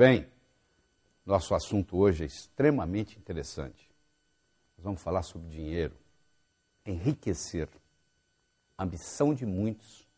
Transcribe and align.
bem? 0.00 0.26
Nosso 1.26 1.54
assunto 1.54 1.98
hoje 1.98 2.22
é 2.22 2.26
extremamente 2.26 3.18
interessante. 3.18 3.92
Nós 4.74 4.82
vamos 4.82 5.02
falar 5.02 5.22
sobre 5.22 5.50
dinheiro, 5.50 5.94
enriquecer, 6.86 7.68
ambição 8.78 9.34
de 9.34 9.44
muitos, 9.44 10.08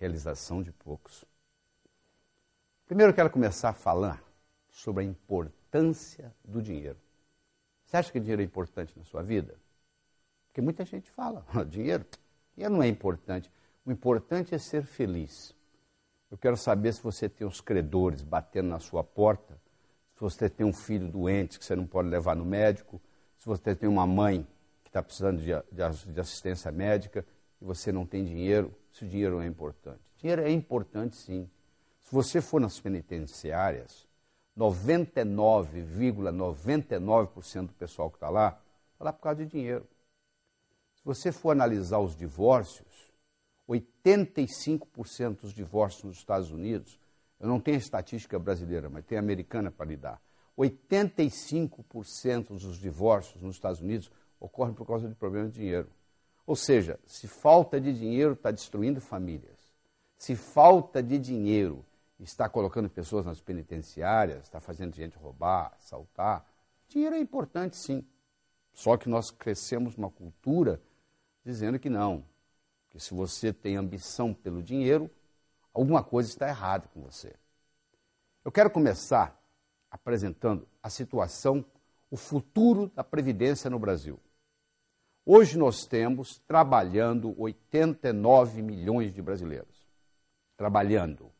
realização 0.00 0.62
de 0.62 0.72
poucos. 0.72 1.26
Primeiro 2.86 3.10
eu 3.10 3.14
quero 3.14 3.28
começar 3.28 3.68
a 3.68 3.74
falar 3.74 4.24
sobre 4.70 5.04
a 5.04 5.06
importância 5.06 6.34
do 6.42 6.62
dinheiro. 6.62 6.96
Você 7.84 7.98
acha 7.98 8.10
que 8.10 8.18
dinheiro 8.18 8.40
é 8.40 8.46
importante 8.46 8.98
na 8.98 9.04
sua 9.04 9.22
vida? 9.22 9.56
Porque 10.46 10.62
muita 10.62 10.86
gente 10.86 11.10
fala, 11.10 11.44
dinheiro, 11.68 12.06
dinheiro 12.54 12.74
não 12.74 12.82
é 12.82 12.88
importante. 12.88 13.52
O 13.84 13.92
importante 13.92 14.54
é 14.54 14.58
ser 14.58 14.86
feliz. 14.86 15.54
Eu 16.32 16.38
quero 16.38 16.56
saber 16.56 16.92
se 16.94 17.02
você 17.02 17.28
tem 17.28 17.46
os 17.46 17.60
credores 17.60 18.22
batendo 18.22 18.70
na 18.70 18.78
sua 18.78 19.04
porta, 19.04 19.60
se 20.14 20.20
você 20.20 20.48
tem 20.48 20.66
um 20.66 20.72
filho 20.72 21.06
doente 21.06 21.58
que 21.58 21.64
você 21.64 21.76
não 21.76 21.86
pode 21.86 22.08
levar 22.08 22.34
no 22.34 22.42
médico, 22.42 22.98
se 23.36 23.44
você 23.44 23.76
tem 23.76 23.86
uma 23.86 24.06
mãe 24.06 24.46
que 24.82 24.88
está 24.88 25.02
precisando 25.02 25.42
de, 25.42 25.52
de, 25.70 26.06
de 26.10 26.20
assistência 26.20 26.72
médica 26.72 27.22
e 27.60 27.64
você 27.66 27.92
não 27.92 28.06
tem 28.06 28.24
dinheiro, 28.24 28.74
se 28.90 29.04
o 29.04 29.08
dinheiro 29.08 29.42
é 29.42 29.46
importante. 29.46 30.00
Dinheiro 30.16 30.40
é 30.40 30.50
importante 30.50 31.16
sim. 31.16 31.50
Se 32.00 32.10
você 32.10 32.40
for 32.40 32.62
nas 32.62 32.80
penitenciárias, 32.80 34.08
99,99% 34.56 36.98
,99 36.98 37.66
do 37.66 37.74
pessoal 37.74 38.08
que 38.08 38.16
está 38.16 38.30
lá, 38.30 38.58
está 38.94 39.04
lá 39.04 39.12
por 39.12 39.20
causa 39.20 39.44
de 39.44 39.50
dinheiro. 39.50 39.86
Se 40.94 41.04
você 41.04 41.30
for 41.30 41.50
analisar 41.50 41.98
os 41.98 42.16
divórcios, 42.16 42.91
85% 43.72 45.40
dos 45.40 45.52
divórcios 45.52 46.04
nos 46.04 46.18
Estados 46.18 46.50
Unidos, 46.50 46.98
eu 47.40 47.48
não 47.48 47.60
tenho 47.60 47.76
a 47.76 47.80
estatística 47.80 48.38
brasileira, 48.38 48.88
mas 48.88 49.04
tem 49.04 49.18
a 49.18 49.20
americana 49.20 49.70
para 49.70 49.86
lhe 49.86 49.96
dar. 49.96 50.20
85% 50.58 52.48
dos 52.48 52.78
divórcios 52.78 53.42
nos 53.42 53.56
Estados 53.56 53.80
Unidos 53.80 54.10
ocorrem 54.38 54.74
por 54.74 54.86
causa 54.86 55.08
de 55.08 55.14
problemas 55.14 55.52
de 55.52 55.60
dinheiro. 55.60 55.88
Ou 56.46 56.56
seja, 56.56 56.98
se 57.06 57.26
falta 57.26 57.80
de 57.80 57.96
dinheiro 57.96 58.32
está 58.34 58.50
destruindo 58.50 59.00
famílias, 59.00 59.58
se 60.16 60.36
falta 60.36 61.02
de 61.02 61.18
dinheiro 61.18 61.84
está 62.18 62.48
colocando 62.48 62.88
pessoas 62.88 63.26
nas 63.26 63.40
penitenciárias, 63.40 64.44
está 64.44 64.60
fazendo 64.60 64.94
gente 64.94 65.16
roubar, 65.16 65.72
assaltar, 65.76 66.46
dinheiro 66.88 67.16
é 67.16 67.18
importante 67.18 67.76
sim. 67.76 68.06
Só 68.72 68.96
que 68.96 69.08
nós 69.08 69.30
crescemos 69.30 69.96
uma 69.96 70.10
cultura 70.10 70.80
dizendo 71.44 71.78
que 71.78 71.90
não, 71.90 72.24
que 72.92 73.00
se 73.00 73.14
você 73.14 73.54
tem 73.54 73.76
ambição 73.76 74.34
pelo 74.34 74.62
dinheiro, 74.62 75.10
alguma 75.72 76.04
coisa 76.04 76.28
está 76.28 76.46
errada 76.46 76.86
com 76.88 77.00
você. 77.00 77.34
Eu 78.44 78.52
quero 78.52 78.70
começar 78.70 79.42
apresentando 79.90 80.68
a 80.82 80.90
situação, 80.90 81.64
o 82.10 82.18
futuro 82.18 82.92
da 82.94 83.02
Previdência 83.02 83.70
no 83.70 83.78
Brasil. 83.78 84.20
Hoje 85.24 85.56
nós 85.56 85.86
temos 85.86 86.38
trabalhando 86.46 87.34
89 87.40 88.60
milhões 88.60 89.14
de 89.14 89.22
brasileiros. 89.22 89.88
Trabalhando. 90.54 91.32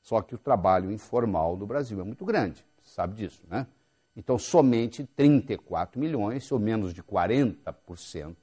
Só 0.00 0.20
que 0.20 0.34
o 0.34 0.38
trabalho 0.38 0.90
informal 0.90 1.56
no 1.56 1.64
Brasil 1.64 2.00
é 2.00 2.04
muito 2.04 2.24
grande, 2.24 2.66
você 2.82 2.90
sabe 2.94 3.14
disso, 3.14 3.44
né? 3.46 3.68
Então, 4.16 4.36
somente 4.36 5.06
34 5.06 5.98
milhões, 6.00 6.50
ou 6.50 6.58
menos 6.58 6.92
de 6.92 7.02
40% 7.02 8.36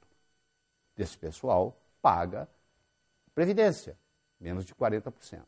desse 0.95 1.17
pessoal, 1.17 1.78
paga 2.01 2.47
Previdência, 3.33 3.97
menos 4.39 4.65
de 4.65 4.75
40%. 4.75 5.43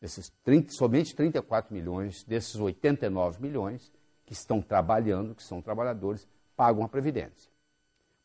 Desses 0.00 0.30
30, 0.42 0.72
somente 0.72 1.14
34 1.14 1.72
milhões, 1.72 2.24
desses 2.24 2.56
89 2.56 3.40
milhões 3.40 3.92
que 4.26 4.32
estão 4.32 4.60
trabalhando, 4.60 5.34
que 5.34 5.42
são 5.42 5.62
trabalhadores, 5.62 6.26
pagam 6.56 6.82
a 6.82 6.88
Previdência. 6.88 7.50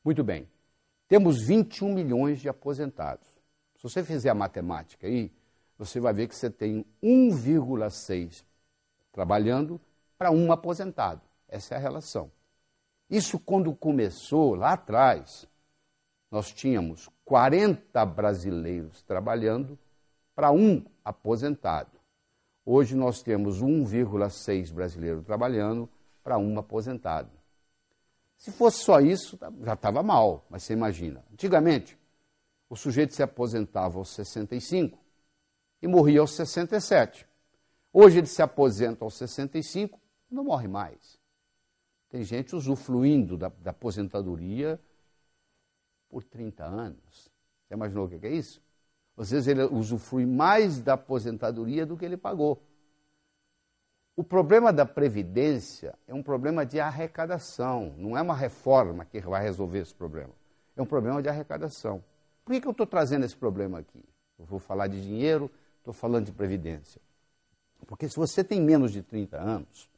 Muito 0.04 0.24
bem. 0.24 0.50
Temos 1.08 1.42
21 1.42 1.94
milhões 1.94 2.40
de 2.40 2.50
aposentados. 2.50 3.28
Se 3.76 3.84
você 3.84 4.04
fizer 4.04 4.30
a 4.30 4.36
matemática 4.36 5.08
aí, 5.08 5.32
você 5.78 6.00
vai 6.00 6.14
ver 6.14 6.28
que 6.28 6.36
você 6.36 6.50
tem 6.50 6.86
1,6 7.02 8.44
trabalhando 9.12 9.80
para 10.18 10.32
um 10.32 10.52
aposentado. 10.52 11.22
Essa 11.48 11.76
é 11.76 11.78
a 11.78 11.82
relação. 11.82 12.32
Isso 13.10 13.40
quando 13.40 13.74
começou 13.74 14.54
lá 14.54 14.74
atrás, 14.74 15.48
nós 16.32 16.52
tínhamos 16.52 17.10
40 17.26 18.06
brasileiros 18.06 19.02
trabalhando 19.04 19.78
para 20.36 20.52
um 20.52 20.86
aposentado. 21.04 22.00
Hoje 22.66 22.96
nós 22.96 23.22
temos 23.22 23.62
1,6 23.62 24.72
brasileiros 24.72 25.26
trabalhando 25.26 25.90
para 26.24 26.38
um 26.38 26.58
aposentado. 26.60 27.32
Se 28.38 28.52
fosse 28.52 28.84
só 28.84 29.02
isso, 29.02 29.38
tá, 29.38 29.52
já 29.64 29.74
estava 29.74 30.04
mal, 30.04 30.46
mas 30.50 30.64
você 30.64 30.74
imagina. 30.74 31.26
Antigamente, 31.34 31.98
o 32.70 32.76
sujeito 32.76 33.14
se 33.14 33.24
aposentava 33.24 33.98
aos 33.98 34.10
65 34.12 34.98
e 35.82 35.88
morria 35.88 36.22
aos 36.22 36.36
67. 36.36 37.28
Hoje 37.92 38.20
ele 38.20 38.28
se 38.28 38.42
aposenta 38.42 39.04
aos 39.04 39.18
65 39.18 40.00
e 40.30 40.36
não 40.36 40.44
morre 40.44 40.68
mais. 40.68 41.18
Tem 42.08 42.24
gente 42.24 42.56
usufruindo 42.56 43.36
da, 43.36 43.50
da 43.50 43.72
aposentadoria 43.72 44.80
por 46.10 46.24
30 46.24 46.66
anos. 46.66 47.32
Você 47.68 47.74
imaginou 47.74 48.06
o 48.06 48.10
que 48.10 48.26
é 48.26 48.32
isso? 48.32 48.62
Às 49.18 49.32
vezes 49.32 49.48
ele 49.48 49.64
usufrui 49.64 50.26
mais 50.26 50.82
da 50.82 50.94
aposentadoria 50.94 51.86
do 51.86 51.98
que 51.98 52.06
ele 52.06 52.18
pagou. 52.18 52.62
O 54.16 54.24
problema 54.24 54.74
da 54.74 54.86
Previdência 54.86 55.98
é 56.08 56.14
um 56.14 56.24
problema 56.24 56.66
de 56.66 56.80
arrecadação, 56.80 57.94
não 57.98 58.18
é 58.18 58.22
uma 58.22 58.36
reforma 58.36 59.06
que 59.06 59.20
vai 59.22 59.44
resolver 59.44 59.80
esse 59.80 59.94
problema. 59.94 60.34
É 60.76 60.82
um 60.82 60.86
problema 60.86 61.22
de 61.22 61.30
arrecadação. 61.30 62.04
Por 62.44 62.54
que, 62.54 62.62
que 62.62 62.68
eu 62.68 62.72
estou 62.72 62.88
trazendo 62.88 63.26
esse 63.26 63.36
problema 63.36 63.80
aqui? 63.80 64.04
Eu 64.38 64.46
vou 64.46 64.60
falar 64.60 64.88
de 64.88 65.02
dinheiro, 65.02 65.52
estou 65.78 65.94
falando 65.94 66.26
de 66.26 66.32
Previdência. 66.32 67.02
Porque 67.88 68.10
se 68.10 68.16
você 68.16 68.44
tem 68.44 68.62
menos 68.62 68.92
de 68.92 69.02
30 69.02 69.38
anos, 69.38 69.90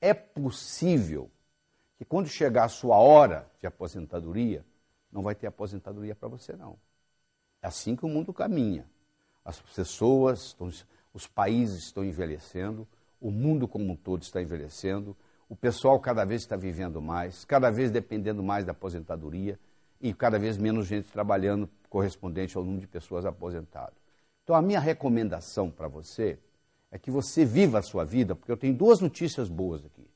é 0.00 0.14
possível 0.14 1.30
que 1.96 2.04
quando 2.04 2.28
chegar 2.28 2.64
a 2.64 2.68
sua 2.68 2.96
hora 2.98 3.46
de 3.60 3.66
aposentadoria, 3.66 4.64
não 5.12 5.22
vai 5.22 5.34
ter 5.34 5.46
aposentadoria 5.46 6.14
para 6.14 6.28
você, 6.28 6.56
não. 6.56 6.78
É 7.60 7.66
assim 7.66 7.94
que 7.94 8.04
o 8.04 8.08
mundo 8.08 8.32
caminha. 8.32 8.86
As 9.44 9.60
pessoas, 9.60 10.56
os 11.12 11.26
países 11.26 11.84
estão 11.84 12.04
envelhecendo, 12.04 12.88
o 13.20 13.30
mundo 13.30 13.68
como 13.68 13.92
um 13.92 13.96
todo 13.96 14.22
está 14.22 14.40
envelhecendo, 14.40 15.16
o 15.48 15.54
pessoal 15.54 16.00
cada 16.00 16.24
vez 16.24 16.42
está 16.42 16.56
vivendo 16.56 17.00
mais, 17.02 17.44
cada 17.44 17.70
vez 17.70 17.90
dependendo 17.90 18.42
mais 18.42 18.64
da 18.64 18.72
aposentadoria 18.72 19.58
e 20.00 20.14
cada 20.14 20.38
vez 20.38 20.56
menos 20.56 20.86
gente 20.86 21.10
trabalhando 21.12 21.68
correspondente 21.88 22.56
ao 22.56 22.64
número 22.64 22.80
de 22.80 22.86
pessoas 22.86 23.26
aposentadas. 23.26 23.94
Então, 24.42 24.56
a 24.56 24.62
minha 24.62 24.80
recomendação 24.80 25.70
para 25.70 25.86
você 25.86 26.38
é 26.90 26.98
que 26.98 27.10
você 27.10 27.44
viva 27.44 27.78
a 27.78 27.82
sua 27.82 28.04
vida, 28.04 28.34
porque 28.34 28.50
eu 28.50 28.56
tenho 28.56 28.74
duas 28.74 28.98
notícias 29.00 29.48
boas 29.48 29.84
aqui. 29.84 30.08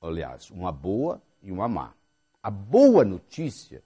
Aliás, 0.00 0.50
uma 0.50 0.72
boa 0.72 1.20
e 1.42 1.50
uma 1.50 1.68
má. 1.68 1.92
A 2.44 2.50
boa 2.50 3.06
notícia 3.06 3.82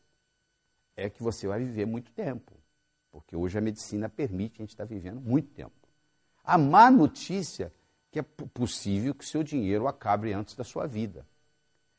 é 0.97 1.09
que 1.09 1.23
você 1.23 1.47
vai 1.47 1.61
viver 1.61 1.87
muito 1.87 2.11
tempo, 2.11 2.53
porque 3.09 3.37
hoje 3.37 3.57
a 3.57 3.61
medicina 3.61 4.09
permite 4.09 4.55
a 4.57 4.63
gente 4.65 4.71
estar 4.71 4.85
vivendo 4.85 5.21
muito 5.21 5.49
tempo. 5.51 5.89
A 6.43 6.59
má 6.59 6.91
notícia 6.91 7.67
é 7.67 7.73
que 8.11 8.19
é 8.19 8.23
possível 8.23 9.15
que 9.15 9.25
seu 9.25 9.45
dinheiro 9.45 9.87
acabe 9.87 10.33
antes 10.33 10.57
da 10.57 10.65
sua 10.65 10.89
vida. 10.89 11.25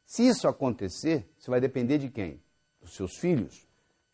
Se 0.03 0.27
isso 0.27 0.49
acontecer, 0.49 1.33
você 1.37 1.49
vai 1.49 1.61
depender 1.61 1.97
de 1.97 2.09
quem? 2.09 2.43
Dos 2.81 2.93
seus 2.93 3.15
filhos, 3.15 3.65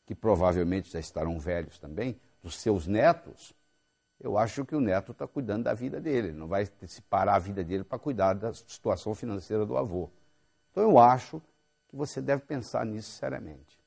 que 0.05 0.13
provavelmente 0.13 0.91
já 0.91 0.99
estarão 0.99 1.39
velhos 1.39 1.79
também, 1.79 2.15
dos 2.43 2.57
seus 2.57 2.85
netos. 2.85 3.55
Eu 4.19 4.37
acho 4.37 4.63
que 4.65 4.75
o 4.75 4.79
neto 4.79 5.13
está 5.13 5.27
cuidando 5.27 5.63
da 5.63 5.73
vida 5.73 5.99
dele, 5.99 6.31
não 6.31 6.47
vai 6.47 6.67
se 6.85 7.01
parar 7.01 7.37
a 7.37 7.39
vida 7.39 7.63
dele 7.63 7.83
para 7.83 7.97
cuidar 7.97 8.33
da 8.33 8.53
situação 8.53 9.15
financeira 9.15 9.65
do 9.65 9.75
avô. 9.75 10.11
Então 10.69 10.83
eu 10.83 10.99
acho 10.99 11.41
você 11.95 12.21
deve 12.21 12.43
pensar 12.43 12.85
nisso 12.85 13.11
seriamente. 13.11 13.79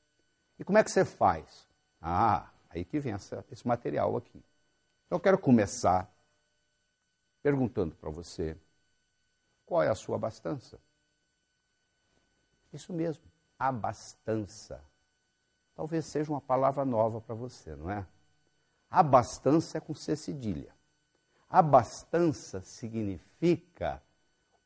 E 0.58 0.64
como 0.64 0.78
é 0.78 0.84
que 0.84 0.90
você 0.90 1.04
faz? 1.04 1.68
Ah, 2.00 2.50
aí 2.70 2.84
que 2.84 2.98
vem 2.98 3.12
essa, 3.12 3.44
esse 3.50 3.66
material 3.66 4.16
aqui. 4.16 4.42
Então 5.06 5.16
eu 5.16 5.20
quero 5.20 5.38
começar 5.38 6.10
perguntando 7.42 7.94
para 7.96 8.10
você 8.10 8.56
qual 9.64 9.82
é 9.82 9.88
a 9.88 9.94
sua 9.94 10.16
abastança. 10.16 10.78
Isso 12.72 12.92
mesmo, 12.92 13.24
abastança. 13.58 14.82
Talvez 15.74 16.06
seja 16.06 16.32
uma 16.32 16.40
palavra 16.40 16.84
nova 16.84 17.20
para 17.20 17.34
você, 17.34 17.74
não 17.76 17.90
é? 17.90 18.06
Abastança 18.90 19.78
é 19.78 19.80
com 19.80 19.94
C 19.94 20.16
cedilha. 20.16 20.74
Abastança 21.48 22.60
significa 22.62 24.02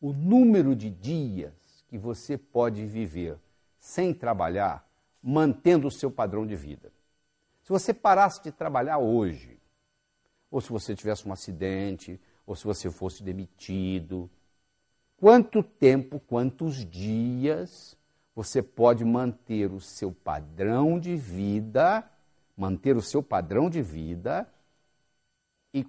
o 0.00 0.12
número 0.12 0.74
de 0.74 0.90
dias 0.90 1.52
que 1.92 1.98
você 1.98 2.38
pode 2.38 2.86
viver 2.86 3.38
sem 3.78 4.14
trabalhar, 4.14 4.88
mantendo 5.22 5.88
o 5.88 5.90
seu 5.90 6.10
padrão 6.10 6.46
de 6.46 6.56
vida. 6.56 6.90
Se 7.62 7.68
você 7.68 7.92
parasse 7.92 8.42
de 8.42 8.50
trabalhar 8.50 8.96
hoje, 8.96 9.60
ou 10.50 10.58
se 10.58 10.70
você 10.70 10.94
tivesse 10.94 11.28
um 11.28 11.34
acidente, 11.34 12.18
ou 12.46 12.56
se 12.56 12.64
você 12.64 12.90
fosse 12.90 13.22
demitido. 13.22 14.30
Quanto 15.18 15.62
tempo, 15.62 16.18
quantos 16.18 16.76
dias 16.76 17.94
você 18.34 18.62
pode 18.62 19.04
manter 19.04 19.70
o 19.70 19.78
seu 19.78 20.10
padrão 20.10 20.98
de 20.98 21.14
vida, 21.14 22.10
manter 22.56 22.96
o 22.96 23.02
seu 23.02 23.22
padrão 23.22 23.68
de 23.68 23.82
vida 23.82 24.50
e, 25.74 25.84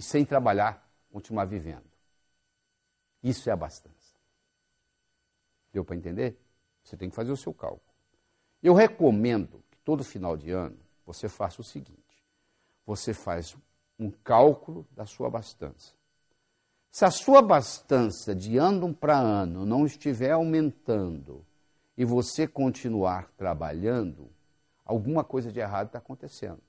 sem 0.00 0.24
trabalhar, 0.24 0.88
continuar 1.10 1.46
vivendo. 1.46 1.90
Isso 3.20 3.50
é 3.50 3.52
abastança. 3.52 4.01
Deu 5.72 5.84
para 5.84 5.96
entender? 5.96 6.38
Você 6.84 6.96
tem 6.96 7.08
que 7.08 7.16
fazer 7.16 7.32
o 7.32 7.36
seu 7.36 7.54
cálculo. 7.54 7.82
Eu 8.62 8.74
recomendo 8.74 9.62
que 9.70 9.78
todo 9.78 10.04
final 10.04 10.36
de 10.36 10.50
ano 10.50 10.78
você 11.04 11.28
faça 11.28 11.60
o 11.60 11.64
seguinte: 11.64 12.22
você 12.84 13.14
faz 13.14 13.56
um 13.98 14.10
cálculo 14.10 14.86
da 14.92 15.06
sua 15.06 15.28
abastança. 15.28 15.94
Se 16.90 17.04
a 17.04 17.10
sua 17.10 17.38
abastança 17.38 18.34
de 18.34 18.58
ano 18.58 18.94
para 18.94 19.18
ano 19.18 19.64
não 19.64 19.86
estiver 19.86 20.32
aumentando 20.32 21.44
e 21.96 22.04
você 22.04 22.46
continuar 22.46 23.30
trabalhando, 23.36 24.30
alguma 24.84 25.24
coisa 25.24 25.50
de 25.50 25.58
errado 25.58 25.86
está 25.86 25.98
acontecendo. 25.98 26.60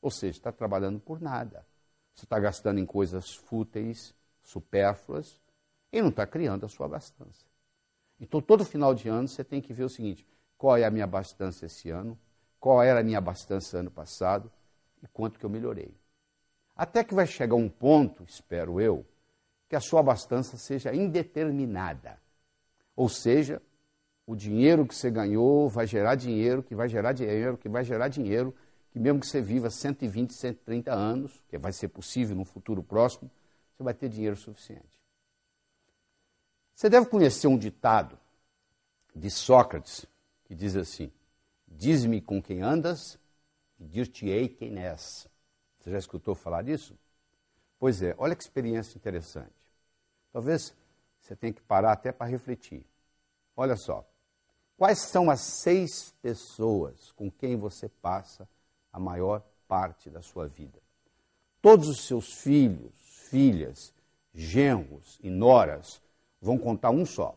Ou 0.00 0.10
seja, 0.10 0.38
está 0.38 0.52
trabalhando 0.52 0.98
por 0.98 1.20
nada. 1.20 1.66
Você 2.14 2.24
está 2.24 2.38
gastando 2.38 2.78
em 2.78 2.86
coisas 2.86 3.34
fúteis, 3.34 4.14
supérfluas, 4.42 5.40
e 5.92 6.00
não 6.00 6.08
está 6.08 6.26
criando 6.26 6.64
a 6.64 6.68
sua 6.68 6.86
abastança. 6.86 7.47
Então, 8.20 8.40
todo 8.40 8.64
final 8.64 8.94
de 8.94 9.08
ano, 9.08 9.28
você 9.28 9.44
tem 9.44 9.60
que 9.60 9.72
ver 9.72 9.84
o 9.84 9.88
seguinte: 9.88 10.26
qual 10.56 10.76
é 10.76 10.84
a 10.84 10.90
minha 10.90 11.04
abastança 11.04 11.66
esse 11.66 11.90
ano, 11.90 12.18
qual 12.58 12.82
era 12.82 13.00
a 13.00 13.02
minha 13.02 13.18
abastança 13.18 13.78
ano 13.78 13.90
passado 13.90 14.50
e 15.02 15.06
quanto 15.06 15.38
que 15.38 15.46
eu 15.46 15.50
melhorei. 15.50 15.94
Até 16.74 17.02
que 17.02 17.14
vai 17.14 17.26
chegar 17.26 17.56
um 17.56 17.68
ponto, 17.68 18.24
espero 18.24 18.80
eu, 18.80 19.04
que 19.68 19.76
a 19.76 19.80
sua 19.80 20.00
abastança 20.00 20.56
seja 20.56 20.94
indeterminada. 20.94 22.20
Ou 22.94 23.08
seja, 23.08 23.62
o 24.26 24.34
dinheiro 24.34 24.86
que 24.86 24.94
você 24.94 25.10
ganhou 25.10 25.68
vai 25.68 25.86
gerar 25.86 26.14
dinheiro, 26.14 26.62
que 26.62 26.74
vai 26.74 26.88
gerar 26.88 27.12
dinheiro, 27.12 27.56
que 27.56 27.68
vai 27.68 27.84
gerar 27.84 28.08
dinheiro, 28.08 28.54
que 28.90 28.98
mesmo 28.98 29.20
que 29.20 29.26
você 29.26 29.40
viva 29.40 29.70
120, 29.70 30.34
130 30.34 30.92
anos, 30.92 31.42
que 31.48 31.58
vai 31.58 31.72
ser 31.72 31.88
possível 31.88 32.36
no 32.36 32.44
futuro 32.44 32.82
próximo, 32.82 33.30
você 33.72 33.82
vai 33.82 33.94
ter 33.94 34.08
dinheiro 34.08 34.36
suficiente. 34.36 34.97
Você 36.78 36.88
deve 36.88 37.06
conhecer 37.06 37.48
um 37.48 37.58
ditado 37.58 38.16
de 39.12 39.28
Sócrates 39.32 40.06
que 40.44 40.54
diz 40.54 40.76
assim: 40.76 41.10
Diz-me 41.66 42.20
com 42.20 42.40
quem 42.40 42.62
andas 42.62 43.18
e 43.80 43.84
dir-te-ei 43.84 44.48
quem 44.48 44.78
és. 44.78 45.26
Você 45.76 45.90
já 45.90 45.98
escutou 45.98 46.36
falar 46.36 46.62
disso? 46.62 46.96
Pois 47.80 48.00
é, 48.00 48.14
olha 48.16 48.36
que 48.36 48.44
experiência 48.44 48.96
interessante. 48.96 49.50
Talvez 50.32 50.72
você 51.20 51.34
tenha 51.34 51.52
que 51.52 51.60
parar 51.62 51.90
até 51.90 52.12
para 52.12 52.30
refletir. 52.30 52.86
Olha 53.56 53.74
só. 53.74 54.08
Quais 54.76 55.00
são 55.00 55.28
as 55.28 55.40
seis 55.40 56.14
pessoas 56.22 57.10
com 57.10 57.28
quem 57.28 57.56
você 57.56 57.88
passa 57.88 58.48
a 58.92 59.00
maior 59.00 59.42
parte 59.66 60.10
da 60.10 60.22
sua 60.22 60.46
vida? 60.46 60.78
Todos 61.60 61.88
os 61.88 62.06
seus 62.06 62.34
filhos, 62.34 62.92
filhas, 63.28 63.92
genros 64.32 65.18
e 65.20 65.28
noras 65.28 66.00
vão 66.40 66.58
contar 66.58 66.90
um 66.90 67.04
só. 67.04 67.36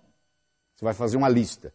Você 0.76 0.86
vai 0.86 0.94
fazer 0.94 1.18
uma 1.18 1.30
lista 1.30 1.74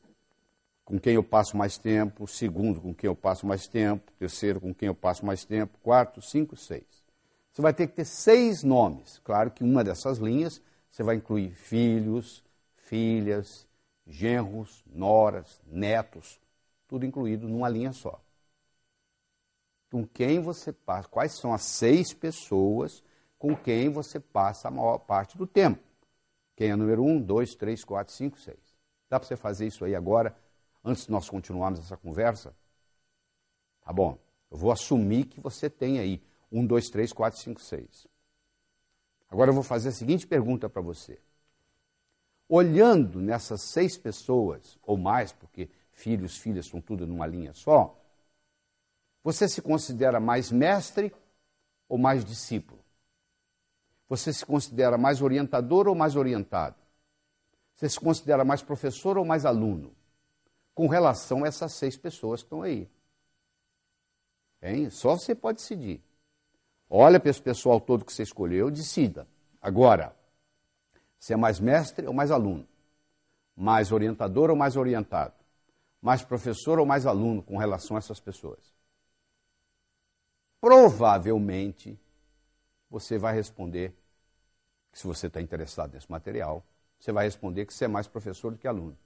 com 0.85 0.99
quem 0.99 1.15
eu 1.15 1.23
passo 1.23 1.57
mais 1.57 1.77
tempo, 1.77 2.27
segundo 2.27 2.81
com 2.81 2.95
quem 2.95 3.09
eu 3.09 3.17
passo 3.17 3.47
mais 3.47 3.67
tempo, 3.67 4.13
terceiro 4.19 4.61
com 4.61 4.73
quem 4.73 4.87
eu 4.87 4.95
passo 4.95 5.27
mais 5.27 5.45
tempo, 5.45 5.77
quarto, 5.83 6.23
cinco, 6.23 6.57
seis. 6.57 7.05
Você 7.53 7.61
vai 7.61 7.73
ter 7.75 7.89
que 7.89 7.95
ter 7.95 8.05
seis 8.05 8.63
nomes. 8.63 9.19
Claro 9.25 9.51
que 9.51 9.65
uma 9.65 9.83
dessas 9.83 10.19
linhas 10.19 10.61
você 10.91 11.03
vai 11.03 11.17
incluir 11.17 11.51
filhos, 11.51 12.45
filhas, 12.77 13.67
genros, 14.07 14.85
noras, 14.87 15.61
netos, 15.67 16.41
tudo 16.87 17.05
incluído 17.05 17.49
numa 17.49 17.69
linha 17.69 17.93
só. 17.93 18.21
Com 19.91 20.07
quem 20.07 20.41
você 20.41 20.73
passa, 20.73 21.09
quais 21.09 21.39
são 21.39 21.53
as 21.53 21.63
seis 21.63 22.13
pessoas 22.13 23.03
com 23.39 23.57
quem 23.57 23.89
você 23.89 24.21
passa 24.21 24.69
a 24.69 24.71
maior 24.71 24.99
parte 24.99 25.37
do 25.37 25.47
tempo? 25.47 25.83
Quem 26.57 26.71
é 26.71 26.77
número 26.77 27.05
um, 27.05 27.21
dois, 27.21 27.55
três, 27.55 27.85
quatro, 27.85 28.13
cinco, 28.15 28.41
seis. 28.41 28.75
Dá 29.09 29.21
para 29.21 29.29
você 29.29 29.37
fazer 29.37 29.67
isso 29.67 29.85
aí 29.85 29.95
agora 29.95 30.35
antes 30.83 31.05
de 31.05 31.13
nós 31.13 31.29
continuarmos 31.29 31.79
essa 31.79 31.97
conversa? 31.97 32.57
Tá 33.83 33.93
bom, 33.93 34.19
eu 34.51 34.57
vou 34.57 34.73
assumir 34.73 35.27
que 35.27 35.39
você 35.39 35.69
tem 35.69 35.99
aí 36.01 36.23
um, 36.51 36.67
dois, 36.67 36.89
três, 36.89 37.13
quatro, 37.13 37.39
cinco, 37.39 37.61
seis. 37.61 38.09
Agora 39.29 39.51
eu 39.51 39.55
vou 39.55 39.63
fazer 39.63 39.91
a 39.91 39.93
seguinte 39.93 40.27
pergunta 40.27 40.69
para 40.69 40.81
você. 40.81 41.21
Olhando 42.49 43.21
nessas 43.21 43.63
seis 43.63 43.99
pessoas, 43.99 44.79
ou 44.83 44.97
mais, 44.97 45.33
porque 45.33 45.69
filhos, 45.93 46.39
filhas 46.39 46.67
são 46.67 46.81
tudo 46.81 47.07
numa 47.07 47.27
linha 47.27 47.53
só, 47.53 48.01
você 49.23 49.49
se 49.49 49.61
considera 49.61 50.21
mais 50.21 50.53
mestre 50.53 51.13
ou 51.89 51.99
mais 51.99 52.25
discípulo? 52.25 52.86
Você 54.09 54.33
se 54.33 54.45
considera 54.45 54.97
mais 54.97 55.21
orientador 55.21 55.89
ou 55.89 55.95
mais 55.95 56.17
orientado? 56.17 56.77
Você 57.75 57.89
se 57.89 57.99
considera 58.01 58.45
mais 58.45 58.63
professor 58.63 59.19
ou 59.19 59.25
mais 59.25 59.45
aluno? 59.45 59.97
com 60.77 60.87
relação 60.89 61.43
a 61.43 61.49
essas 61.49 61.73
seis 61.73 61.97
pessoas 61.97 62.43
que 62.43 62.47
estão 62.49 62.61
aí. 62.61 62.87
Hein? 64.63 64.91
Só 64.91 65.17
você 65.17 65.35
pode 65.35 65.57
decidir. 65.57 66.03
Olha 66.89 67.19
para 67.19 67.31
esse 67.31 67.41
pessoal 67.41 67.81
todo 67.81 68.05
que 68.05 68.13
você 68.13 68.23
escolheu, 68.23 68.71
decida. 68.71 69.27
Agora, 69.61 70.15
você 71.19 71.33
é 71.33 71.37
mais 71.37 71.59
mestre 71.59 72.07
ou 72.07 72.13
mais 72.13 72.31
aluno? 72.31 72.69
Mais 73.57 73.91
orientador 73.91 74.51
ou 74.51 74.57
mais 74.57 74.77
orientado? 74.77 75.33
Mais 76.03 76.23
professor 76.23 76.79
ou 76.79 76.85
mais 76.85 77.07
aluno 77.07 77.43
com 77.43 77.57
relação 77.57 77.97
a 77.97 77.99
essas 77.99 78.21
pessoas? 78.21 78.61
Provavelmente 80.61 81.99
você 83.01 83.19
vai 83.19 83.35
responder, 83.35 83.95
se 84.93 85.07
você 85.07 85.27
está 85.27 85.41
interessado 85.41 85.95
nesse 85.95 86.11
material, 86.11 86.65
você 86.99 87.13
vai 87.13 87.25
responder 87.25 87.67
que 87.67 87.75
você 87.75 87.85
é 87.85 87.89
mais 87.89 88.07
professor 88.07 88.51
do 88.51 88.59
que 88.59 88.67
aluno 88.67 88.97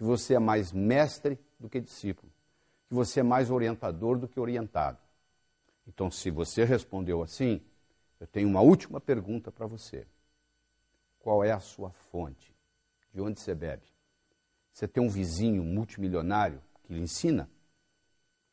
que 0.00 0.04
você 0.04 0.32
é 0.32 0.38
mais 0.38 0.72
mestre 0.72 1.38
do 1.58 1.68
que 1.68 1.78
discípulo, 1.78 2.32
que 2.88 2.94
você 2.94 3.20
é 3.20 3.22
mais 3.22 3.50
orientador 3.50 4.18
do 4.18 4.26
que 4.26 4.40
orientado. 4.40 4.96
Então, 5.86 6.10
se 6.10 6.30
você 6.30 6.64
respondeu 6.64 7.22
assim, 7.22 7.60
eu 8.18 8.26
tenho 8.26 8.48
uma 8.48 8.62
última 8.62 8.98
pergunta 8.98 9.52
para 9.52 9.66
você. 9.66 10.06
Qual 11.18 11.44
é 11.44 11.52
a 11.52 11.60
sua 11.60 11.90
fonte? 11.90 12.56
De 13.12 13.20
onde 13.20 13.38
você 13.38 13.54
bebe? 13.54 13.82
Você 14.72 14.88
tem 14.88 15.04
um 15.04 15.10
vizinho 15.10 15.62
multimilionário 15.62 16.62
que 16.82 16.94
lhe 16.94 17.00
ensina? 17.00 17.46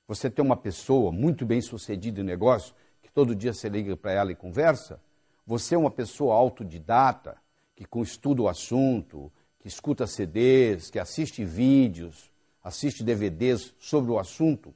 Você 0.06 0.30
tem 0.30 0.44
uma 0.44 0.58
pessoa 0.58 1.14
muito 1.14 1.46
bem 1.46 1.62
sucedida 1.62 2.20
em 2.20 2.26
negócio 2.26 2.76
que 2.76 2.82
todo 3.18 3.36
dia 3.36 3.52
você 3.52 3.68
liga 3.68 3.98
para 3.98 4.12
ela 4.12 4.32
e 4.32 4.36
conversa? 4.36 5.02
Você 5.44 5.74
é 5.74 5.78
uma 5.78 5.90
pessoa 5.90 6.36
autodidata 6.36 7.36
que 7.76 7.88
estuda 8.00 8.44
o 8.44 8.48
assunto, 8.48 9.32
que 9.58 9.68
escuta 9.68 10.06
CDs, 10.06 10.92
que 10.92 11.00
assiste 11.00 11.44
vídeos, 11.44 12.32
assiste 12.64 13.04
DVDs 13.04 13.74
sobre 13.80 14.12
o 14.12 14.20
assunto. 14.20 14.72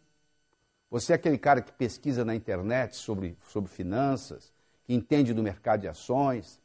Você 0.89 1.12
é 1.12 1.17
aquele 1.17 1.38
cara 1.38 1.62
que 1.62 1.71
pesquisa 1.71 2.25
na 2.25 2.33
internet 2.33 2.95
sobre, 2.95 3.38
sobre 3.48 3.69
finanças, 3.69 4.51
que 4.86 4.95
entende 4.95 5.36
do 5.36 5.43
mercado 5.43 5.81
de 5.81 5.88
ações. 5.88 6.60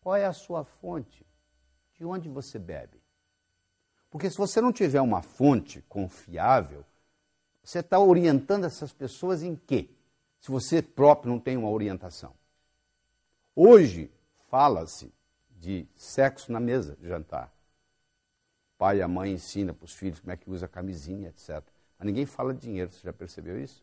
Qual 0.00 0.16
é 0.16 0.24
a 0.24 0.32
sua 0.32 0.64
fonte? 0.64 1.24
De 1.94 2.04
onde 2.04 2.28
você 2.28 2.58
bebe? 2.58 3.00
Porque 4.10 4.28
se 4.28 4.36
você 4.36 4.60
não 4.60 4.72
tiver 4.72 5.00
uma 5.00 5.22
fonte 5.22 5.80
confiável, 5.82 6.84
você 7.62 7.78
está 7.78 8.00
orientando 8.00 8.64
essas 8.64 8.92
pessoas 8.92 9.44
em 9.44 9.54
quê? 9.54 9.90
Se 10.40 10.50
você 10.50 10.80
próprio 10.82 11.32
não 11.32 11.40
tem 11.40 11.56
uma 11.56 11.70
orientação. 11.70 12.34
Hoje, 13.54 14.10
fala-se 14.48 15.12
de 15.50 15.86
sexo 15.96 16.52
na 16.52 16.60
mesa 16.60 16.96
de 16.96 17.08
jantar. 17.08 17.52
O 18.74 18.78
pai 18.78 18.98
e 18.98 19.02
a 19.02 19.08
mãe 19.08 19.32
ensina 19.32 19.72
para 19.72 19.84
os 19.84 19.94
filhos 19.94 20.20
como 20.20 20.32
é 20.32 20.36
que 20.36 20.50
usa 20.50 20.68
camisinha, 20.68 21.30
etc. 21.30 21.62
Mas 21.98 22.06
ninguém 22.06 22.26
fala 22.26 22.52
de 22.52 22.60
dinheiro, 22.60 22.92
você 22.92 23.00
já 23.02 23.12
percebeu 23.12 23.58
isso? 23.58 23.82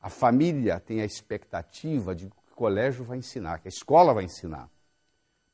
A 0.00 0.08
família 0.08 0.80
tem 0.80 1.02
a 1.02 1.04
expectativa 1.04 2.14
de 2.14 2.26
que 2.26 2.52
o 2.52 2.54
colégio 2.54 3.04
vai 3.04 3.18
ensinar, 3.18 3.58
que 3.58 3.68
a 3.68 3.70
escola 3.70 4.14
vai 4.14 4.24
ensinar. 4.24 4.70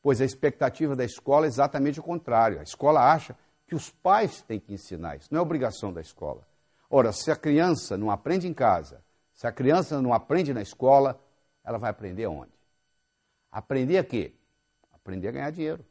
Pois 0.02 0.20
a 0.20 0.24
expectativa 0.24 0.94
da 0.94 1.04
escola 1.04 1.46
é 1.46 1.48
exatamente 1.48 1.98
o 1.98 2.02
contrário. 2.02 2.60
A 2.60 2.62
escola 2.62 3.00
acha 3.12 3.36
que 3.66 3.74
os 3.74 3.90
pais 3.90 4.42
têm 4.42 4.60
que 4.60 4.72
ensinar 4.72 5.16
isso, 5.16 5.28
não 5.32 5.40
é 5.40 5.42
obrigação 5.42 5.92
da 5.92 6.00
escola. 6.00 6.46
Ora, 6.88 7.12
se 7.12 7.30
a 7.32 7.36
criança 7.36 7.96
não 7.96 8.10
aprende 8.10 8.46
em 8.46 8.54
casa, 8.54 9.02
se 9.36 9.46
a 9.46 9.52
criança 9.52 10.00
não 10.00 10.14
aprende 10.14 10.54
na 10.54 10.62
escola, 10.62 11.22
ela 11.62 11.76
vai 11.76 11.90
aprender 11.90 12.26
onde? 12.26 12.58
Aprender 13.52 13.98
a 13.98 14.04
quê? 14.04 14.32
Aprender 14.90 15.28
a 15.28 15.32
ganhar 15.32 15.50
dinheiro. 15.50 15.84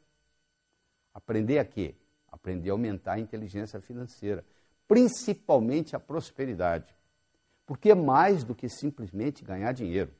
Aprender 1.14 1.60
a 1.60 1.64
quê? 1.64 1.94
Aprender 2.30 2.70
a 2.70 2.72
aumentar 2.72 3.12
a 3.12 3.20
inteligência 3.20 3.80
financeira, 3.80 4.44
principalmente 4.88 5.94
a 5.94 6.00
prosperidade. 6.00 6.92
Porque 7.64 7.92
é 7.92 7.94
mais 7.94 8.42
do 8.42 8.52
que 8.52 8.68
simplesmente 8.68 9.44
ganhar 9.44 9.70
dinheiro. 9.70 10.12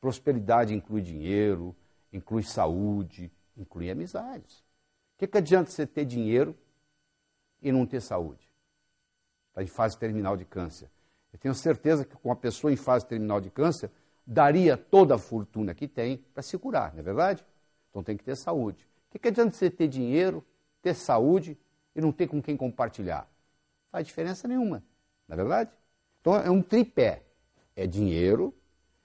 Prosperidade 0.00 0.74
inclui 0.74 1.02
dinheiro, 1.02 1.74
inclui 2.12 2.42
saúde, 2.42 3.30
inclui 3.56 3.90
amizades. 3.90 4.58
O 5.14 5.18
que, 5.18 5.28
que 5.28 5.38
adianta 5.38 5.70
você 5.70 5.86
ter 5.86 6.04
dinheiro 6.04 6.56
e 7.62 7.70
não 7.70 7.86
ter 7.86 8.00
saúde? 8.00 8.50
Está 9.50 9.62
em 9.62 9.68
fase 9.68 9.96
terminal 9.96 10.36
de 10.36 10.44
câncer. 10.44 10.90
Eu 11.36 11.40
tenho 11.40 11.54
certeza 11.54 12.02
que 12.02 12.16
com 12.16 12.30
uma 12.30 12.36
pessoa 12.36 12.72
em 12.72 12.76
fase 12.76 13.06
terminal 13.06 13.42
de 13.42 13.50
câncer, 13.50 13.90
daria 14.26 14.74
toda 14.74 15.16
a 15.16 15.18
fortuna 15.18 15.74
que 15.74 15.86
tem 15.86 16.16
para 16.32 16.42
se 16.42 16.56
curar, 16.56 16.94
não 16.94 17.00
é 17.00 17.02
verdade? 17.02 17.44
Então 17.90 18.02
tem 18.02 18.16
que 18.16 18.24
ter 18.24 18.36
saúde. 18.36 18.88
O 19.08 19.12
que, 19.12 19.18
que 19.18 19.28
adianta 19.28 19.54
você 19.54 19.68
ter 19.70 19.86
dinheiro, 19.86 20.42
ter 20.80 20.94
saúde 20.94 21.58
e 21.94 22.00
não 22.00 22.10
ter 22.10 22.26
com 22.26 22.40
quem 22.40 22.56
compartilhar? 22.56 23.20
Não 23.20 23.90
faz 23.92 24.06
diferença 24.06 24.48
nenhuma, 24.48 24.82
não 25.28 25.34
é 25.34 25.36
verdade? 25.36 25.70
Então 26.22 26.34
é 26.34 26.50
um 26.50 26.62
tripé. 26.62 27.22
É 27.76 27.86
dinheiro, 27.86 28.54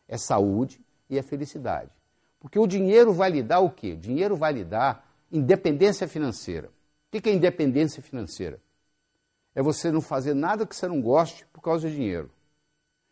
é 0.08 0.18
saúde 0.18 0.82
e 1.10 1.18
é 1.18 1.22
felicidade. 1.22 1.92
Porque 2.40 2.58
o 2.58 2.66
dinheiro 2.66 3.12
vai 3.12 3.30
lhe 3.30 3.44
dar 3.44 3.60
o 3.60 3.70
quê? 3.70 3.92
O 3.92 3.98
dinheiro 3.98 4.38
vai 4.38 4.54
lhe 4.54 4.64
dar 4.64 5.06
independência 5.30 6.08
financeira. 6.08 6.70
O 7.14 7.20
que 7.20 7.30
é 7.30 7.34
independência 7.34 8.02
financeira? 8.02 8.62
É 9.54 9.62
você 9.62 9.92
não 9.92 10.02
fazer 10.02 10.34
nada 10.34 10.66
que 10.66 10.76
você 10.76 10.88
não 10.88 11.02
goste 11.02 11.46
por 11.48 11.62
causa 11.62 11.90
de 11.90 11.96
dinheiro 11.96 12.32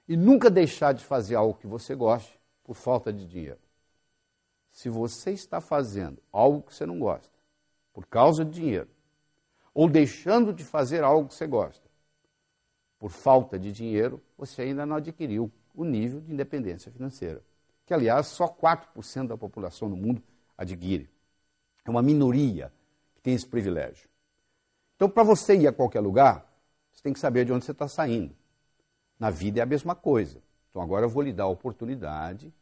e 0.07 0.17
nunca 0.17 0.49
deixar 0.49 0.93
de 0.93 1.03
fazer 1.03 1.35
algo 1.35 1.59
que 1.59 1.67
você 1.67 1.93
goste 1.93 2.39
por 2.63 2.75
falta 2.75 3.13
de 3.13 3.25
dinheiro. 3.27 3.59
Se 4.71 4.89
você 4.89 5.31
está 5.31 5.59
fazendo 5.61 6.21
algo 6.31 6.63
que 6.63 6.73
você 6.73 6.85
não 6.85 6.97
gosta 6.97 7.29
por 7.93 8.05
causa 8.07 8.45
de 8.45 8.51
dinheiro, 8.51 8.89
ou 9.73 9.89
deixando 9.89 10.53
de 10.53 10.63
fazer 10.63 11.03
algo 11.03 11.27
que 11.27 11.35
você 11.35 11.45
gosta 11.45 11.87
por 12.97 13.11
falta 13.11 13.57
de 13.57 13.71
dinheiro, 13.71 14.21
você 14.37 14.63
ainda 14.63 14.85
não 14.85 14.95
adquiriu 14.97 15.51
o 15.75 15.85
nível 15.85 16.19
de 16.19 16.33
independência 16.33 16.91
financeira, 16.91 17.41
que 17.85 17.93
aliás 17.93 18.27
só 18.27 18.47
4% 18.47 19.27
da 19.27 19.37
população 19.37 19.87
no 19.87 19.95
mundo 19.95 20.21
adquire. 20.57 21.09
É 21.85 21.89
uma 21.89 22.01
minoria 22.01 22.73
que 23.15 23.21
tem 23.21 23.33
esse 23.33 23.47
privilégio. 23.47 24.08
Então, 24.99 25.09
para 25.09 25.23
você 25.23 25.55
ir 25.55 25.65
a 25.65 25.71
qualquer 25.71 26.01
lugar, 26.01 26.45
você 26.91 27.01
tem 27.01 27.13
que 27.13 27.21
saber 27.21 27.45
de 27.45 27.53
onde 27.53 27.63
você 27.63 27.71
está 27.71 27.87
saindo. 27.87 28.35
Na 29.17 29.29
vida 29.29 29.61
é 29.61 29.63
a 29.63 29.65
mesma 29.65 29.95
coisa. 29.95 30.41
Então 30.69 30.81
agora 30.81 31.05
eu 31.05 31.09
vou 31.09 31.23
lhe 31.23 31.31
dar 31.31 31.45
a 31.45 31.47
oportunidade, 31.47 32.53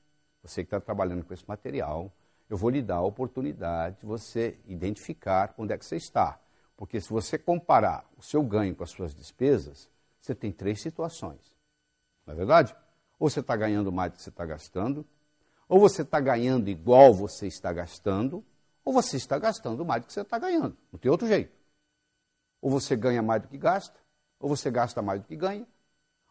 você 0.43 0.61
que 0.61 0.67
está 0.67 0.79
trabalhando 0.79 1.25
com 1.25 1.33
esse 1.33 1.43
material, 1.47 2.13
eu 2.47 2.55
vou 2.55 2.69
lhe 2.69 2.83
dar 2.83 2.97
a 2.97 3.01
oportunidade 3.01 4.01
de 4.01 4.05
você 4.05 4.55
identificar 4.67 5.51
onde 5.57 5.73
é 5.73 5.79
que 5.79 5.83
você 5.83 5.95
está. 5.95 6.39
Porque 6.75 7.01
se 7.01 7.09
você 7.09 7.39
comparar 7.39 8.05
o 8.15 8.21
seu 8.21 8.43
ganho 8.43 8.75
com 8.75 8.83
as 8.83 8.91
suas 8.91 9.15
despesas, 9.15 9.89
você 10.21 10.35
tem 10.35 10.51
três 10.51 10.79
situações. 10.79 11.41
Não 12.23 12.35
é 12.35 12.37
verdade? 12.37 12.75
Ou 13.17 13.31
você 13.31 13.39
está 13.39 13.55
ganhando 13.55 13.91
mais 13.91 14.11
do 14.11 14.17
que 14.17 14.21
você 14.21 14.29
está 14.29 14.45
gastando, 14.45 15.03
ou 15.67 15.79
você 15.79 16.03
está 16.03 16.19
ganhando 16.19 16.69
igual 16.69 17.15
você 17.15 17.47
está 17.47 17.73
gastando, 17.73 18.45
ou 18.85 18.93
você 18.93 19.17
está 19.17 19.39
gastando 19.39 19.83
mais 19.83 20.03
do 20.03 20.05
que 20.05 20.13
você 20.13 20.21
está 20.21 20.37
ganhando. 20.37 20.77
Não 20.91 20.99
tem 20.99 21.09
outro 21.09 21.25
jeito. 21.25 21.57
Ou 22.61 22.69
você 22.69 22.95
ganha 22.95 23.21
mais 23.21 23.41
do 23.41 23.47
que 23.47 23.57
gasta, 23.57 23.99
ou 24.39 24.49
você 24.49 24.69
gasta 24.71 25.01
mais 25.01 25.21
do 25.21 25.27
que 25.27 25.35
ganha, 25.35 25.67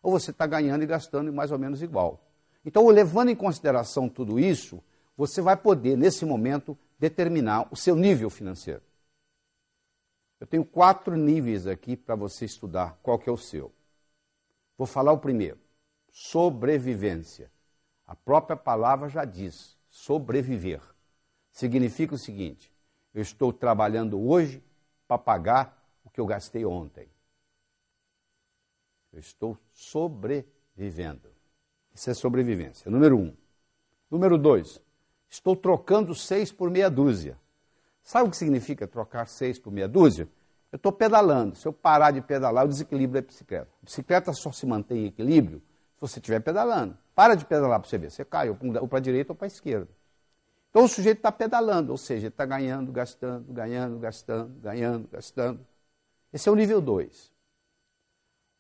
ou 0.03 0.13
você 0.13 0.31
está 0.31 0.47
ganhando 0.47 0.83
e 0.83 0.87
gastando 0.87 1.33
mais 1.33 1.51
ou 1.51 1.59
menos 1.59 1.83
igual. 1.83 2.21
Então, 2.65 2.87
levando 2.89 3.31
em 3.31 3.37
consideração 3.37 4.09
tudo 4.09 4.39
isso, 4.39 4.83
você 5.17 5.41
vai 5.41 5.57
poder, 5.57 5.97
nesse 5.97 6.25
momento, 6.25 6.77
determinar 6.99 7.69
o 7.71 7.77
seu 7.77 7.95
nível 7.95 8.29
financeiro. 8.29 8.83
Eu 10.39 10.47
tenho 10.47 10.65
quatro 10.65 11.17
níveis 11.17 11.67
aqui 11.67 11.97
para 11.97 12.15
você 12.15 12.45
estudar 12.45 12.99
qual 13.03 13.19
que 13.19 13.29
é 13.29 13.33
o 13.33 13.37
seu. 13.37 13.73
Vou 14.77 14.87
falar 14.87 15.13
o 15.13 15.19
primeiro, 15.19 15.59
sobrevivência. 16.11 17.51
A 18.07 18.15
própria 18.15 18.57
palavra 18.57 19.09
já 19.09 19.25
diz, 19.25 19.77
sobreviver. 19.89 20.83
Significa 21.51 22.15
o 22.15 22.19
seguinte, 22.19 22.71
eu 23.15 23.23
estou 23.23 23.53
trabalhando 23.53 24.21
hoje 24.21 24.63
para 25.09 25.17
pagar 25.17 25.76
que 26.17 26.21
eu 26.21 26.27
gastei 26.27 26.65
ontem. 26.65 27.07
Eu 29.13 29.21
estou 29.21 29.59
sobrevivendo. 29.71 31.29
Isso 31.95 32.09
é 32.09 32.15
sobrevivência. 32.15 32.91
Número 32.91 33.19
um. 33.19 33.37
Número 34.11 34.39
dois. 34.39 34.81
Estou 35.29 35.55
trocando 35.55 36.15
seis 36.15 36.51
por 36.51 36.71
meia 36.71 36.89
dúzia. 36.89 37.39
Sabe 38.03 38.29
o 38.29 38.31
que 38.31 38.37
significa 38.39 38.89
trocar 38.89 39.29
seis 39.29 39.59
por 39.59 39.71
meia 39.71 39.87
dúzia? 39.87 40.27
Eu 40.73 40.77
estou 40.77 40.91
pedalando. 40.91 41.55
Se 41.55 41.69
eu 41.69 41.73
parar 41.73 42.13
de 42.13 42.23
pedalar, 42.23 42.65
eu 42.65 42.69
desequilibro 42.69 43.19
a 43.19 43.23
bicicleta. 43.23 43.69
A 43.83 43.85
bicicleta 43.85 44.33
só 44.33 44.51
se 44.51 44.65
mantém 44.65 45.05
em 45.05 45.07
equilíbrio 45.09 45.59
se 45.97 46.01
você 46.01 46.19
estiver 46.19 46.41
pedalando. 46.41 46.97
Para 47.15 47.35
de 47.35 47.45
pedalar 47.45 47.79
para 47.79 47.91
você 47.91 47.99
ver. 47.99 48.11
Você 48.11 48.25
cai 48.25 48.49
ou 48.49 48.57
para 48.89 48.99
a 48.99 49.03
direita 49.03 49.33
ou 49.33 49.37
para 49.37 49.47
a 49.47 49.49
esquerda. 49.49 49.89
Então 50.71 50.85
o 50.85 50.89
sujeito 50.89 51.19
está 51.19 51.31
pedalando, 51.31 51.93
ou 51.93 51.99
seja, 51.99 52.29
está 52.29 52.47
ganhando, 52.47 52.91
gastando, 52.91 53.53
ganhando, 53.53 53.99
gastando, 53.99 54.61
ganhando, 54.61 55.09
gastando. 55.09 55.67
Esse 56.33 56.49
é 56.49 56.53
o 56.53 56.57
nível 56.57 56.81
2. 56.81 57.33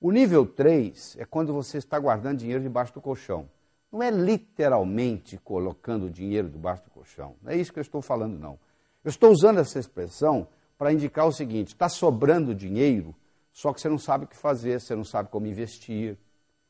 O 0.00 0.10
nível 0.10 0.46
3 0.46 1.16
é 1.18 1.24
quando 1.24 1.52
você 1.52 1.78
está 1.78 1.98
guardando 1.98 2.38
dinheiro 2.38 2.62
debaixo 2.62 2.92
do 2.92 3.00
colchão. 3.00 3.48
Não 3.90 4.02
é 4.02 4.10
literalmente 4.10 5.38
colocando 5.38 6.10
dinheiro 6.10 6.48
debaixo 6.48 6.84
do 6.84 6.90
colchão. 6.90 7.36
Não 7.42 7.52
é 7.52 7.56
isso 7.56 7.72
que 7.72 7.78
eu 7.78 7.82
estou 7.82 8.02
falando, 8.02 8.38
não. 8.38 8.58
Eu 9.02 9.08
estou 9.08 9.30
usando 9.30 9.58
essa 9.58 9.78
expressão 9.78 10.48
para 10.76 10.92
indicar 10.92 11.26
o 11.26 11.32
seguinte: 11.32 11.68
está 11.68 11.88
sobrando 11.88 12.54
dinheiro, 12.54 13.14
só 13.52 13.72
que 13.72 13.80
você 13.80 13.88
não 13.88 13.98
sabe 13.98 14.24
o 14.24 14.28
que 14.28 14.36
fazer, 14.36 14.80
você 14.80 14.94
não 14.94 15.04
sabe 15.04 15.30
como 15.30 15.46
investir. 15.46 16.18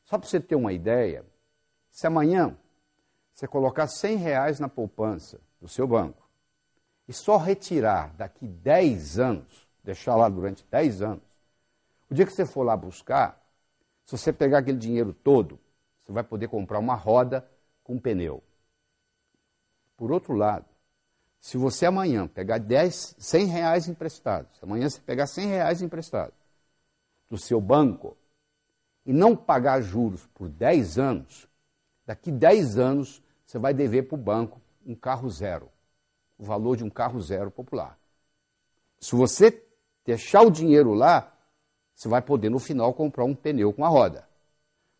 Só 0.05 0.17
para 0.17 0.27
você 0.27 0.39
ter 0.39 0.55
uma 0.55 0.71
ideia, 0.71 1.25
se 1.91 2.07
amanhã 2.07 2.57
você 3.33 3.45
colocar 3.47 3.87
100 3.87 4.17
reais 4.17 4.59
na 4.59 4.69
poupança 4.69 5.39
do 5.59 5.67
seu 5.67 5.85
banco 5.85 6.27
e 7.07 7.13
só 7.13 7.37
retirar 7.37 8.13
daqui 8.15 8.47
10 8.47 9.19
anos, 9.19 9.66
deixar 9.87 10.17
lá 10.17 10.27
durante 10.27 10.65
10 10.69 11.01
anos, 11.01 11.23
o 12.09 12.13
dia 12.13 12.25
que 12.25 12.33
você 12.33 12.45
for 12.45 12.63
lá 12.63 12.75
buscar, 12.75 13.41
se 14.05 14.17
você 14.17 14.33
pegar 14.33 14.57
aquele 14.57 14.77
dinheiro 14.77 15.13
todo, 15.13 15.57
você 16.03 16.11
vai 16.11 16.23
poder 16.23 16.49
comprar 16.49 16.77
uma 16.77 16.93
roda 16.93 17.49
com 17.85 17.93
um 17.95 17.99
pneu. 17.99 18.43
Por 19.95 20.11
outro 20.11 20.33
lado, 20.33 20.65
se 21.39 21.57
você 21.57 21.85
amanhã 21.85 22.27
pegar 22.27 22.57
10, 22.57 23.15
100 23.17 23.45
reais 23.45 23.87
emprestados, 23.87 24.61
amanhã 24.61 24.89
você 24.89 24.99
pegar 24.99 25.25
100 25.25 25.47
reais 25.47 25.81
emprestados 25.81 26.35
do 27.29 27.37
seu 27.37 27.61
banco 27.61 28.17
e 29.05 29.13
não 29.13 29.37
pagar 29.37 29.79
juros 29.81 30.27
por 30.33 30.49
10 30.49 30.99
anos, 30.99 31.47
daqui 32.05 32.29
10 32.29 32.77
anos 32.77 33.23
você 33.45 33.57
vai 33.57 33.73
dever 33.73 34.03
para 34.03 34.15
o 34.15 34.21
banco 34.21 34.61
um 34.85 34.95
carro 34.95 35.29
zero, 35.29 35.69
o 36.37 36.43
valor 36.43 36.75
de 36.75 36.83
um 36.83 36.89
carro 36.89 37.21
zero 37.21 37.49
popular. 37.49 37.97
Se 38.99 39.15
você 39.15 39.63
deixar 40.07 40.41
o 40.41 40.49
dinheiro 40.49 40.93
lá, 40.93 41.33
você 41.93 42.07
vai 42.07 42.21
poder 42.21 42.49
no 42.49 42.59
final 42.59 42.93
comprar 42.93 43.25
um 43.25 43.35
pneu 43.35 43.73
com 43.73 43.83
a 43.83 43.89
roda. 43.89 44.25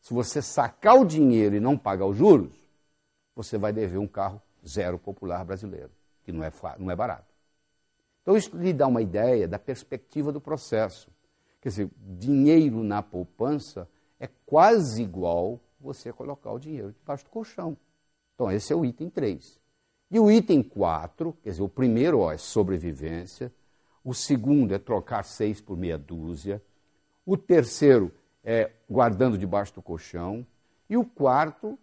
Se 0.01 0.13
você 0.13 0.41
sacar 0.41 0.99
o 0.99 1.05
dinheiro 1.05 1.55
e 1.55 1.61
não 1.61 1.77
pagar 1.77 2.05
os 2.05 2.17
juros, 2.17 2.53
você 3.33 3.57
vai 3.57 3.71
dever 3.71 3.99
um 3.99 4.07
carro 4.07 4.41
zero 4.67 4.99
popular 4.99 5.45
brasileiro, 5.45 5.91
que 6.25 6.31
não 6.33 6.43
é, 6.43 6.51
não 6.77 6.91
é 6.91 6.95
barato. 6.95 7.33
Então, 8.21 8.35
isso 8.35 8.55
lhe 8.57 8.73
dá 8.73 8.85
uma 8.85 9.01
ideia 9.01 9.47
da 9.47 9.57
perspectiva 9.57 10.33
do 10.33 10.41
processo. 10.41 11.09
Quer 11.61 11.69
dizer, 11.69 11.89
dinheiro 11.97 12.83
na 12.83 13.01
poupança 13.01 13.87
é 14.19 14.27
quase 14.45 15.01
igual 15.01 15.57
você 15.79 16.11
colocar 16.11 16.51
o 16.51 16.59
dinheiro 16.59 16.91
debaixo 16.91 17.23
do 17.23 17.29
colchão. 17.29 17.77
Então, 18.35 18.51
esse 18.51 18.73
é 18.73 18.75
o 18.75 18.83
item 18.83 19.09
3. 19.09 19.57
E 20.11 20.19
o 20.19 20.29
item 20.29 20.61
4, 20.61 21.31
quer 21.41 21.51
dizer, 21.51 21.63
o 21.63 21.69
primeiro 21.69 22.19
ó, 22.19 22.33
é 22.33 22.37
sobrevivência, 22.37 23.53
o 24.07 24.13
segundo 24.13 24.73
é 24.73 24.79
trocar 24.79 25.23
seis 25.23 25.59
por 25.59 25.75
meia 25.75 25.97
dúzia, 25.97 26.63
o 27.25 27.35
terceiro 27.35 28.09
é 28.41 28.71
guardando 28.89 29.37
debaixo 29.37 29.73
do 29.73 29.81
colchão. 29.81 30.47
E 30.89 30.95
o 30.95 31.03
quarto 31.03 31.77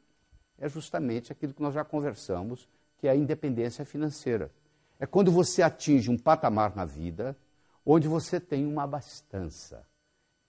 é 0.59 0.67
justamente 0.67 1.31
aquilo 1.31 1.53
que 1.53 1.61
nós 1.61 1.75
já 1.75 1.85
conversamos, 1.85 2.67
que 2.97 3.07
é 3.07 3.11
a 3.11 3.15
independência 3.15 3.85
financeira. 3.85 4.51
É 4.99 5.05
quando 5.05 5.31
você 5.31 5.61
atinge 5.61 6.11
um 6.11 6.17
patamar 6.17 6.75
na 6.75 6.87
vida 6.87 7.37
onde 7.85 8.09
você 8.09 8.41
tem 8.41 8.65
uma 8.65 8.85
abastança 8.85 9.87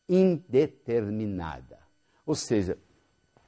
indeterminada. 0.08 1.77
Ou 2.25 2.36
seja, 2.36 2.77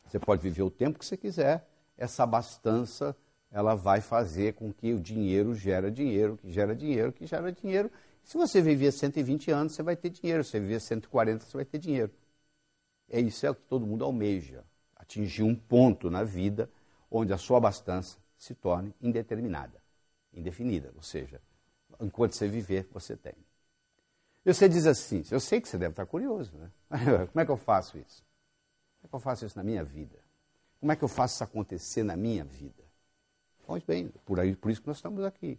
você 0.05 0.19
pode 0.19 0.41
viver 0.41 0.63
o 0.63 0.69
tempo 0.69 1.00
que 1.00 1.05
você 1.05 1.15
quiser, 1.15 1.65
essa 1.98 2.24
abastança 2.24 3.15
ela 3.50 3.74
vai 3.74 4.01
fazer 4.01 4.55
com 4.55 4.74
que 4.74 4.93
o 4.93 5.00
dinheiro 5.00 5.55
gera 5.55 5.89
dinheiro, 5.89 6.36
que 6.36 6.51
gera 6.51 6.75
dinheiro, 6.75 7.13
que 7.13 7.25
gera 7.25 7.53
dinheiro, 7.53 7.89
se 8.27 8.36
você 8.36 8.62
viver 8.62 8.91
120 8.91 9.51
anos, 9.51 9.74
você 9.74 9.81
vai 9.81 9.96
ter 9.96 10.10
dinheiro. 10.10 10.43
Se 10.43 10.51
você 10.51 10.60
viver 10.60 10.81
140, 10.81 11.46
você 11.46 11.55
vai 11.55 11.63
ter 11.63 11.77
dinheiro. 11.77 12.12
É 13.10 13.22
isso 13.22 13.46
é 13.46 13.50
o 13.50 13.55
que 13.55 13.62
todo 13.62 13.88
mundo 13.88 14.03
almeja. 14.03 14.65
Atingir 14.98 15.43
um 15.43 15.55
ponto 15.55 16.10
na 16.10 16.25
vida 16.25 16.69
onde 17.10 17.31
a 17.31 17.38
sua 17.38 17.55
abastança 17.55 18.17
se 18.38 18.53
torne 18.53 18.93
indeterminada, 19.01 19.81
indefinida. 20.34 20.91
Ou 20.98 21.01
seja, 21.01 21.41
enquanto 22.01 22.34
você 22.34 22.50
viver, 22.50 22.89
você 22.91 23.15
tem. 23.15 23.34
E 24.46 24.53
você 24.53 24.67
diz 24.67 24.86
assim, 24.86 25.24
eu 25.31 25.39
sei 25.39 25.62
que 25.62 25.69
você 25.69 25.77
deve 25.77 25.93
estar 25.93 26.05
curioso, 26.05 26.51
né? 26.57 26.69
Como 27.31 27.39
é 27.39 27.46
que 27.46 27.51
eu 27.51 27.55
faço 27.55 27.98
isso? 27.98 28.25
Como 28.98 29.05
é 29.05 29.07
que 29.07 29.15
eu 29.15 29.19
faço 29.22 29.46
isso 29.46 29.57
na 29.57 29.63
minha 29.63 29.86
vida? 29.86 30.19
Como 30.81 30.91
é 30.91 30.98
que 30.98 31.03
eu 31.03 31.07
faço 31.07 31.36
isso 31.36 31.46
acontecer 31.46 32.03
na 32.03 32.17
minha 32.17 32.43
vida? 32.43 32.84
Pois 33.65 33.81
bem, 33.86 34.10
por, 34.25 34.38
aí, 34.38 34.53
por 34.53 34.69
isso 34.69 34.81
que 34.81 34.88
nós 34.88 34.98
estamos 34.98 35.24
aqui. 35.24 35.57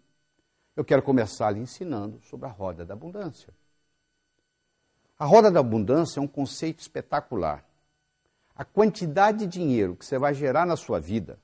Eu 0.79 0.85
quero 0.85 1.03
começar 1.03 1.51
lhe 1.51 1.59
ensinando 1.59 2.21
sobre 2.23 2.47
a 2.47 2.53
roda 2.53 2.87
da 2.87 2.95
abundância. 2.95 3.53
A 5.19 5.25
roda 5.25 5.51
da 5.51 5.59
abundância 5.59 6.21
é 6.21 6.23
um 6.23 6.27
conceito 6.29 6.79
espetacular. 6.79 7.65
A 8.55 8.65
quantidade 8.65 9.39
de 9.39 9.47
dinheiro 9.49 9.97
que 9.97 10.07
você 10.07 10.17
vai 10.21 10.33
gerar 10.35 10.65
na 10.65 10.77
sua 10.77 11.01
vida 11.01 11.37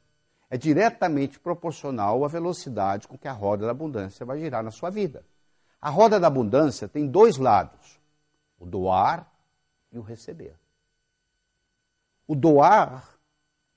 é 0.48 0.56
diretamente 0.56 1.40
proporcional 1.40 2.24
à 2.24 2.28
velocidade 2.28 3.08
com 3.08 3.18
que 3.18 3.26
a 3.26 3.32
roda 3.32 3.64
da 3.64 3.72
abundância 3.72 4.24
vai 4.24 4.38
girar 4.38 4.62
na 4.62 4.70
sua 4.70 4.88
vida. 4.88 5.24
A 5.82 5.90
roda 5.90 6.20
da 6.20 6.28
abundância 6.28 6.86
tem 6.86 7.08
dois 7.08 7.36
lados: 7.36 7.98
o 8.56 8.64
doar 8.64 9.28
e 9.90 9.98
o 9.98 10.02
receber. 10.02 10.54
O 12.24 12.36
doar 12.36 13.18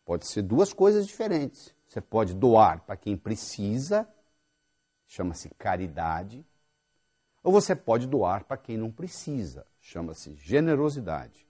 pode 0.05 0.27
ser 0.27 0.43
duas 0.43 0.71
coisas 0.71 1.07
diferentes. 1.07 1.73
Você 1.87 1.99
pode 1.99 2.35
doar 2.35 2.81
para 2.81 2.95
quem 2.95 3.17
precisa, 3.17 4.07
chama-se 5.07 5.49
caridade, 5.57 6.45
ou 7.41 7.51
você 7.51 7.75
pode 7.75 8.05
doar 8.05 8.43
para 8.43 8.57
quem 8.57 8.77
não 8.77 8.91
precisa, 8.91 9.65
chama-se 9.79 10.35
generosidade. 10.35 11.47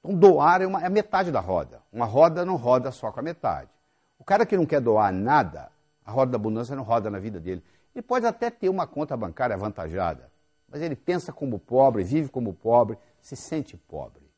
Então, 0.00 0.18
doar 0.18 0.60
é, 0.60 0.66
uma, 0.66 0.84
é 0.84 0.88
metade 0.88 1.30
da 1.30 1.38
roda. 1.38 1.80
Uma 1.92 2.04
roda 2.04 2.44
não 2.44 2.56
roda 2.56 2.90
só 2.90 3.12
com 3.12 3.20
a 3.20 3.22
metade. 3.22 3.70
O 4.18 4.24
cara 4.24 4.44
que 4.44 4.56
não 4.56 4.66
quer 4.66 4.80
doar 4.80 5.12
nada, 5.12 5.70
a 6.04 6.10
roda 6.10 6.32
da 6.32 6.36
abundância 6.36 6.74
não 6.74 6.82
roda 6.82 7.08
na 7.08 7.20
vida 7.20 7.38
dele. 7.38 7.62
Ele 7.94 8.02
pode 8.02 8.26
até 8.26 8.50
ter 8.50 8.68
uma 8.68 8.86
conta 8.86 9.16
bancária 9.16 9.54
avantajada, 9.54 10.30
mas 10.68 10.82
ele 10.82 10.96
pensa 10.96 11.32
como 11.32 11.58
pobre, 11.58 12.02
vive 12.02 12.28
como 12.28 12.52
pobre, 12.52 12.98
se 13.20 13.36
sente 13.36 13.76
pobre, 13.76 14.28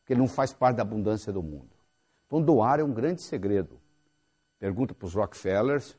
porque 0.00 0.14
ele 0.14 0.20
não 0.20 0.28
faz 0.28 0.52
parte 0.52 0.76
da 0.76 0.82
abundância 0.82 1.32
do 1.32 1.42
mundo. 1.42 1.70
Então, 2.26 2.42
doar 2.42 2.80
é 2.80 2.82
um 2.82 2.92
grande 2.92 3.22
segredo. 3.22 3.80
Pergunta 4.58 4.94
para 4.94 5.06
os 5.06 5.14
Rockefellers, 5.14 5.96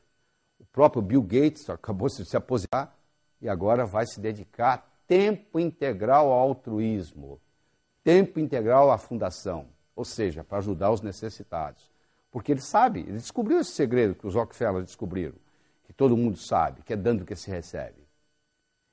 próprio 0.76 1.02
Bill 1.02 1.22
Gates 1.22 1.68
acabou 1.70 2.06
de 2.06 2.24
se 2.24 2.36
aposentar 2.36 2.96
e 3.40 3.48
agora 3.48 3.84
vai 3.84 4.06
se 4.06 4.20
dedicar 4.20 4.86
tempo 5.08 5.58
integral 5.58 6.30
ao 6.30 6.38
altruísmo 6.38 7.40
tempo 8.06 8.38
integral 8.38 8.92
à 8.92 8.98
fundação, 8.98 9.66
ou 9.96 10.04
seja, 10.04 10.44
para 10.44 10.58
ajudar 10.58 10.92
os 10.92 11.00
necessitados. 11.00 11.90
Porque 12.30 12.52
ele 12.52 12.60
sabe, 12.60 13.00
ele 13.00 13.16
descobriu 13.16 13.58
esse 13.58 13.72
segredo 13.72 14.14
que 14.14 14.24
os 14.28 14.36
Rockefeller 14.36 14.84
descobriram, 14.84 15.34
que 15.82 15.92
todo 15.92 16.16
mundo 16.16 16.38
sabe, 16.38 16.82
que 16.82 16.92
é 16.92 16.96
dando 16.96 17.24
que 17.24 17.34
se 17.34 17.50
recebe. 17.50 18.06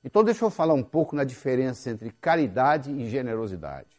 Então, 0.02 0.24
deixa 0.24 0.44
eu 0.44 0.50
falar 0.50 0.74
um 0.74 0.82
pouco 0.82 1.14
na 1.14 1.22
diferença 1.22 1.90
entre 1.90 2.10
caridade 2.10 2.90
e 2.90 3.08
generosidade. 3.08 3.96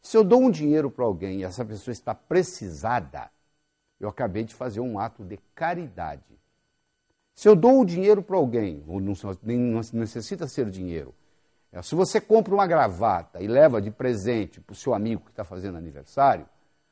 Se 0.00 0.16
eu 0.16 0.22
dou 0.22 0.40
um 0.40 0.50
dinheiro 0.50 0.92
para 0.92 1.04
alguém 1.04 1.40
e 1.40 1.44
essa 1.44 1.64
pessoa 1.64 1.90
está 1.90 2.14
precisada, 2.14 3.32
eu 3.98 4.08
acabei 4.08 4.44
de 4.44 4.54
fazer 4.54 4.78
um 4.78 4.96
ato 4.96 5.24
de 5.24 5.38
caridade. 5.56 6.38
Se 7.34 7.48
eu 7.48 7.56
dou 7.56 7.80
o 7.80 7.84
dinheiro 7.84 8.22
para 8.22 8.36
alguém, 8.36 8.84
ou 8.86 9.00
não 9.00 9.14
necessita 9.92 10.46
ser 10.46 10.70
dinheiro, 10.70 11.14
é, 11.72 11.80
se 11.80 11.94
você 11.94 12.20
compra 12.20 12.52
uma 12.52 12.66
gravata 12.66 13.42
e 13.42 13.46
leva 13.46 13.80
de 13.80 13.90
presente 13.90 14.60
para 14.60 14.72
o 14.72 14.76
seu 14.76 14.92
amigo 14.92 15.24
que 15.24 15.30
está 15.30 15.42
fazendo 15.42 15.78
aniversário, 15.78 16.46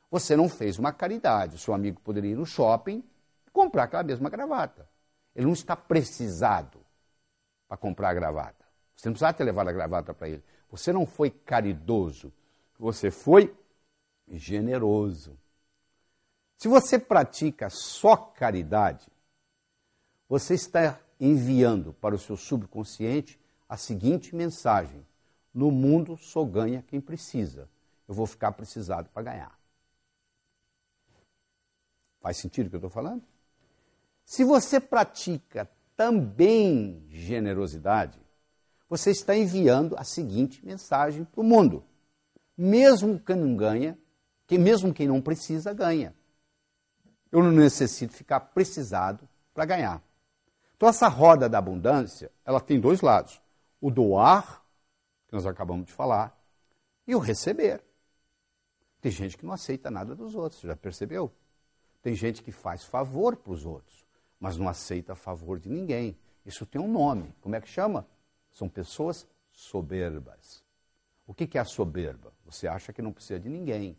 você 0.09 0.35
não 0.35 0.49
fez 0.49 0.79
uma 0.79 0.91
caridade. 0.91 1.55
O 1.55 1.59
seu 1.59 1.73
amigo 1.73 2.01
poderia 2.01 2.31
ir 2.31 2.35
no 2.35 2.45
shopping 2.45 3.03
e 3.47 3.51
comprar 3.51 3.83
aquela 3.83 4.03
mesma 4.03 4.29
gravata. 4.29 4.89
Ele 5.35 5.45
não 5.45 5.53
está 5.53 5.75
precisado 5.75 6.79
para 7.67 7.77
comprar 7.77 8.09
a 8.09 8.13
gravata. 8.13 8.65
Você 8.95 9.07
não 9.07 9.13
precisava 9.13 9.33
ter 9.33 9.43
levado 9.43 9.69
a 9.69 9.71
gravata 9.71 10.13
para 10.13 10.27
ele. 10.27 10.43
Você 10.69 10.91
não 10.91 11.05
foi 11.05 11.29
caridoso. 11.29 12.33
Você 12.77 13.11
foi 13.11 13.55
generoso. 14.27 15.37
Se 16.57 16.67
você 16.67 16.99
pratica 16.99 17.69
só 17.69 18.15
caridade, 18.15 19.07
você 20.31 20.53
está 20.53 20.97
enviando 21.19 21.91
para 21.91 22.15
o 22.15 22.17
seu 22.17 22.37
subconsciente 22.37 23.37
a 23.67 23.75
seguinte 23.75 24.33
mensagem: 24.33 25.05
No 25.53 25.69
mundo 25.69 26.15
só 26.15 26.45
ganha 26.45 26.81
quem 26.81 27.01
precisa. 27.01 27.69
Eu 28.07 28.15
vou 28.15 28.25
ficar 28.25 28.53
precisado 28.53 29.09
para 29.09 29.23
ganhar. 29.23 29.59
Faz 32.21 32.37
sentido 32.37 32.67
o 32.67 32.69
que 32.69 32.77
eu 32.77 32.79
estou 32.79 32.89
falando? 32.89 33.23
Se 34.23 34.45
você 34.45 34.79
pratica 34.79 35.69
também 35.97 37.05
generosidade, 37.09 38.17
você 38.87 39.11
está 39.11 39.35
enviando 39.35 39.97
a 39.97 40.05
seguinte 40.05 40.65
mensagem 40.65 41.25
para 41.25 41.41
o 41.41 41.43
mundo: 41.43 41.83
mesmo 42.55 43.19
quem 43.19 43.35
não 43.35 43.57
ganha, 43.57 43.99
que 44.47 44.57
mesmo 44.57 44.93
quem 44.93 45.09
não 45.09 45.21
precisa, 45.21 45.73
ganha. 45.73 46.15
Eu 47.29 47.43
não 47.43 47.51
necessito 47.51 48.13
ficar 48.13 48.39
precisado 48.39 49.27
para 49.53 49.65
ganhar. 49.65 50.01
Então 50.81 50.89
essa 50.89 51.07
roda 51.07 51.47
da 51.47 51.59
abundância, 51.59 52.31
ela 52.43 52.59
tem 52.59 52.79
dois 52.79 53.01
lados 53.01 53.39
o 53.79 53.91
doar, 53.91 54.65
que 55.27 55.33
nós 55.35 55.45
acabamos 55.45 55.85
de 55.85 55.93
falar, 55.93 56.35
e 57.05 57.13
o 57.13 57.19
receber. 57.19 57.83
Tem 58.99 59.11
gente 59.11 59.37
que 59.37 59.45
não 59.45 59.53
aceita 59.53 59.91
nada 59.91 60.15
dos 60.15 60.33
outros, 60.33 60.61
já 60.61 60.75
percebeu? 60.75 61.31
Tem 62.01 62.15
gente 62.15 62.41
que 62.41 62.51
faz 62.51 62.83
favor 62.83 63.35
para 63.35 63.53
os 63.53 63.63
outros, 63.63 64.07
mas 64.39 64.57
não 64.57 64.67
aceita 64.67 65.13
favor 65.13 65.59
de 65.59 65.69
ninguém. 65.69 66.17
Isso 66.43 66.65
tem 66.65 66.81
um 66.81 66.91
nome. 66.91 67.31
Como 67.41 67.55
é 67.55 67.61
que 67.61 67.69
chama? 67.69 68.07
São 68.51 68.67
pessoas 68.67 69.27
soberbas. 69.51 70.63
O 71.27 71.33
que 71.35 71.59
é 71.59 71.61
a 71.61 71.65
soberba? 71.65 72.33
Você 72.43 72.67
acha 72.67 72.91
que 72.91 73.03
não 73.03 73.13
precisa 73.13 73.39
de 73.39 73.49
ninguém. 73.49 73.95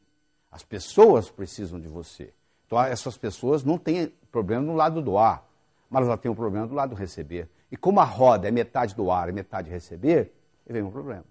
As 0.51 0.65
pessoas 0.65 1.31
precisam 1.31 1.79
de 1.79 1.87
você. 1.87 2.35
Então, 2.67 2.83
essas 2.83 3.17
pessoas 3.17 3.63
não 3.63 3.79
têm 3.79 4.09
problema 4.33 4.65
no 4.65 4.75
lado 4.75 5.01
doar, 5.01 5.47
mas 5.93 6.07
elas 6.07 6.19
têm 6.19 6.31
um 6.31 6.35
problema 6.35 6.67
do 6.67 6.75
lado 6.75 6.95
receber. 6.95 7.51
E 7.71 7.77
como 7.77 8.01
a 8.01 8.05
roda 8.05 8.49
é 8.49 8.51
metade 8.51 8.95
do 8.95 9.11
ar 9.11 9.29
e 9.29 9.33
metade 9.33 9.69
receber, 9.69 10.33
vem 10.67 10.83
um 10.83 10.91
problema. 10.91 11.25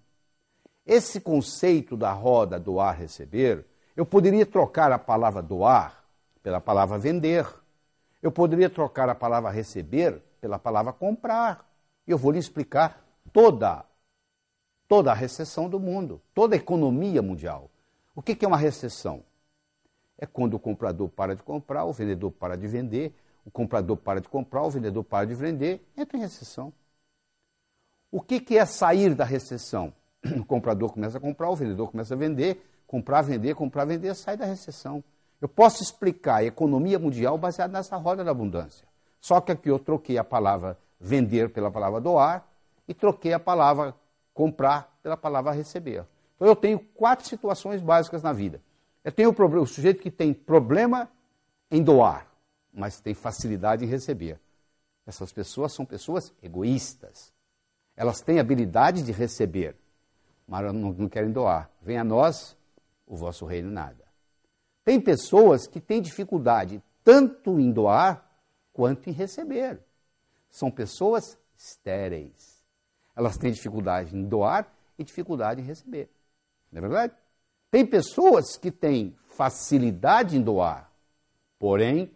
Esse 0.85 1.19
conceito 1.19 1.97
da 1.97 2.11
roda 2.11 2.59
doar 2.59 2.95
receber, 2.95 3.65
eu 3.95 4.05
poderia 4.05 4.45
trocar 4.45 4.91
a 4.91 4.99
palavra 4.99 5.41
doar 5.41 6.03
pela 6.43 6.61
palavra 6.61 6.99
vender. 6.99 7.47
Eu 8.21 8.31
poderia 8.31 8.69
trocar 8.69 9.09
a 9.09 9.15
palavra 9.15 9.49
receber 9.49 10.21
pela 10.39 10.59
palavra 10.59 10.93
comprar. 10.93 11.67
E 12.07 12.11
eu 12.11 12.17
vou 12.17 12.31
lhe 12.31 12.37
explicar 12.37 13.03
toda 13.33 13.83
toda 14.87 15.09
a 15.11 15.15
recessão 15.15 15.69
do 15.69 15.79
mundo, 15.79 16.21
toda 16.35 16.53
a 16.53 16.57
economia 16.57 17.21
mundial. 17.21 17.71
O 18.13 18.21
que 18.21 18.45
é 18.45 18.47
uma 18.47 18.57
recessão? 18.57 19.23
É 20.19 20.25
quando 20.27 20.53
o 20.53 20.59
comprador 20.59 21.09
para 21.09 21.35
de 21.35 21.41
comprar, 21.41 21.85
o 21.85 21.93
vendedor 21.93 22.29
para 22.29 22.55
de 22.55 22.67
vender, 22.67 23.15
o 23.45 23.51
comprador 23.51 23.97
para 23.97 24.21
de 24.21 24.29
comprar, 24.29 24.63
o 24.63 24.69
vendedor 24.69 25.03
para 25.03 25.25
de 25.25 25.33
vender, 25.33 25.85
entra 25.97 26.17
em 26.17 26.21
recessão. 26.21 26.71
O 28.11 28.21
que, 28.21 28.39
que 28.39 28.57
é 28.57 28.65
sair 28.65 29.15
da 29.15 29.23
recessão? 29.23 29.93
O 30.37 30.45
comprador 30.45 30.91
começa 30.91 31.17
a 31.17 31.21
comprar, 31.21 31.49
o 31.49 31.55
vendedor 31.55 31.89
começa 31.89 32.13
a 32.13 32.17
vender, 32.17 32.63
comprar, 32.85 33.21
vender, 33.21 33.55
comprar, 33.55 33.85
vender, 33.85 34.13
sai 34.13 34.37
da 34.37 34.45
recessão. 34.45 35.03
Eu 35.39 35.47
posso 35.49 35.81
explicar 35.81 36.35
a 36.37 36.43
economia 36.43 36.99
mundial 36.99 37.37
baseada 37.37 37.73
nessa 37.73 37.97
roda 37.97 38.23
da 38.23 38.29
abundância. 38.29 38.87
Só 39.19 39.41
que 39.41 39.51
aqui 39.51 39.69
eu 39.69 39.79
troquei 39.79 40.17
a 40.17 40.23
palavra 40.23 40.77
vender 40.99 41.49
pela 41.49 41.71
palavra 41.71 41.99
doar 41.99 42.47
e 42.87 42.93
troquei 42.93 43.33
a 43.33 43.39
palavra 43.39 43.95
comprar 44.33 44.95
pela 45.01 45.17
palavra 45.17 45.51
receber. 45.51 46.05
Então 46.35 46.47
eu 46.47 46.55
tenho 46.55 46.79
quatro 46.79 47.27
situações 47.27 47.81
básicas 47.81 48.21
na 48.21 48.33
vida. 48.33 48.61
Eu 49.03 49.11
tenho 49.11 49.31
o, 49.31 49.61
o 49.61 49.65
sujeito 49.65 50.01
que 50.01 50.11
tem 50.11 50.33
problema 50.33 51.09
em 51.71 51.81
doar 51.81 52.30
mas 52.73 52.99
tem 52.99 53.13
facilidade 53.13 53.83
em 53.83 53.87
receber. 53.87 54.39
Essas 55.05 55.31
pessoas 55.31 55.73
são 55.73 55.85
pessoas 55.85 56.33
egoístas. 56.41 57.33
Elas 57.95 58.21
têm 58.21 58.39
habilidade 58.39 59.03
de 59.03 59.11
receber, 59.11 59.75
mas 60.47 60.63
não, 60.73 60.93
não 60.93 61.09
querem 61.09 61.31
doar. 61.31 61.69
Vem 61.81 61.97
a 61.97 62.03
nós 62.03 62.57
o 63.05 63.15
vosso 63.15 63.45
reino 63.45 63.69
nada. 63.69 64.05
Tem 64.83 64.99
pessoas 64.99 65.67
que 65.67 65.79
têm 65.79 66.01
dificuldade 66.01 66.81
tanto 67.03 67.59
em 67.59 67.71
doar 67.71 68.25
quanto 68.73 69.09
em 69.09 69.13
receber. 69.13 69.79
São 70.49 70.71
pessoas 70.71 71.37
estéreis. 71.57 72.63
Elas 73.15 73.37
têm 73.37 73.51
dificuldade 73.51 74.15
em 74.15 74.23
doar 74.23 74.71
e 74.97 75.03
dificuldade 75.03 75.61
em 75.61 75.65
receber. 75.65 76.09
Não 76.71 76.79
é 76.79 76.81
verdade? 76.81 77.13
Tem 77.69 77.85
pessoas 77.85 78.57
que 78.57 78.71
têm 78.71 79.15
facilidade 79.29 80.37
em 80.37 80.41
doar, 80.41 80.91
porém 81.57 82.11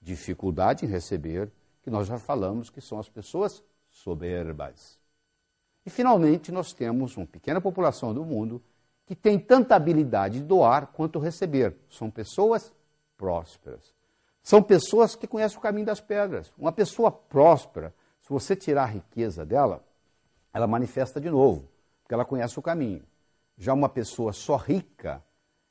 dificuldade 0.00 0.84
em 0.84 0.88
receber, 0.88 1.50
que 1.82 1.90
nós 1.90 2.06
já 2.06 2.18
falamos 2.18 2.70
que 2.70 2.80
são 2.80 2.98
as 2.98 3.08
pessoas 3.08 3.62
soberbas. 3.90 4.98
E 5.84 5.90
finalmente 5.90 6.52
nós 6.52 6.72
temos 6.72 7.16
uma 7.16 7.26
pequena 7.26 7.60
população 7.60 8.12
do 8.12 8.24
mundo 8.24 8.62
que 9.06 9.14
tem 9.14 9.38
tanta 9.38 9.74
habilidade 9.74 10.40
de 10.40 10.44
doar 10.44 10.88
quanto 10.88 11.18
receber. 11.18 11.74
São 11.88 12.10
pessoas 12.10 12.72
prósperas. 13.16 13.94
São 14.42 14.62
pessoas 14.62 15.14
que 15.14 15.26
conhecem 15.26 15.56
o 15.58 15.62
caminho 15.62 15.86
das 15.86 16.00
pedras. 16.00 16.52
Uma 16.58 16.72
pessoa 16.72 17.10
próspera, 17.10 17.94
se 18.20 18.28
você 18.28 18.54
tirar 18.54 18.82
a 18.82 18.86
riqueza 18.86 19.46
dela, 19.46 19.82
ela 20.52 20.66
manifesta 20.66 21.20
de 21.20 21.30
novo, 21.30 21.68
porque 22.02 22.14
ela 22.14 22.24
conhece 22.24 22.58
o 22.58 22.62
caminho. 22.62 23.02
Já 23.56 23.72
uma 23.72 23.88
pessoa 23.88 24.32
só 24.32 24.56
rica, 24.56 25.22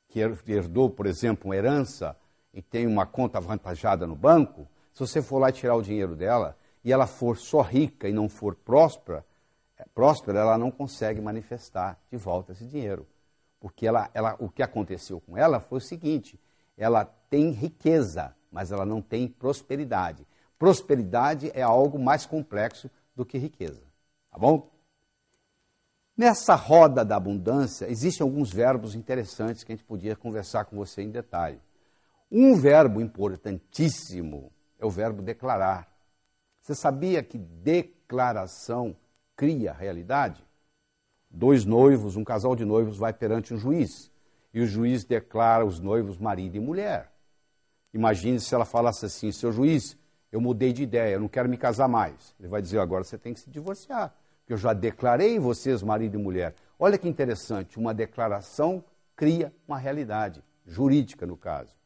que 0.08 0.20
herdou, 0.20 0.90
por 0.90 1.06
exemplo, 1.06 1.46
uma 1.46 1.56
herança, 1.56 2.16
e 2.52 2.62
tem 2.62 2.86
uma 2.86 3.06
conta 3.06 3.38
avantajada 3.38 4.06
no 4.06 4.16
banco, 4.16 4.68
se 4.92 5.00
você 5.00 5.22
for 5.22 5.38
lá 5.38 5.52
tirar 5.52 5.76
o 5.76 5.82
dinheiro 5.82 6.16
dela 6.16 6.56
e 6.84 6.92
ela 6.92 7.06
for 7.06 7.36
só 7.36 7.60
rica 7.60 8.08
e 8.08 8.12
não 8.12 8.28
for 8.28 8.54
próspera, 8.54 9.24
é, 9.76 9.84
próspera, 9.94 10.40
ela 10.40 10.58
não 10.58 10.70
consegue 10.70 11.20
manifestar 11.20 11.98
de 12.10 12.16
volta 12.16 12.52
esse 12.52 12.64
dinheiro. 12.64 13.06
Porque 13.60 13.86
ela, 13.86 14.10
ela, 14.14 14.36
o 14.38 14.48
que 14.48 14.62
aconteceu 14.62 15.20
com 15.20 15.36
ela 15.36 15.60
foi 15.60 15.78
o 15.78 15.80
seguinte: 15.80 16.40
ela 16.76 17.04
tem 17.04 17.50
riqueza, 17.50 18.34
mas 18.50 18.72
ela 18.72 18.84
não 18.84 19.00
tem 19.00 19.28
prosperidade. 19.28 20.26
Prosperidade 20.58 21.50
é 21.54 21.62
algo 21.62 21.98
mais 21.98 22.26
complexo 22.26 22.90
do 23.14 23.24
que 23.24 23.38
riqueza. 23.38 23.82
Tá 24.30 24.38
bom? 24.38 24.70
Nessa 26.16 26.56
roda 26.56 27.04
da 27.04 27.16
abundância, 27.16 27.88
existem 27.88 28.24
alguns 28.24 28.52
verbos 28.52 28.96
interessantes 28.96 29.62
que 29.62 29.72
a 29.72 29.76
gente 29.76 29.84
podia 29.84 30.16
conversar 30.16 30.64
com 30.64 30.76
você 30.76 31.02
em 31.02 31.10
detalhe. 31.10 31.60
Um 32.30 32.54
verbo 32.56 33.00
importantíssimo 33.00 34.52
é 34.78 34.84
o 34.84 34.90
verbo 34.90 35.22
declarar. 35.22 35.90
Você 36.60 36.74
sabia 36.74 37.22
que 37.22 37.38
declaração 37.38 38.94
cria 39.34 39.72
realidade? 39.72 40.44
Dois 41.30 41.64
noivos, 41.64 42.16
um 42.16 42.24
casal 42.24 42.54
de 42.54 42.66
noivos 42.66 42.98
vai 42.98 43.14
perante 43.14 43.54
um 43.54 43.56
juiz 43.56 44.10
e 44.52 44.60
o 44.60 44.66
juiz 44.66 45.04
declara 45.04 45.64
os 45.64 45.80
noivos 45.80 46.18
marido 46.18 46.56
e 46.56 46.60
mulher. 46.60 47.10
Imagine 47.94 48.38
se 48.40 48.54
ela 48.54 48.66
falasse 48.66 49.06
assim: 49.06 49.32
seu 49.32 49.50
juiz, 49.50 49.96
eu 50.30 50.40
mudei 50.40 50.72
de 50.72 50.82
ideia, 50.82 51.14
eu 51.14 51.20
não 51.20 51.28
quero 51.28 51.48
me 51.48 51.56
casar 51.56 51.88
mais. 51.88 52.34
Ele 52.38 52.48
vai 52.48 52.60
dizer: 52.60 52.78
agora 52.78 53.04
você 53.04 53.16
tem 53.16 53.32
que 53.32 53.40
se 53.40 53.48
divorciar, 53.48 54.14
porque 54.40 54.52
eu 54.52 54.58
já 54.58 54.74
declarei 54.74 55.38
vocês 55.38 55.82
marido 55.82 56.18
e 56.18 56.22
mulher. 56.22 56.54
Olha 56.78 56.98
que 56.98 57.08
interessante, 57.08 57.78
uma 57.78 57.94
declaração 57.94 58.84
cria 59.16 59.50
uma 59.66 59.78
realidade, 59.78 60.44
jurídica 60.66 61.26
no 61.26 61.36
caso. 61.36 61.77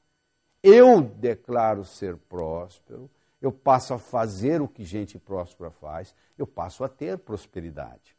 Eu 0.62 1.02
declaro 1.02 1.84
ser 1.84 2.16
próspero, 2.16 3.10
eu 3.40 3.50
passo 3.50 3.92
a 3.92 3.98
fazer 3.98 4.62
o 4.62 4.68
que 4.68 4.84
gente 4.84 5.18
próspera 5.18 5.72
faz, 5.72 6.14
eu 6.38 6.46
passo 6.46 6.84
a 6.84 6.88
ter 6.88 7.18
prosperidade. 7.18 8.16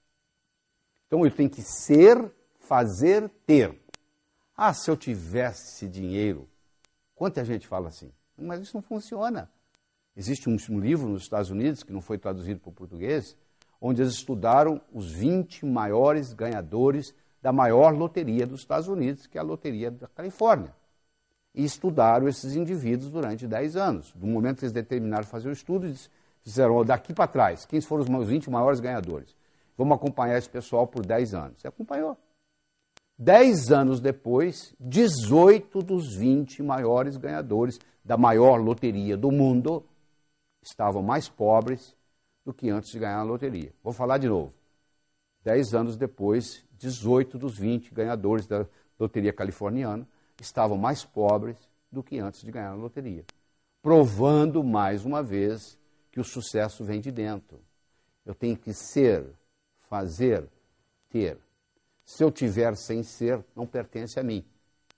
Então 1.08 1.24
eu 1.24 1.32
tenho 1.32 1.50
que 1.50 1.62
ser, 1.62 2.30
fazer, 2.60 3.30
ter. 3.46 3.80
Ah, 4.58 4.74
se 4.74 4.92
eu 4.92 4.98
tivesse 4.98 5.88
dinheiro. 5.88 6.50
Quanta 7.16 7.46
gente 7.46 7.66
fala 7.66 7.88
assim? 7.88 8.12
Mas 8.38 8.60
isso 8.60 8.76
não 8.76 8.82
funciona. 8.82 9.50
Existe 10.14 10.50
um, 10.50 10.80
livro 10.80 11.08
nos 11.08 11.24
Estados 11.24 11.50
Unidos, 11.50 11.82
que 11.82 11.94
não 11.94 12.02
foi 12.02 12.18
traduzido 12.18 12.60
para 12.60 12.70
o 12.70 12.74
português, 12.74 13.38
onde 13.80 14.02
eles 14.02 14.16
estudaram 14.16 14.82
os 14.92 15.10
20 15.12 15.66
maiores 15.66 16.34
ganhadores 16.34 17.16
da 17.42 17.54
maior 17.54 17.96
loteria 17.96 18.46
dos 18.46 18.60
Estados 18.60 18.90
Unidos, 18.90 19.28
que 19.28 19.38
é 19.38 19.42
a 19.42 19.44
loteria 19.44 19.90
da 19.90 20.08
Califórnia 20.08 20.74
e 21.54 21.64
estudaram 21.64 22.28
esses 22.28 22.56
indivíduos 22.56 23.12
durante 23.12 23.48
10 23.48 23.76
anos. 23.76 24.12
Do 24.14 24.26
momento 24.26 24.60
que 24.60 24.66
eles 24.66 24.74
determinaram 24.74 25.26
fazer 25.26 25.50
o 25.50 25.54
estudo, 25.54 25.86
eles 25.86 26.10
disseram, 26.44 26.76
oh, 26.76 26.84
daqui 26.84 27.14
para 27.14 27.28
trás, 27.28 27.66
quem 27.66 27.80
foram 27.80 28.04
os 28.04 28.28
20 28.28 28.50
maiores 28.50 28.80
ganhadores? 28.80 29.36
Vamos 29.78 29.96
acompanhar 29.96 30.38
esse 30.38 30.50
pessoal 30.50 30.88
por 30.88 31.06
10 31.06 31.34
anos. 31.34 31.64
E 31.64 31.68
acompanhou. 31.68 32.18
10 33.18 33.72
anos 33.72 34.00
depois, 34.00 34.74
18 34.80 35.82
dos 35.82 36.16
20 36.16 36.64
maiores 36.64 37.18
ganhadores 37.18 37.80
da 38.04 38.18
maior 38.18 38.58
loteria 38.58 39.16
do 39.16 39.32
mundo 39.32 39.86
estavam 40.62 41.04
mais 41.04 41.30
pobres 41.30 41.96
do 42.44 42.54
que 42.54 42.70
antes 42.70 42.92
de 42.92 43.00
ganhar 43.00 43.20
a 43.20 43.24
loteria. 43.24 43.72
Vou 43.84 43.94
falar 43.94 44.18
de 44.18 44.28
novo. 44.28 44.54
10 45.44 45.74
anos 45.74 45.96
depois, 45.96 46.66
18 46.78 47.38
dos 47.38 47.58
20 47.58 47.94
ganhadores 47.94 48.48
da 48.48 48.66
loteria 49.00 49.32
californiana 49.32 50.08
estavam 50.44 50.78
mais 50.78 51.04
pobres 51.04 51.58
do 51.92 52.04
que 52.04 52.20
antes 52.20 52.42
de 52.42 52.52
ganhar 52.52 52.72
a 52.72 52.76
loteria, 52.76 53.24
provando 53.82 54.64
mais 54.64 55.06
uma 55.06 55.22
vez 55.24 55.78
que 56.12 56.20
o 56.20 56.24
sucesso 56.24 56.84
vem 56.84 57.00
de 57.00 57.12
dentro. 57.12 57.60
Eu 58.26 58.34
tenho 58.34 58.58
que 58.58 58.74
ser, 58.74 59.26
fazer, 59.90 60.48
ter. 61.10 61.38
Se 62.06 62.24
eu 62.24 62.32
tiver 62.32 62.76
sem 62.76 63.04
ser, 63.04 63.44
não 63.56 63.66
pertence 63.66 64.20
a 64.20 64.24
mim. 64.24 64.46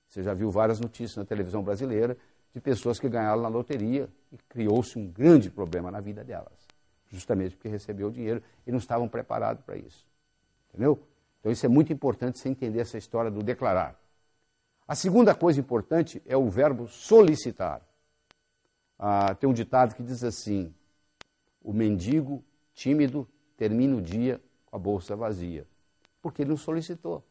Você 0.07 0.23
já 0.23 0.33
viu 0.33 0.49
várias 0.51 0.79
notícias 0.79 1.17
na 1.17 1.25
televisão 1.25 1.63
brasileira 1.63 2.17
de 2.53 2.61
pessoas 2.61 2.99
que 2.99 3.09
ganharam 3.09 3.41
na 3.41 3.49
loteria 3.49 4.09
e 4.31 4.37
criou-se 4.37 4.97
um 4.97 5.07
grande 5.07 5.49
problema 5.49 5.91
na 5.91 5.99
vida 5.99 6.23
delas, 6.23 6.53
justamente 7.09 7.55
porque 7.55 7.67
recebeu 7.67 8.07
o 8.07 8.11
dinheiro 8.11 8.41
e 8.65 8.71
não 8.71 8.77
estavam 8.77 9.09
preparados 9.09 9.63
para 9.63 9.75
isso. 9.75 10.05
Entendeu? 10.69 11.01
Então 11.39 11.51
isso 11.51 11.65
é 11.65 11.69
muito 11.69 11.91
importante 11.91 12.39
você 12.39 12.49
entender 12.49 12.79
essa 12.79 12.97
história 12.97 13.29
do 13.29 13.43
declarar. 13.43 13.99
A 14.87 14.93
segunda 14.93 15.33
coisa 15.33 15.59
importante 15.59 16.21
é 16.25 16.37
o 16.37 16.49
verbo 16.49 16.87
solicitar. 16.87 17.81
Ah, 18.99 19.33
tem 19.33 19.49
um 19.49 19.53
ditado 19.53 19.95
que 19.95 20.03
diz 20.03 20.23
assim: 20.23 20.73
o 21.61 21.73
mendigo 21.73 22.43
tímido 22.73 23.27
termina 23.57 23.95
o 23.95 24.01
dia 24.01 24.41
com 24.65 24.75
a 24.75 24.79
bolsa 24.79 25.15
vazia, 25.15 25.67
porque 26.21 26.43
ele 26.43 26.49
não 26.49 26.57
solicitou. 26.57 27.23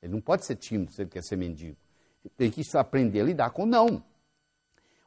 Ele 0.00 0.12
não 0.12 0.20
pode 0.20 0.46
ser 0.46 0.56
tímido 0.56 0.92
se 0.92 1.02
ele 1.02 1.10
quer 1.10 1.22
ser 1.22 1.36
mendigo. 1.36 1.76
Ele 2.24 2.34
tem 2.36 2.50
que 2.50 2.62
aprender 2.76 3.20
a 3.20 3.24
lidar 3.24 3.50
com 3.50 3.66
não. 3.66 4.04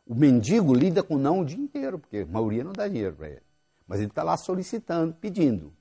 O 0.05 0.15
mendigo 0.15 0.73
lida 0.73 1.03
com 1.03 1.17
não 1.17 1.41
o 1.41 1.45
dia 1.45 1.59
inteiro, 1.59 1.99
porque 1.99 2.17
a 2.17 2.25
maioria 2.25 2.63
não 2.63 2.73
dá 2.73 2.87
dinheiro 2.87 3.15
para 3.15 3.29
ele. 3.29 3.43
Mas 3.87 3.99
ele 3.99 4.09
está 4.09 4.23
lá 4.23 4.35
solicitando, 4.35 5.13
pedindo. 5.13 5.73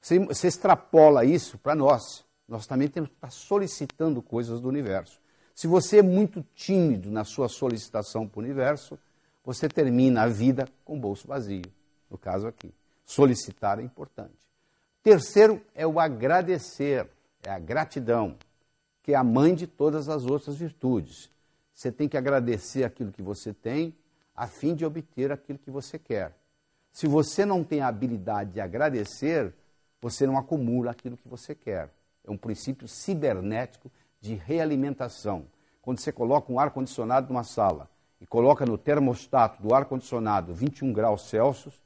Você, 0.00 0.18
você 0.20 0.46
extrapola 0.46 1.24
isso 1.24 1.58
para 1.58 1.74
nós 1.74 2.24
nós 2.48 2.66
também 2.66 2.88
temos 2.88 3.10
que 3.10 3.16
estar 3.16 3.30
solicitando 3.30 4.22
coisas 4.22 4.60
do 4.60 4.68
universo. 4.68 5.20
Se 5.54 5.66
você 5.66 5.98
é 5.98 6.02
muito 6.02 6.44
tímido 6.54 7.10
na 7.10 7.24
sua 7.24 7.48
solicitação 7.48 8.26
para 8.26 8.40
o 8.40 8.42
universo, 8.42 8.98
você 9.44 9.68
termina 9.68 10.22
a 10.22 10.28
vida 10.28 10.66
com 10.84 10.96
o 10.96 11.00
bolso 11.00 11.28
vazio. 11.28 11.64
No 12.10 12.16
caso 12.16 12.46
aqui, 12.46 12.72
solicitar 13.04 13.78
é 13.78 13.82
importante. 13.82 14.48
Terceiro 15.02 15.60
é 15.74 15.86
o 15.86 16.00
agradecer, 16.00 17.06
é 17.42 17.50
a 17.50 17.58
gratidão, 17.58 18.36
que 19.02 19.12
é 19.12 19.16
a 19.16 19.24
mãe 19.24 19.54
de 19.54 19.66
todas 19.66 20.08
as 20.08 20.24
outras 20.24 20.56
virtudes. 20.56 21.30
Você 21.74 21.92
tem 21.92 22.08
que 22.08 22.16
agradecer 22.16 22.82
aquilo 22.82 23.12
que 23.12 23.22
você 23.22 23.52
tem, 23.52 23.94
a 24.34 24.46
fim 24.46 24.74
de 24.74 24.86
obter 24.86 25.30
aquilo 25.32 25.58
que 25.58 25.70
você 25.70 25.98
quer. 25.98 26.34
Se 26.92 27.06
você 27.06 27.44
não 27.44 27.62
tem 27.62 27.80
a 27.80 27.88
habilidade 27.88 28.52
de 28.52 28.60
agradecer, 28.60 29.52
você 30.00 30.26
não 30.26 30.38
acumula 30.38 30.92
aquilo 30.92 31.16
que 31.16 31.28
você 31.28 31.54
quer 31.54 31.90
é 32.28 32.30
um 32.30 32.36
princípio 32.36 32.86
cibernético 32.86 33.90
de 34.20 34.34
realimentação. 34.34 35.46
Quando 35.80 35.98
você 35.98 36.12
coloca 36.12 36.52
um 36.52 36.60
ar-condicionado 36.60 37.32
numa 37.32 37.44
sala 37.44 37.88
e 38.20 38.26
coloca 38.26 38.66
no 38.66 38.76
termostato 38.76 39.62
do 39.62 39.74
ar-condicionado 39.74 40.54
21 40.54 40.92
graus 40.92 41.28
Celsius, 41.28 41.80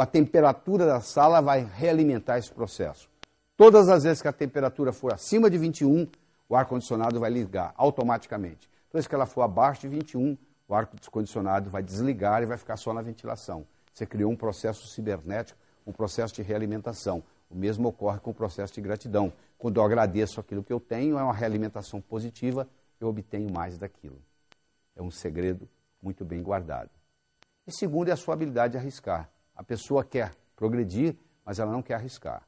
a, 0.00 0.06
temperatura 0.06 0.86
da 0.86 1.00
sala 1.00 1.40
vai 1.42 1.64
realimentar 1.64 2.38
esse 2.38 2.50
processo. 2.50 3.08
Todas 3.56 3.88
as 3.88 4.04
vezes 4.04 4.22
que 4.22 4.28
a 4.28 4.32
temperatura 4.32 4.92
for 4.92 5.12
acima 5.12 5.50
de 5.50 5.58
21, 5.58 6.08
o 6.48 6.56
ar-condicionado 6.56 7.20
vai 7.20 7.30
ligar 7.30 7.74
automaticamente. 7.76 8.68
Toda 8.88 9.00
vez 9.00 9.06
que 9.06 9.14
ela 9.14 9.26
for 9.26 9.42
abaixo 9.42 9.82
de 9.82 9.88
21, 9.88 10.38
o 10.66 10.74
ar-condicionado 10.74 11.68
vai 11.68 11.82
desligar 11.82 12.42
e 12.42 12.46
vai 12.46 12.56
ficar 12.56 12.76
só 12.76 12.92
na 12.94 13.02
ventilação. 13.02 13.66
Você 13.92 14.06
criou 14.06 14.32
um 14.32 14.36
processo 14.36 14.88
cibernético, 14.88 15.58
um 15.86 15.92
processo 15.92 16.34
de 16.34 16.42
realimentação. 16.42 17.22
O 17.54 17.56
mesmo 17.56 17.86
ocorre 17.88 18.18
com 18.18 18.32
o 18.32 18.34
processo 18.34 18.74
de 18.74 18.80
gratidão. 18.80 19.32
Quando 19.56 19.78
eu 19.78 19.84
agradeço 19.84 20.40
aquilo 20.40 20.64
que 20.64 20.72
eu 20.72 20.80
tenho, 20.80 21.16
é 21.16 21.22
uma 21.22 21.32
realimentação 21.32 22.00
positiva, 22.00 22.68
eu 23.00 23.06
obtenho 23.06 23.48
mais 23.48 23.78
daquilo. 23.78 24.20
É 24.96 25.00
um 25.00 25.10
segredo 25.10 25.68
muito 26.02 26.24
bem 26.24 26.42
guardado. 26.42 26.90
E 27.64 27.72
segundo 27.72 28.08
é 28.08 28.12
a 28.12 28.16
sua 28.16 28.34
habilidade 28.34 28.72
de 28.72 28.78
arriscar. 28.78 29.30
A 29.54 29.62
pessoa 29.62 30.04
quer 30.04 30.34
progredir, 30.56 31.14
mas 31.44 31.60
ela 31.60 31.70
não 31.70 31.80
quer 31.80 31.94
arriscar. 31.94 32.42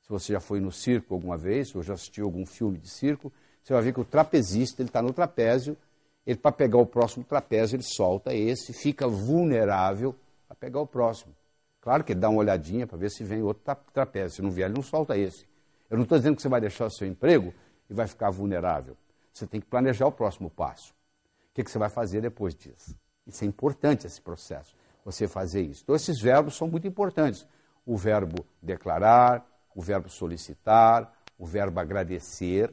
Se 0.00 0.08
você 0.08 0.32
já 0.32 0.40
foi 0.40 0.60
no 0.60 0.70
circo 0.70 1.12
alguma 1.12 1.36
vez, 1.36 1.74
ou 1.74 1.82
já 1.82 1.94
assistiu 1.94 2.24
algum 2.24 2.46
filme 2.46 2.78
de 2.78 2.88
circo, 2.88 3.32
você 3.64 3.72
vai 3.72 3.82
ver 3.82 3.92
que 3.92 4.00
o 4.00 4.04
trapezista 4.04 4.80
ele 4.80 4.88
está 4.88 5.02
no 5.02 5.12
trapézio, 5.12 5.76
ele 6.24 6.38
para 6.38 6.52
pegar 6.52 6.78
o 6.78 6.86
próximo 6.86 7.24
trapézio 7.24 7.74
ele 7.74 7.82
solta 7.82 8.32
esse, 8.32 8.72
fica 8.72 9.08
vulnerável 9.08 10.14
a 10.48 10.54
pegar 10.54 10.80
o 10.80 10.86
próximo. 10.86 11.34
Claro 11.82 12.04
que 12.04 12.14
dá 12.14 12.28
uma 12.28 12.38
olhadinha 12.38 12.86
para 12.86 12.96
ver 12.96 13.10
se 13.10 13.24
vem 13.24 13.42
outro 13.42 13.76
trapézio. 13.92 14.36
Se 14.36 14.42
não 14.42 14.50
vier, 14.50 14.68
ele 14.68 14.76
não 14.76 14.82
solta 14.82 15.18
esse. 15.18 15.46
Eu 15.90 15.96
não 15.96 16.04
estou 16.04 16.16
dizendo 16.16 16.36
que 16.36 16.42
você 16.42 16.48
vai 16.48 16.60
deixar 16.60 16.86
o 16.86 16.90
seu 16.90 17.06
emprego 17.06 17.52
e 17.90 17.92
vai 17.92 18.06
ficar 18.06 18.30
vulnerável. 18.30 18.96
Você 19.32 19.46
tem 19.46 19.60
que 19.60 19.66
planejar 19.66 20.06
o 20.06 20.12
próximo 20.12 20.48
passo. 20.48 20.92
O 21.50 21.54
que, 21.54 21.64
que 21.64 21.70
você 21.70 21.78
vai 21.78 21.90
fazer 21.90 22.22
depois 22.22 22.54
disso? 22.54 22.96
Isso 23.26 23.44
é 23.44 23.46
importante, 23.46 24.06
esse 24.06 24.20
processo, 24.20 24.76
você 25.04 25.26
fazer 25.26 25.62
isso. 25.62 25.82
Então, 25.82 25.94
esses 25.94 26.20
verbos 26.20 26.56
são 26.56 26.68
muito 26.68 26.86
importantes. 26.86 27.46
O 27.84 27.96
verbo 27.96 28.46
declarar, 28.62 29.44
o 29.74 29.82
verbo 29.82 30.08
solicitar, 30.08 31.12
o 31.36 31.44
verbo 31.44 31.80
agradecer 31.80 32.72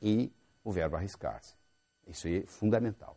e 0.00 0.30
o 0.62 0.70
verbo 0.70 0.96
arriscar-se. 0.96 1.54
Isso 2.06 2.28
é 2.28 2.42
fundamental. 2.42 3.16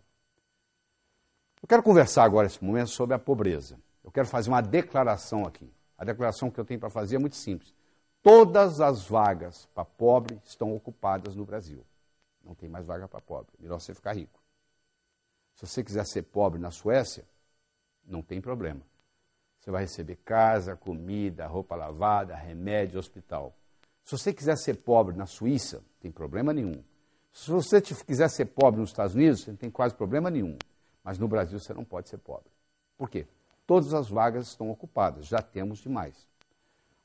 Eu 1.61 1.67
quero 1.67 1.83
conversar 1.83 2.23
agora, 2.23 2.47
nesse 2.47 2.63
momento, 2.63 2.89
sobre 2.89 3.15
a 3.15 3.19
pobreza. 3.19 3.77
Eu 4.05 4.11
quero 4.11 4.27
fazer 4.27 4.49
uma 4.49 4.61
declaração 4.61 5.45
aqui. 5.45 5.67
A 5.97 6.05
declaração 6.05 6.51
que 6.51 6.59
eu 6.59 6.63
tenho 6.63 6.79
para 6.79 6.91
fazer 6.91 7.15
é 7.15 7.19
muito 7.19 7.35
simples. 7.35 7.73
Todas 8.21 8.79
as 8.79 9.07
vagas 9.07 9.65
para 9.73 9.83
pobre 9.83 10.39
estão 10.45 10.75
ocupadas 10.75 11.35
no 11.35 11.43
Brasil. 11.43 11.83
Não 12.43 12.53
tem 12.53 12.69
mais 12.69 12.85
vaga 12.85 13.07
para 13.07 13.19
pobre. 13.19 13.51
Melhor 13.59 13.79
você 13.79 13.95
ficar 13.95 14.13
rico. 14.13 14.39
Se 15.55 15.65
você 15.65 15.83
quiser 15.83 16.05
ser 16.05 16.21
pobre 16.21 16.59
na 16.59 16.69
Suécia, 16.69 17.25
não 18.05 18.21
tem 18.21 18.39
problema. 18.39 18.81
Você 19.59 19.71
vai 19.71 19.81
receber 19.81 20.17
casa, 20.17 20.75
comida, 20.75 21.47
roupa 21.47 21.75
lavada, 21.75 22.35
remédio, 22.35 22.99
hospital. 22.99 23.57
Se 24.03 24.11
você 24.11 24.31
quiser 24.31 24.57
ser 24.57 24.75
pobre 24.75 25.15
na 25.15 25.25
Suíça, 25.25 25.77
não 25.77 25.99
tem 25.99 26.11
problema 26.11 26.53
nenhum. 26.53 26.83
Se 27.31 27.49
você 27.49 27.81
quiser 27.81 28.29
ser 28.29 28.45
pobre 28.45 28.79
nos 28.79 28.91
Estados 28.91 29.15
Unidos, 29.15 29.47
não 29.47 29.55
tem 29.55 29.71
quase 29.71 29.95
problema 29.95 30.29
nenhum. 30.29 30.55
Mas 31.03 31.17
no 31.17 31.27
Brasil 31.27 31.59
você 31.59 31.73
não 31.73 31.83
pode 31.83 32.09
ser 32.09 32.19
pobre. 32.19 32.51
Por 32.95 33.09
quê? 33.09 33.25
Todas 33.65 33.93
as 33.93 34.09
vagas 34.09 34.47
estão 34.47 34.69
ocupadas, 34.69 35.25
já 35.25 35.41
temos 35.41 35.79
demais. 35.79 36.27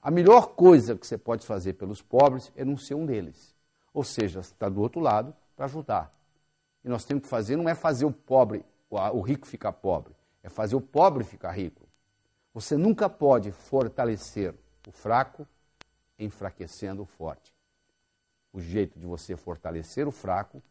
A 0.03 0.11
melhor 0.11 0.55
coisa 0.55 0.96
que 0.96 1.07
você 1.07 1.18
pode 1.18 1.46
fazer 1.46 1.75
pelos 1.75 2.01
pobres 2.01 2.53
é 2.57 2.64
não 2.64 2.77
ser 2.77 2.94
um 2.94 3.05
deles. 3.05 3.55
Ou 3.92 4.05
seja, 4.05 4.40
está 4.40 4.68
do 4.68 4.81
outro 4.81 5.01
lado 5.01 5.35
para 5.55 5.66
ajudar. 5.66 6.14
E 6.85 6.88
nós 6.88 7.05
temos 7.05 7.25
que 7.25 7.29
fazer, 7.29 7.57
não 7.57 7.68
é 7.68 7.75
fazer 7.75 8.07
o 8.07 8.12
pobre, 8.12 8.64
o 8.90 9.20
rico 9.20 9.46
ficar 9.46 9.73
pobre, 9.73 10.14
é 10.42 10.49
fazer 10.49 10.75
o 10.75 10.81
pobre 10.81 11.25
ficar 11.25 11.51
rico. 11.53 11.87
Você 12.55 12.77
nunca 12.77 13.09
pode 13.09 13.53
fortalecer 13.53 14.55
o 14.88 14.90
fraco 14.90 15.46
enfraquecendo 16.18 17.03
o 17.03 17.07
forte. 17.07 17.55
O 18.53 18.61
jeito 18.61 18.99
de 18.99 19.07
você 19.07 19.37
fortalecer 19.37 20.09
o 20.09 20.11
fraco 20.11 20.62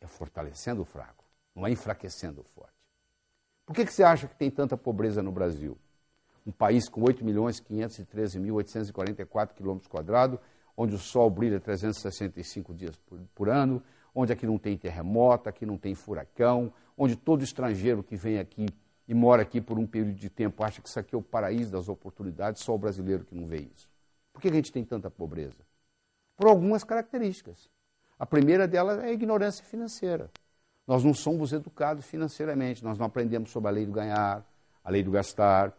é 0.00 0.06
fortalecendo 0.06 0.82
o 0.82 0.84
fraco, 0.84 1.24
não 1.54 1.66
é 1.66 1.70
enfraquecendo 1.70 2.40
o 2.40 2.44
forte. 2.44 2.83
Por 3.66 3.74
que, 3.74 3.84
que 3.84 3.92
você 3.92 4.02
acha 4.02 4.28
que 4.28 4.36
tem 4.36 4.50
tanta 4.50 4.76
pobreza 4.76 5.22
no 5.22 5.32
Brasil? 5.32 5.78
Um 6.46 6.52
país 6.52 6.88
com 6.88 7.02
8 7.02 7.24
milhões 7.24 7.58
513 7.60 8.38
mil 8.38 8.54
844 8.56 9.56
quilômetros 9.56 9.88
quadrados, 9.88 10.38
onde 10.76 10.94
o 10.94 10.98
sol 10.98 11.30
brilha 11.30 11.58
365 11.58 12.74
dias 12.74 12.96
por, 12.96 13.18
por 13.34 13.48
ano, 13.48 13.82
onde 14.14 14.32
aqui 14.32 14.46
não 14.46 14.58
tem 14.58 14.76
terremoto, 14.76 15.48
aqui 15.48 15.64
não 15.64 15.78
tem 15.78 15.94
furacão, 15.94 16.72
onde 16.96 17.16
todo 17.16 17.42
estrangeiro 17.42 18.02
que 18.02 18.16
vem 18.16 18.38
aqui 18.38 18.66
e 19.08 19.14
mora 19.14 19.42
aqui 19.42 19.60
por 19.60 19.78
um 19.78 19.86
período 19.86 20.14
de 20.14 20.28
tempo 20.28 20.62
acha 20.62 20.82
que 20.82 20.88
isso 20.88 20.98
aqui 20.98 21.14
é 21.14 21.18
o 21.18 21.22
paraíso 21.22 21.72
das 21.72 21.88
oportunidades, 21.88 22.62
só 22.62 22.74
o 22.74 22.78
brasileiro 22.78 23.24
que 23.24 23.34
não 23.34 23.46
vê 23.46 23.68
isso. 23.74 23.90
Por 24.32 24.42
que 24.42 24.48
a 24.48 24.52
gente 24.52 24.72
tem 24.72 24.84
tanta 24.84 25.10
pobreza? 25.10 25.64
Por 26.36 26.48
algumas 26.48 26.84
características. 26.84 27.70
A 28.18 28.26
primeira 28.26 28.68
delas 28.68 28.98
é 28.98 29.06
a 29.06 29.12
ignorância 29.12 29.64
financeira. 29.64 30.30
Nós 30.86 31.02
não 31.02 31.14
somos 31.14 31.52
educados 31.52 32.04
financeiramente, 32.04 32.84
nós 32.84 32.98
não 32.98 33.06
aprendemos 33.06 33.50
sobre 33.50 33.68
a 33.68 33.72
lei 33.72 33.86
do 33.86 33.92
ganhar, 33.92 34.44
a 34.82 34.90
lei 34.90 35.02
do 35.02 35.10
gastar, 35.10 35.72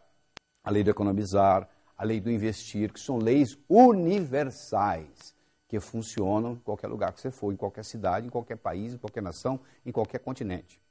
a 0.63 0.71
lei 0.71 0.83
do 0.83 0.89
economizar, 0.89 1.69
a 1.97 2.03
lei 2.03 2.19
do 2.19 2.31
investir, 2.31 2.91
que 2.91 2.99
são 2.99 3.17
leis 3.17 3.57
universais 3.69 5.35
que 5.67 5.79
funcionam 5.79 6.53
em 6.53 6.59
qualquer 6.59 6.87
lugar 6.87 7.13
que 7.13 7.21
você 7.21 7.31
for, 7.31 7.51
em 7.53 7.55
qualquer 7.55 7.83
cidade, 7.83 8.27
em 8.27 8.29
qualquer 8.29 8.57
país, 8.57 8.93
em 8.93 8.97
qualquer 8.97 9.21
nação, 9.21 9.59
em 9.85 9.91
qualquer 9.91 10.19
continente. 10.19 10.81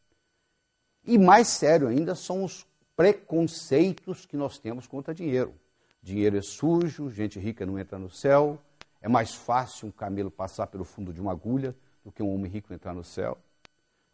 E 1.04 1.18
mais 1.18 1.48
sério 1.48 1.88
ainda 1.88 2.14
são 2.14 2.44
os 2.44 2.66
preconceitos 2.96 4.24
que 4.24 4.36
nós 4.36 4.58
temos 4.58 4.86
contra 4.86 5.14
dinheiro. 5.14 5.54
Dinheiro 6.02 6.36
é 6.36 6.42
sujo, 6.42 7.10
gente 7.10 7.38
rica 7.38 7.66
não 7.66 7.78
entra 7.78 7.98
no 7.98 8.10
céu, 8.10 8.58
é 9.00 9.08
mais 9.08 9.34
fácil 9.34 9.88
um 9.88 9.90
camelo 9.90 10.30
passar 10.30 10.66
pelo 10.66 10.84
fundo 10.84 11.12
de 11.12 11.20
uma 11.20 11.32
agulha 11.32 11.74
do 12.04 12.12
que 12.12 12.22
um 12.22 12.32
homem 12.32 12.50
rico 12.50 12.72
entrar 12.72 12.94
no 12.94 13.04
céu. 13.04 13.38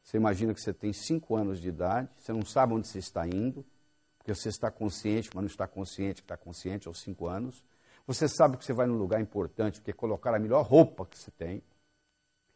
Você 0.03 0.17
imagina 0.17 0.55
que 0.55 0.61
você 0.61 0.73
tem 0.73 0.93
cinco 0.93 1.37
anos 1.37 1.61
de 1.61 1.69
idade, 1.69 2.09
você 2.17 2.33
não 2.33 2.45
sabe 2.45 2.75
onde 2.75 2.89
você 2.89 2.99
está 2.99 3.27
indo, 3.27 3.65
porque 4.19 4.35
você 4.35 4.49
está 4.49 4.71
consciente, 4.71 5.31
mas 5.35 5.43
não 5.43 5.51
está 5.51 5.67
consciente 5.67 6.23
que 6.23 6.27
está 6.27 6.37
consciente 6.37 6.89
aos 6.89 7.01
cinco 7.01 7.27
anos. 7.27 7.65
Você 8.07 8.29
sabe 8.29 8.57
que 8.57 8.65
você 8.65 8.73
vai 8.73 8.87
num 8.87 8.97
lugar 8.97 9.21
importante, 9.21 9.81
porque 9.81 9.93
colocar 9.93 10.35
a 10.35 10.39
melhor 10.39 10.67
roupa 10.67 11.07
que 11.07 11.19
você 11.19 11.31
tem, 11.31 11.63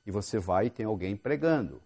e 0.07 0.11
você 0.11 0.39
vai 0.39 0.67
e 0.67 0.71
tem 0.71 0.85
alguém 0.87 1.17
pregando. 1.17 1.81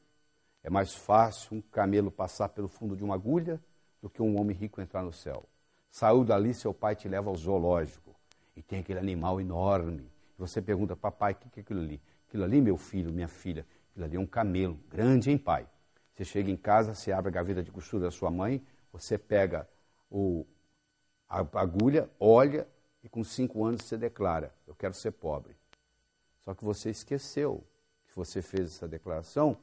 É 0.63 0.71
mais 0.71 0.95
fácil 0.95 1.59
um 1.59 1.61
camelo 1.61 2.11
passar 2.11 2.49
pelo 2.49 2.69
fundo 2.69 2.97
de 2.97 3.05
uma 3.05 3.15
agulha 3.15 3.61
do 4.03 4.11
que 4.11 4.23
um 4.23 4.41
homem 4.41 4.57
rico 4.57 4.81
entrar 4.81 5.03
no 5.03 5.13
céu. 5.13 5.45
Saiu 5.91 6.25
dali, 6.25 6.53
seu 6.53 6.75
pai 6.75 6.97
te 6.97 7.09
leva 7.09 7.31
ao 7.31 7.37
zoológico 7.37 8.15
e 8.57 8.63
tem 8.63 8.81
aquele 8.81 8.99
animal 8.99 9.41
enorme. 9.41 10.11
Você 10.37 10.61
pergunta, 10.61 10.97
papai, 10.97 11.33
o 11.33 11.37
que 11.37 11.61
é 11.61 11.63
aquilo 11.63 11.81
ali? 11.81 12.01
Aquilo 12.29 12.45
ali, 12.45 12.61
meu 12.61 12.77
filho, 12.77 13.13
minha 13.13 13.29
filha, 13.29 13.67
aquilo 13.99 14.05
ali 14.05 14.17
é 14.17 14.21
um 14.21 14.27
camelo, 14.27 14.79
grande, 14.89 15.31
hein, 15.31 15.39
pai? 15.39 15.69
Você 16.15 16.25
chega 16.25 16.51
em 16.51 16.57
casa, 16.57 16.95
você 16.95 17.13
abre 17.13 17.29
a 17.29 17.33
gaveta 17.33 17.63
de 17.63 17.71
costura 17.71 18.05
da 18.05 18.11
sua 18.11 18.31
mãe, 18.31 18.65
você 18.93 19.19
pega 19.19 19.69
o, 20.11 20.47
a 21.29 21.41
agulha, 21.61 22.09
olha 22.19 22.67
e 23.03 23.09
com 23.09 23.23
cinco 23.23 23.65
anos 23.65 23.85
você 23.85 23.97
declara: 23.97 24.55
Eu 24.67 24.75
quero 24.75 24.95
ser 24.95 25.13
pobre. 25.13 25.57
Só 26.45 26.55
que 26.55 26.65
você 26.65 26.91
esqueceu 26.91 27.65
que 28.09 28.17
você 28.17 28.41
fez 28.41 28.67
essa 28.67 28.89
declaração 28.89 29.59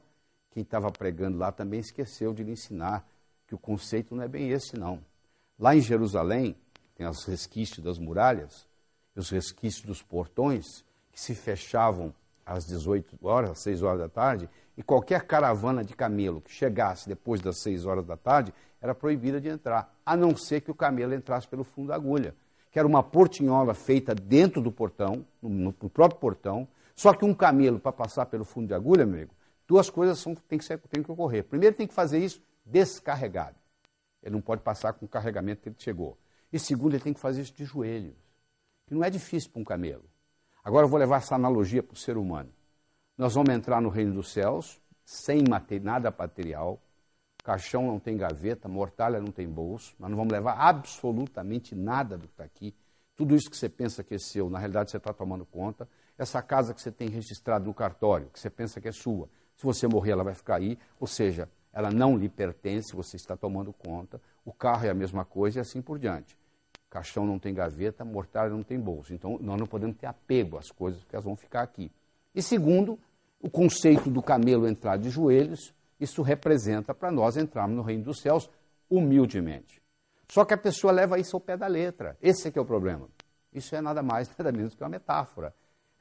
quem 0.56 0.62
estava 0.62 0.90
pregando 0.90 1.36
lá 1.36 1.52
também 1.52 1.80
esqueceu 1.80 2.32
de 2.32 2.42
lhe 2.42 2.52
ensinar 2.52 3.06
que 3.46 3.54
o 3.54 3.58
conceito 3.58 4.14
não 4.14 4.22
é 4.22 4.28
bem 4.28 4.48
esse, 4.48 4.74
não. 4.74 5.04
Lá 5.58 5.76
em 5.76 5.82
Jerusalém, 5.82 6.56
tem 6.94 7.06
os 7.06 7.26
resquícios 7.26 7.84
das 7.84 7.98
muralhas, 7.98 8.66
os 9.14 9.28
resquícios 9.28 9.84
dos 9.84 10.00
portões, 10.00 10.82
que 11.12 11.20
se 11.20 11.34
fechavam 11.34 12.14
às 12.46 12.64
18 12.64 13.18
horas, 13.26 13.50
às 13.50 13.58
6 13.58 13.82
horas 13.82 14.00
da 14.00 14.08
tarde, 14.08 14.48
e 14.78 14.82
qualquer 14.82 15.26
caravana 15.26 15.84
de 15.84 15.94
camelo 15.94 16.40
que 16.40 16.52
chegasse 16.52 17.08
depois 17.08 17.40
das 17.40 17.58
6 17.58 17.84
horas 17.84 18.06
da 18.06 18.16
tarde 18.16 18.54
era 18.80 18.94
proibida 18.94 19.40
de 19.40 19.48
entrar, 19.48 19.92
a 20.06 20.16
não 20.16 20.36
ser 20.36 20.60
que 20.60 20.70
o 20.70 20.74
camelo 20.74 21.12
entrasse 21.12 21.48
pelo 21.48 21.64
fundo 21.64 21.88
da 21.88 21.96
agulha, 21.96 22.34
que 22.70 22.78
era 22.78 22.86
uma 22.86 23.02
portinhola 23.02 23.74
feita 23.74 24.14
dentro 24.14 24.62
do 24.62 24.70
portão, 24.70 25.26
no, 25.42 25.72
próprio 25.72 26.20
portão, 26.20 26.68
só 26.94 27.12
que 27.12 27.24
um 27.24 27.34
camelo 27.34 27.80
para 27.80 27.92
passar 27.92 28.26
pelo 28.26 28.44
fundo 28.44 28.68
de 28.68 28.74
agulha, 28.74 29.02
amigo, 29.02 29.34
Duas 29.66 29.90
coisas 29.90 30.18
são, 30.18 30.34
tem, 30.34 30.58
que 30.58 30.64
ser, 30.64 30.78
tem 30.78 31.02
que 31.02 31.10
ocorrer. 31.10 31.44
Primeiro, 31.44 31.74
tem 31.74 31.86
que 31.86 31.94
fazer 31.94 32.18
isso 32.18 32.40
descarregado. 32.64 33.56
Ele 34.22 34.34
não 34.34 34.40
pode 34.40 34.62
passar 34.62 34.92
com 34.92 35.06
o 35.06 35.08
carregamento 35.08 35.62
que 35.62 35.68
ele 35.68 35.76
chegou. 35.78 36.16
E 36.52 36.58
segundo, 36.58 36.94
ele 36.94 37.02
tem 37.02 37.12
que 37.12 37.20
fazer 37.20 37.42
isso 37.42 37.52
de 37.52 37.64
joelhos, 37.64 38.14
que 38.86 38.94
não 38.94 39.02
é 39.02 39.10
difícil 39.10 39.50
para 39.50 39.60
um 39.60 39.64
camelo. 39.64 40.04
Agora 40.66 40.84
eu 40.84 40.90
vou 40.90 40.98
levar 40.98 41.18
essa 41.18 41.36
analogia 41.36 41.80
para 41.80 41.94
o 41.94 41.96
ser 41.96 42.16
humano. 42.16 42.50
Nós 43.16 43.34
vamos 43.34 43.54
entrar 43.54 43.80
no 43.80 43.88
reino 43.88 44.12
dos 44.12 44.32
céus 44.32 44.82
sem 45.04 45.44
nada 45.80 46.12
material, 46.18 46.82
caixão 47.44 47.86
não 47.86 48.00
tem 48.00 48.16
gaveta, 48.16 48.68
mortalha 48.68 49.20
não 49.20 49.30
tem 49.30 49.48
bolso, 49.48 49.94
nós 49.96 50.10
não 50.10 50.16
vamos 50.16 50.32
levar 50.32 50.54
absolutamente 50.54 51.72
nada 51.76 52.18
do 52.18 52.26
que 52.26 52.34
está 52.34 52.42
aqui. 52.42 52.74
Tudo 53.14 53.36
isso 53.36 53.48
que 53.48 53.56
você 53.56 53.68
pensa 53.68 54.02
que 54.02 54.16
é 54.16 54.18
seu, 54.18 54.50
na 54.50 54.58
realidade 54.58 54.90
você 54.90 54.96
está 54.96 55.12
tomando 55.12 55.46
conta. 55.46 55.88
Essa 56.18 56.42
casa 56.42 56.74
que 56.74 56.82
você 56.82 56.90
tem 56.90 57.08
registrado 57.10 57.64
no 57.64 57.72
cartório, 57.72 58.28
que 58.32 58.40
você 58.40 58.50
pensa 58.50 58.80
que 58.80 58.88
é 58.88 58.92
sua, 58.92 59.28
se 59.54 59.62
você 59.62 59.86
morrer, 59.86 60.10
ela 60.10 60.24
vai 60.24 60.34
ficar 60.34 60.56
aí, 60.56 60.76
ou 60.98 61.06
seja, 61.06 61.48
ela 61.72 61.92
não 61.92 62.16
lhe 62.16 62.28
pertence, 62.28 62.92
você 62.92 63.14
está 63.14 63.36
tomando 63.36 63.72
conta. 63.72 64.20
O 64.44 64.52
carro 64.52 64.84
é 64.84 64.90
a 64.90 64.94
mesma 64.94 65.24
coisa 65.24 65.58
e 65.58 65.60
assim 65.60 65.80
por 65.80 65.96
diante. 65.96 66.36
Caixão 66.96 67.26
não 67.26 67.38
tem 67.38 67.52
gaveta, 67.52 68.06
mortalha 68.06 68.48
não 68.48 68.62
tem 68.62 68.80
bolso. 68.80 69.12
Então, 69.12 69.38
nós 69.42 69.60
não 69.60 69.66
podemos 69.66 69.98
ter 69.98 70.06
apego 70.06 70.56
às 70.56 70.70
coisas, 70.70 71.02
porque 71.02 71.14
elas 71.14 71.26
vão 71.26 71.36
ficar 71.36 71.60
aqui. 71.60 71.92
E 72.34 72.40
segundo, 72.40 72.98
o 73.38 73.50
conceito 73.50 74.08
do 74.08 74.22
camelo 74.22 74.66
entrar 74.66 74.96
de 74.96 75.10
joelhos, 75.10 75.74
isso 76.00 76.22
representa 76.22 76.94
para 76.94 77.12
nós 77.12 77.36
entrarmos 77.36 77.76
no 77.76 77.82
reino 77.82 78.04
dos 78.04 78.22
céus 78.22 78.48
humildemente. 78.88 79.82
Só 80.26 80.42
que 80.42 80.54
a 80.54 80.56
pessoa 80.56 80.90
leva 80.90 81.18
isso 81.18 81.36
ao 81.36 81.40
pé 81.40 81.54
da 81.54 81.66
letra. 81.66 82.16
Esse 82.22 82.48
é 82.48 82.50
que 82.50 82.58
é 82.58 82.62
o 82.62 82.64
problema. 82.64 83.10
Isso 83.52 83.76
é 83.76 83.82
nada 83.82 84.02
mais, 84.02 84.30
nada 84.38 84.50
menos 84.50 84.74
que 84.74 84.82
uma 84.82 84.88
metáfora. 84.88 85.54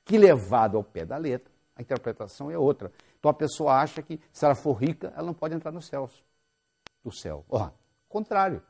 Que 0.06 0.18
levado 0.18 0.78
ao 0.78 0.84
pé 0.84 1.04
da 1.04 1.18
letra, 1.18 1.52
a 1.76 1.82
interpretação 1.82 2.50
é 2.50 2.58
outra. 2.58 2.90
Então 3.20 3.30
a 3.30 3.34
pessoa 3.34 3.82
acha 3.82 4.02
que 4.02 4.18
se 4.32 4.46
ela 4.46 4.56
for 4.56 4.76
rica, 4.76 5.12
ela 5.14 5.26
não 5.26 5.34
pode 5.34 5.54
entrar 5.54 5.74
nos 5.74 5.88
céus. 5.88 6.24
Do 7.04 7.14
céu. 7.14 7.44
Oh, 7.50 7.68
contrário. 8.08 8.64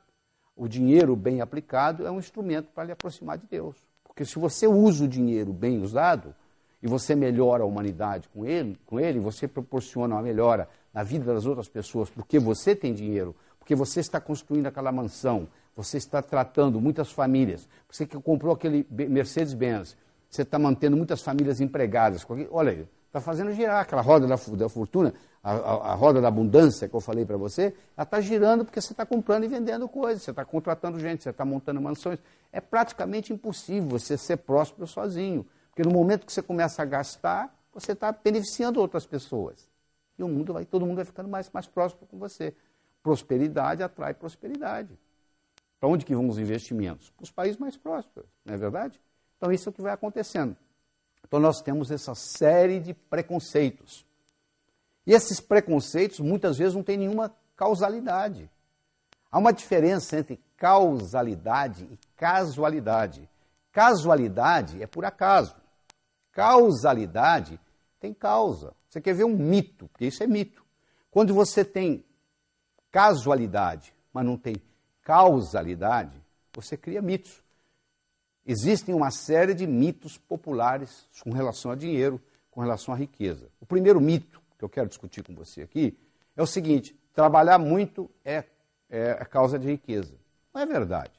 O 0.55 0.67
dinheiro 0.67 1.15
bem 1.15 1.41
aplicado 1.41 2.05
é 2.07 2.11
um 2.11 2.19
instrumento 2.19 2.69
para 2.73 2.85
lhe 2.85 2.91
aproximar 2.91 3.37
de 3.37 3.45
Deus. 3.47 3.75
Porque 4.03 4.23
se 4.23 4.39
você 4.39 4.67
usa 4.67 5.05
o 5.05 5.07
dinheiro 5.07 5.51
bem 5.51 5.81
usado, 5.81 6.33
e 6.85 6.87
você 6.87 7.15
melhora 7.15 7.63
a 7.63 7.65
humanidade 7.65 8.29
com 8.29 8.45
ele, 8.45 8.77
com 8.85 8.99
ele, 8.99 9.19
você 9.19 9.47
proporciona 9.47 10.13
uma 10.13 10.21
melhora 10.21 10.69
na 10.93 11.01
vida 11.01 11.33
das 11.33 11.47
outras 11.47 11.67
pessoas, 11.67 12.11
porque 12.11 12.37
você 12.37 12.75
tem 12.75 12.93
dinheiro, 12.93 13.35
porque 13.57 13.73
você 13.73 13.99
está 13.99 14.21
construindo 14.21 14.67
aquela 14.67 14.91
mansão, 14.91 15.47
você 15.75 15.97
está 15.97 16.21
tratando 16.21 16.79
muitas 16.79 17.11
famílias, 17.11 17.67
você 17.89 18.05
que 18.05 18.15
comprou 18.21 18.53
aquele 18.53 18.85
Mercedes-Benz, 18.91 19.97
você 20.29 20.43
está 20.43 20.59
mantendo 20.59 20.95
muitas 20.95 21.23
famílias 21.23 21.59
empregadas. 21.59 22.23
Olha 22.51 22.71
aí, 22.71 22.87
está 23.15 23.21
fazendo 23.21 23.53
girar 23.53 23.81
aquela 23.81 24.01
roda 24.01 24.27
da, 24.27 24.35
da 24.35 24.67
fortuna, 24.67 25.13
a, 25.41 25.51
a, 25.53 25.91
a, 25.91 25.93
roda 25.93 26.19
da 26.19 26.27
abundância 26.27 26.89
que 26.89 26.93
eu 26.93 26.99
falei 26.99 27.25
para 27.25 27.37
você, 27.37 27.73
ela 27.95 28.03
está 28.03 28.19
girando 28.19 28.65
porque 28.65 28.81
você 28.81 28.91
está 28.91 29.05
comprando 29.05 29.45
e 29.45 29.47
vendendo 29.47 29.87
coisas, 29.87 30.23
você 30.23 30.31
está 30.31 30.43
contratando 30.43 30.99
gente, 30.99 31.23
você 31.23 31.29
está 31.29 31.45
montando 31.45 31.81
mansões. 31.81 32.19
É 32.51 32.59
praticamente 32.59 33.31
impossível 33.31 33.87
você 33.87 34.17
ser 34.17 34.37
próspero 34.37 34.85
sozinho, 34.85 35.45
porque 35.69 35.87
no 35.87 35.93
momento 35.93 36.25
que 36.25 36.33
você 36.33 36.41
começa 36.41 36.81
a 36.81 36.85
gastar, 36.85 37.55
você 37.73 37.93
está 37.93 38.11
beneficiando 38.11 38.81
outras 38.81 39.05
pessoas. 39.05 39.69
E 40.17 40.23
o 40.23 40.27
mundo 40.27 40.53
vai, 40.53 40.65
todo 40.65 40.85
mundo 40.85 40.97
vai 40.97 41.05
ficando 41.05 41.29
mais, 41.29 41.49
mais 41.49 41.67
próximo 41.67 42.05
com 42.07 42.17
você. 42.17 42.53
Prosperidade 43.01 43.81
atrai 43.81 44.13
prosperidade. 44.13 44.97
Para 45.79 45.87
onde 45.87 46.05
que 46.05 46.15
vão 46.15 46.27
os 46.27 46.37
investimentos? 46.37 47.11
Para 47.11 47.23
os 47.23 47.31
países 47.31 47.57
mais 47.57 47.77
prósperos, 47.77 48.29
não 48.43 48.55
é 48.55 48.57
verdade? 48.57 48.99
Então, 49.37 49.51
isso 49.51 49.69
é 49.69 49.71
o 49.71 49.73
que 49.73 49.81
vai 49.81 49.93
acontecendo. 49.93 50.55
Então, 51.27 51.39
nós 51.39 51.61
temos 51.61 51.91
essa 51.91 52.13
série 52.15 52.79
de 52.79 52.93
preconceitos. 52.93 54.05
E 55.05 55.13
esses 55.13 55.39
preconceitos, 55.39 56.19
muitas 56.19 56.57
vezes, 56.57 56.73
não 56.73 56.83
têm 56.83 56.97
nenhuma 56.97 57.35
causalidade. 57.55 58.49
Há 59.31 59.37
uma 59.37 59.51
diferença 59.51 60.17
entre 60.17 60.39
causalidade 60.57 61.83
e 61.91 61.99
casualidade. 62.15 63.29
Casualidade 63.71 64.81
é 64.81 64.87
por 64.87 65.03
acaso. 65.03 65.55
Causalidade 66.31 67.59
tem 67.99 68.13
causa. 68.13 68.73
Você 68.89 69.01
quer 69.01 69.13
ver 69.13 69.25
um 69.25 69.35
mito, 69.35 69.87
porque 69.89 70.05
isso 70.05 70.23
é 70.23 70.27
mito. 70.27 70.63
Quando 71.11 71.33
você 71.33 71.65
tem 71.65 72.05
casualidade, 72.91 73.93
mas 74.13 74.25
não 74.25 74.37
tem 74.37 74.55
causalidade, 75.01 76.21
você 76.53 76.77
cria 76.77 77.01
mitos. 77.01 77.43
Existem 78.45 78.93
uma 78.93 79.09
série 79.09 79.55
de 79.55 79.65
mitos 79.65 80.17
populares 80.17 81.07
com 81.23 81.31
relação 81.31 81.71
a 81.71 81.75
dinheiro, 81.75 82.21
com 82.51 82.61
relação 82.61 82.93
à 82.93 82.97
riqueza. 82.97 83.49
O 83.59 83.65
primeiro 83.65 83.99
mito 83.99 84.39
que 84.57 84.63
eu 84.63 84.69
quero 84.69 84.87
discutir 84.87 85.23
com 85.23 85.33
você 85.33 85.63
aqui 85.63 85.97
é 86.37 86.43
o 86.43 86.45
seguinte: 86.45 86.95
trabalhar 87.13 87.57
muito 87.57 88.09
é, 88.23 88.43
é 88.89 89.11
a 89.11 89.25
causa 89.25 89.57
de 89.57 89.67
riqueza. 89.67 90.13
Não 90.53 90.61
é 90.61 90.65
verdade. 90.65 91.11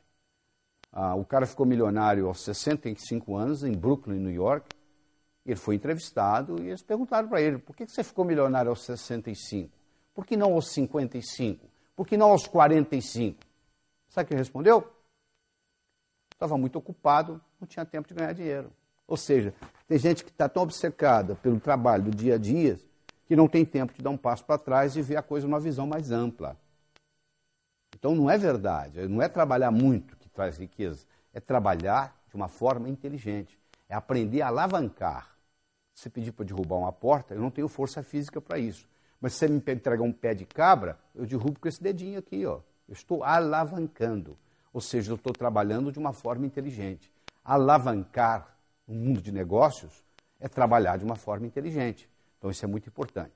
Ah, 0.92 1.14
o 1.14 1.24
cara 1.24 1.46
ficou 1.46 1.66
milionário 1.66 2.28
aos 2.28 2.42
65 2.42 3.36
anos 3.36 3.64
em 3.64 3.72
Brooklyn, 3.72 4.20
New 4.20 4.32
York. 4.32 4.68
Ele 5.44 5.56
foi 5.56 5.74
entrevistado 5.74 6.62
e 6.62 6.68
eles 6.68 6.82
perguntaram 6.82 7.28
para 7.28 7.40
ele: 7.40 7.58
por 7.58 7.74
que 7.74 7.86
você 7.86 8.04
ficou 8.04 8.24
milionário 8.24 8.70
aos 8.70 8.84
65? 8.84 9.70
Por 10.14 10.24
que 10.24 10.36
não 10.36 10.54
aos 10.54 10.72
55? 10.72 11.66
Por 11.94 12.06
que 12.06 12.16
não 12.16 12.30
aos 12.30 12.46
45? 12.46 13.38
Sabe 14.08 14.24
o 14.24 14.28
que 14.28 14.34
ele 14.34 14.40
respondeu? 14.40 14.95
Estava 16.37 16.59
muito 16.59 16.77
ocupado, 16.77 17.40
não 17.59 17.66
tinha 17.66 17.87
tempo 17.87 18.07
de 18.07 18.12
ganhar 18.12 18.35
dinheiro. 18.35 18.70
Ou 19.09 19.16
seja, 19.16 19.55
tem 19.88 19.99
gente 19.99 20.22
que 20.22 20.31
está 20.31 20.46
tão 20.51 20.64
obcecada 20.64 21.35
pelo 21.37 21.59
trabalho 21.59 22.05
do 22.05 22.11
dia 22.11 22.35
a 22.35 22.38
dia 22.38 22.79
que 23.27 23.35
não 23.35 23.49
tem 23.49 23.64
tempo 23.64 23.94
de 23.94 24.03
dar 24.03 24.11
um 24.11 24.18
passo 24.18 24.44
para 24.44 24.59
trás 24.59 24.94
e 24.96 25.03
ver 25.03 25.16
a 25.16 25.22
coisa 25.22 25.46
numa 25.46 25.59
visão 25.59 25.87
mais 25.87 26.11
ampla. 26.11 26.55
Então 27.94 28.14
não 28.14 28.31
é 28.31 28.37
verdade, 28.37 29.09
não 29.09 29.22
é 29.22 29.29
trabalhar 29.29 29.70
muito 29.70 30.14
que 30.16 30.29
traz 30.29 30.59
riqueza, 30.59 31.07
é 31.33 31.40
trabalhar 31.40 32.14
de 32.29 32.37
uma 32.37 32.49
forma 32.49 32.87
inteligente, 32.90 33.59
é 33.88 33.94
aprender 33.94 34.42
a 34.42 34.49
alavancar. 34.49 35.35
Se 35.94 36.03
você 36.03 36.11
pedir 36.11 36.33
para 36.33 36.44
derrubar 36.44 36.77
uma 36.77 36.92
porta, 36.92 37.33
eu 37.33 37.40
não 37.40 37.51
tenho 37.51 37.68
força 37.68 38.03
física 38.03 38.42
para 38.42 38.59
isso. 38.59 38.87
Mas 39.18 39.33
se 39.33 39.38
você 39.38 39.49
me 39.49 39.57
entregar 39.57 40.03
um 40.03 40.12
pé 40.12 40.35
de 40.35 40.44
cabra, 40.44 40.99
eu 41.14 41.25
derrubo 41.25 41.59
com 41.59 41.66
esse 41.66 41.83
dedinho 41.83 42.18
aqui, 42.18 42.44
ó. 42.44 42.61
Eu 42.87 42.92
estou 42.92 43.25
alavancando. 43.25 44.37
Ou 44.76 44.82
seja, 44.82 45.10
eu 45.10 45.16
estou 45.16 45.32
trabalhando 45.32 45.90
de 45.90 45.98
uma 45.98 46.12
forma 46.12 46.44
inteligente. 46.44 47.10
Alavancar 47.42 48.58
no 48.86 48.94
mundo 48.94 49.22
de 49.22 49.32
negócios 49.32 50.04
é 50.38 50.48
trabalhar 50.48 50.98
de 50.98 51.04
uma 51.06 51.16
forma 51.16 51.46
inteligente. 51.46 52.06
Então 52.36 52.50
isso 52.50 52.62
é 52.62 52.68
muito 52.68 52.86
importante. 52.86 53.32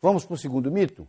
Vamos 0.00 0.24
para 0.24 0.34
o 0.34 0.38
segundo 0.38 0.70
mito? 0.70 1.08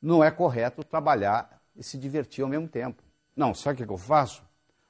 Não 0.00 0.22
é 0.22 0.30
correto 0.30 0.84
trabalhar 0.84 1.60
e 1.74 1.82
se 1.82 1.98
divertir 1.98 2.44
ao 2.44 2.48
mesmo 2.48 2.68
tempo. 2.68 3.02
Não, 3.34 3.52
sabe 3.52 3.82
o 3.82 3.84
que 3.84 3.92
eu 3.92 3.98
faço? 3.98 4.44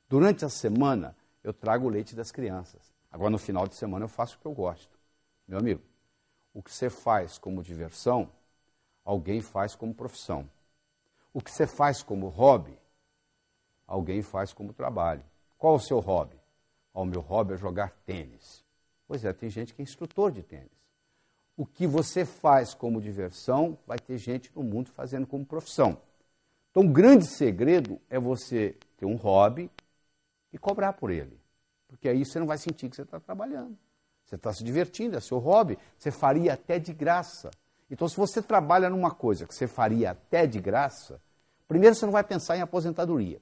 Durante 0.06 0.44
a 0.44 0.50
semana 0.50 1.16
eu 1.42 1.54
trago 1.54 1.86
o 1.86 1.88
leite 1.88 2.14
das 2.14 2.30
crianças. 2.30 2.92
Agora 3.10 3.30
no 3.30 3.38
final 3.38 3.66
de 3.66 3.74
semana 3.74 4.04
eu 4.04 4.08
faço 4.10 4.36
o 4.36 4.38
que 4.38 4.46
eu 4.46 4.52
gosto. 4.52 4.98
Meu 5.48 5.58
amigo, 5.58 5.80
o 6.52 6.62
que 6.62 6.70
você 6.70 6.90
faz 6.90 7.38
como 7.38 7.62
diversão, 7.62 8.30
alguém 9.02 9.40
faz 9.40 9.74
como 9.74 9.94
profissão. 9.94 10.46
O 11.32 11.40
que 11.40 11.50
você 11.50 11.66
faz 11.66 12.02
como 12.02 12.28
hobby, 12.28 12.81
alguém 13.92 14.22
faz 14.22 14.54
como 14.54 14.72
trabalho. 14.72 15.22
Qual 15.58 15.74
o 15.74 15.80
seu 15.80 16.00
hobby? 16.00 16.40
O 16.94 17.04
meu 17.04 17.20
hobby 17.20 17.52
é 17.52 17.56
jogar 17.58 17.92
tênis. 18.06 18.64
Pois 19.06 19.22
é, 19.22 19.34
tem 19.34 19.50
gente 19.50 19.74
que 19.74 19.82
é 19.82 19.84
instrutor 19.84 20.32
de 20.32 20.42
tênis. 20.42 20.72
O 21.54 21.66
que 21.66 21.86
você 21.86 22.24
faz 22.24 22.72
como 22.72 23.02
diversão, 23.02 23.76
vai 23.86 23.98
ter 23.98 24.16
gente 24.16 24.50
no 24.56 24.62
mundo 24.62 24.88
fazendo 24.88 25.26
como 25.26 25.44
profissão. 25.44 25.98
Então, 26.70 26.84
o 26.84 26.88
grande 26.88 27.26
segredo 27.26 28.00
é 28.08 28.18
você 28.18 28.74
ter 28.96 29.04
um 29.04 29.16
hobby 29.16 29.70
e 30.50 30.56
cobrar 30.56 30.94
por 30.94 31.10
ele. 31.10 31.38
Porque 31.86 32.08
aí 32.08 32.24
você 32.24 32.38
não 32.38 32.46
vai 32.46 32.56
sentir 32.56 32.88
que 32.88 32.96
você 32.96 33.02
está 33.02 33.20
trabalhando. 33.20 33.76
Você 34.24 34.36
está 34.36 34.54
se 34.54 34.64
divertindo, 34.64 35.18
é 35.18 35.20
seu 35.20 35.38
hobby. 35.38 35.78
Você 35.98 36.10
faria 36.10 36.54
até 36.54 36.78
de 36.78 36.94
graça. 36.94 37.50
Então, 37.90 38.08
se 38.08 38.16
você 38.16 38.40
trabalha 38.40 38.88
numa 38.88 39.10
coisa 39.10 39.46
que 39.46 39.54
você 39.54 39.66
faria 39.66 40.12
até 40.12 40.46
de 40.46 40.58
graça, 40.62 41.20
primeiro 41.68 41.94
você 41.94 42.06
não 42.06 42.12
vai 42.12 42.24
pensar 42.24 42.56
em 42.56 42.62
aposentadoria. 42.62 43.38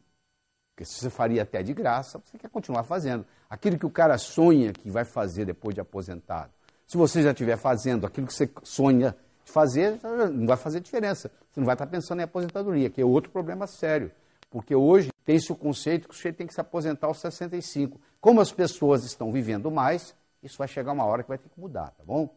Porque 0.74 0.84
se 0.84 0.94
você 0.94 1.10
faria 1.10 1.42
até 1.42 1.62
de 1.62 1.74
graça, 1.74 2.20
você 2.24 2.38
quer 2.38 2.48
continuar 2.48 2.84
fazendo. 2.84 3.26
Aquilo 3.48 3.78
que 3.78 3.86
o 3.86 3.90
cara 3.90 4.16
sonha 4.16 4.72
que 4.72 4.90
vai 4.90 5.04
fazer 5.04 5.44
depois 5.44 5.74
de 5.74 5.80
aposentado. 5.80 6.50
Se 6.86 6.96
você 6.96 7.22
já 7.22 7.30
estiver 7.30 7.56
fazendo 7.56 8.06
aquilo 8.06 8.26
que 8.26 8.34
você 8.34 8.50
sonha 8.62 9.16
de 9.44 9.52
fazer, 9.52 10.00
não 10.32 10.46
vai 10.46 10.56
fazer 10.56 10.80
diferença. 10.80 11.30
Você 11.50 11.60
não 11.60 11.66
vai 11.66 11.74
estar 11.74 11.86
pensando 11.86 12.20
em 12.20 12.24
aposentadoria, 12.24 12.90
que 12.90 13.00
é 13.00 13.04
outro 13.04 13.30
problema 13.30 13.66
sério. 13.66 14.10
Porque 14.50 14.74
hoje 14.74 15.10
tem-se 15.24 15.52
o 15.52 15.56
conceito 15.56 16.08
que 16.08 16.14
o 16.14 16.16
sujeito 16.16 16.36
tem 16.36 16.46
que 16.46 16.54
se 16.54 16.60
aposentar 16.60 17.06
aos 17.06 17.20
65. 17.20 18.00
Como 18.20 18.40
as 18.40 18.50
pessoas 18.50 19.04
estão 19.04 19.30
vivendo 19.30 19.70
mais, 19.70 20.14
isso 20.42 20.58
vai 20.58 20.66
chegar 20.66 20.92
uma 20.92 21.04
hora 21.04 21.22
que 21.22 21.28
vai 21.28 21.38
ter 21.38 21.48
que 21.48 21.60
mudar, 21.60 21.90
tá 21.90 22.02
bom? 22.04 22.28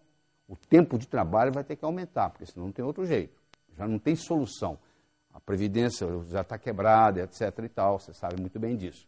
O 0.47 0.55
tempo 0.55 0.97
de 0.97 1.07
trabalho 1.07 1.51
vai 1.51 1.63
ter 1.63 1.75
que 1.75 1.85
aumentar, 1.85 2.29
porque 2.29 2.45
senão 2.45 2.67
não 2.67 2.73
tem 2.73 2.83
outro 2.85 3.05
jeito. 3.05 3.33
Já 3.75 3.87
não 3.87 3.97
tem 3.97 4.15
solução 4.15 4.77
a 5.33 5.39
Previdência 5.39 6.07
já 6.27 6.41
está 6.41 6.57
quebrada, 6.57 7.21
etc. 7.21 7.41
e 7.63 7.69
tal, 7.69 7.99
você 7.99 8.13
sabe 8.13 8.39
muito 8.39 8.59
bem 8.59 8.77
disso. 8.77 9.07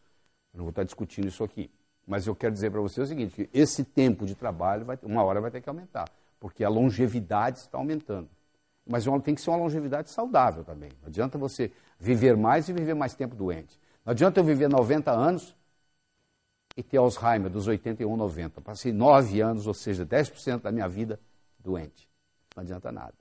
Eu 0.52 0.58
não 0.58 0.64
vou 0.66 0.72
estar 0.72 0.84
discutindo 0.84 1.28
isso 1.28 1.44
aqui. 1.44 1.70
Mas 2.08 2.26
eu 2.26 2.36
quero 2.36 2.52
dizer 2.52 2.72
para 2.72 2.82
você 2.82 3.02
o 3.02 3.06
seguinte, 3.06 3.36
que 3.36 3.50
esse 3.54 3.84
tempo 3.84 4.26
de 4.26 4.36
trabalho, 4.36 4.86
vai, 4.86 4.98
uma 5.04 5.24
hora 5.24 5.40
vai 5.40 5.52
ter 5.52 5.62
que 5.62 5.70
aumentar, 5.70 6.10
porque 6.40 6.64
a 6.64 6.70
longevidade 6.70 7.60
está 7.60 7.78
aumentando. 7.78 8.30
Mas 8.86 9.06
tem 9.24 9.34
que 9.34 9.42
ser 9.42 9.50
uma 9.50 9.58
longevidade 9.58 10.10
saudável 10.12 10.64
também. 10.64 10.92
Não 11.02 11.08
adianta 11.08 11.38
você 11.38 11.72
viver 12.00 12.36
mais 12.36 12.70
e 12.70 12.74
viver 12.74 12.94
mais 12.94 13.16
tempo 13.16 13.36
doente. 13.36 13.80
Não 14.04 14.12
adianta 14.12 14.40
eu 14.40 14.44
viver 14.44 14.70
90 14.70 15.12
anos 15.12 15.56
e 16.78 16.84
ter 16.84 16.98
Alzheimer 16.98 17.50
dos 17.50 17.68
81, 17.68 18.16
90. 18.16 18.62
Passei 18.62 18.92
9 18.92 19.42
anos, 19.42 19.66
ou 19.66 19.74
seja, 19.74 20.06
10% 20.06 20.62
da 20.62 20.72
minha 20.72 20.88
vida 20.88 21.20
doente. 21.58 22.08
Não 22.56 22.62
adianta 22.62 22.92
nada. 22.92 23.16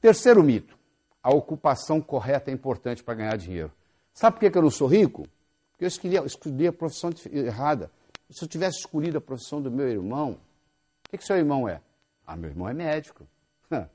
Terceiro 0.00 0.42
mito 0.42 0.83
a 1.24 1.30
ocupação 1.30 2.02
correta 2.02 2.50
é 2.50 2.54
importante 2.54 3.02
para 3.02 3.14
ganhar 3.14 3.36
dinheiro. 3.38 3.72
Sabe 4.12 4.38
por 4.38 4.50
que 4.50 4.58
eu 4.58 4.62
não 4.62 4.70
sou 4.70 4.86
rico? 4.86 5.26
Porque 5.70 5.86
eu 5.86 5.88
escolhi, 5.88 6.16
escolhi 6.16 6.66
a 6.66 6.72
profissão 6.72 7.10
errada. 7.32 7.90
Se 8.28 8.44
eu 8.44 8.48
tivesse 8.48 8.80
escolhido 8.80 9.16
a 9.16 9.20
profissão 9.22 9.62
do 9.62 9.70
meu 9.70 9.88
irmão, 9.88 10.32
o 10.32 11.10
que, 11.10 11.16
que 11.16 11.24
seu 11.24 11.38
irmão 11.38 11.66
é? 11.66 11.80
Ah, 12.26 12.36
meu 12.36 12.50
irmão 12.50 12.68
é 12.68 12.74
médico. 12.74 13.26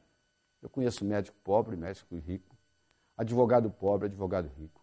Eu 0.61 0.69
conheço 0.69 1.05
médico 1.05 1.37
pobre, 1.41 1.77
médico 1.77 2.13
rico. 2.17 2.53
Advogado 3.15 3.69
pobre, 3.69 4.07
advogado 4.07 4.51
rico. 4.57 4.81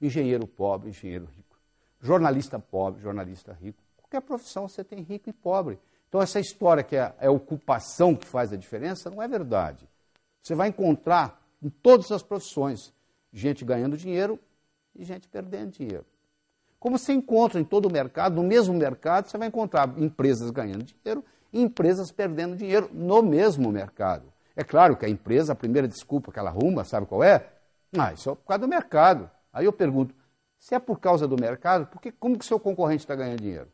Engenheiro 0.00 0.46
pobre, 0.46 0.90
engenheiro 0.90 1.24
rico. 1.24 1.58
Jornalista 2.00 2.60
pobre, 2.60 3.02
jornalista 3.02 3.52
rico. 3.52 3.82
Qualquer 3.96 4.20
profissão 4.20 4.68
você 4.68 4.84
tem 4.84 5.00
rico 5.00 5.28
e 5.28 5.32
pobre. 5.32 5.80
Então, 6.08 6.22
essa 6.22 6.38
história 6.38 6.84
que 6.84 6.94
é, 6.94 7.12
é 7.18 7.26
a 7.26 7.30
ocupação 7.32 8.14
que 8.14 8.24
faz 8.24 8.52
a 8.52 8.56
diferença 8.56 9.10
não 9.10 9.20
é 9.20 9.26
verdade. 9.26 9.88
Você 10.40 10.54
vai 10.54 10.68
encontrar 10.68 11.44
em 11.62 11.68
todas 11.68 12.10
as 12.12 12.22
profissões. 12.22 12.92
Gente 13.32 13.64
ganhando 13.64 13.96
dinheiro 13.96 14.38
e 14.94 15.04
gente 15.04 15.28
perdendo 15.28 15.72
dinheiro. 15.72 16.04
Como 16.78 16.98
você 16.98 17.12
encontra 17.12 17.60
em 17.60 17.64
todo 17.64 17.86
o 17.86 17.92
mercado, 17.92 18.36
no 18.36 18.44
mesmo 18.44 18.74
mercado, 18.74 19.28
você 19.28 19.38
vai 19.38 19.48
encontrar 19.48 19.92
empresas 19.98 20.50
ganhando 20.50 20.84
dinheiro 20.84 21.24
e 21.52 21.60
empresas 21.60 22.12
perdendo 22.12 22.56
dinheiro 22.56 22.90
no 22.92 23.22
mesmo 23.22 23.70
mercado. 23.72 24.32
É 24.54 24.62
claro 24.62 24.96
que 24.96 25.04
a 25.04 25.08
empresa, 25.08 25.52
a 25.52 25.56
primeira 25.56 25.88
desculpa 25.88 26.32
que 26.32 26.38
ela 26.38 26.50
arruma, 26.50 26.84
sabe 26.84 27.06
qual 27.06 27.22
é? 27.22 27.48
Ah, 27.96 28.12
isso 28.12 28.30
é 28.30 28.34
por 28.34 28.44
causa 28.44 28.60
do 28.60 28.68
mercado. 28.68 29.30
Aí 29.52 29.64
eu 29.64 29.72
pergunto, 29.72 30.14
se 30.58 30.74
é 30.74 30.78
por 30.78 30.98
causa 30.98 31.26
do 31.26 31.36
mercado, 31.38 31.86
por 31.86 32.00
que, 32.00 32.10
como 32.12 32.38
que 32.38 32.44
seu 32.44 32.58
concorrente 32.58 33.04
está 33.04 33.14
ganhando 33.14 33.40
dinheiro? 33.40 33.68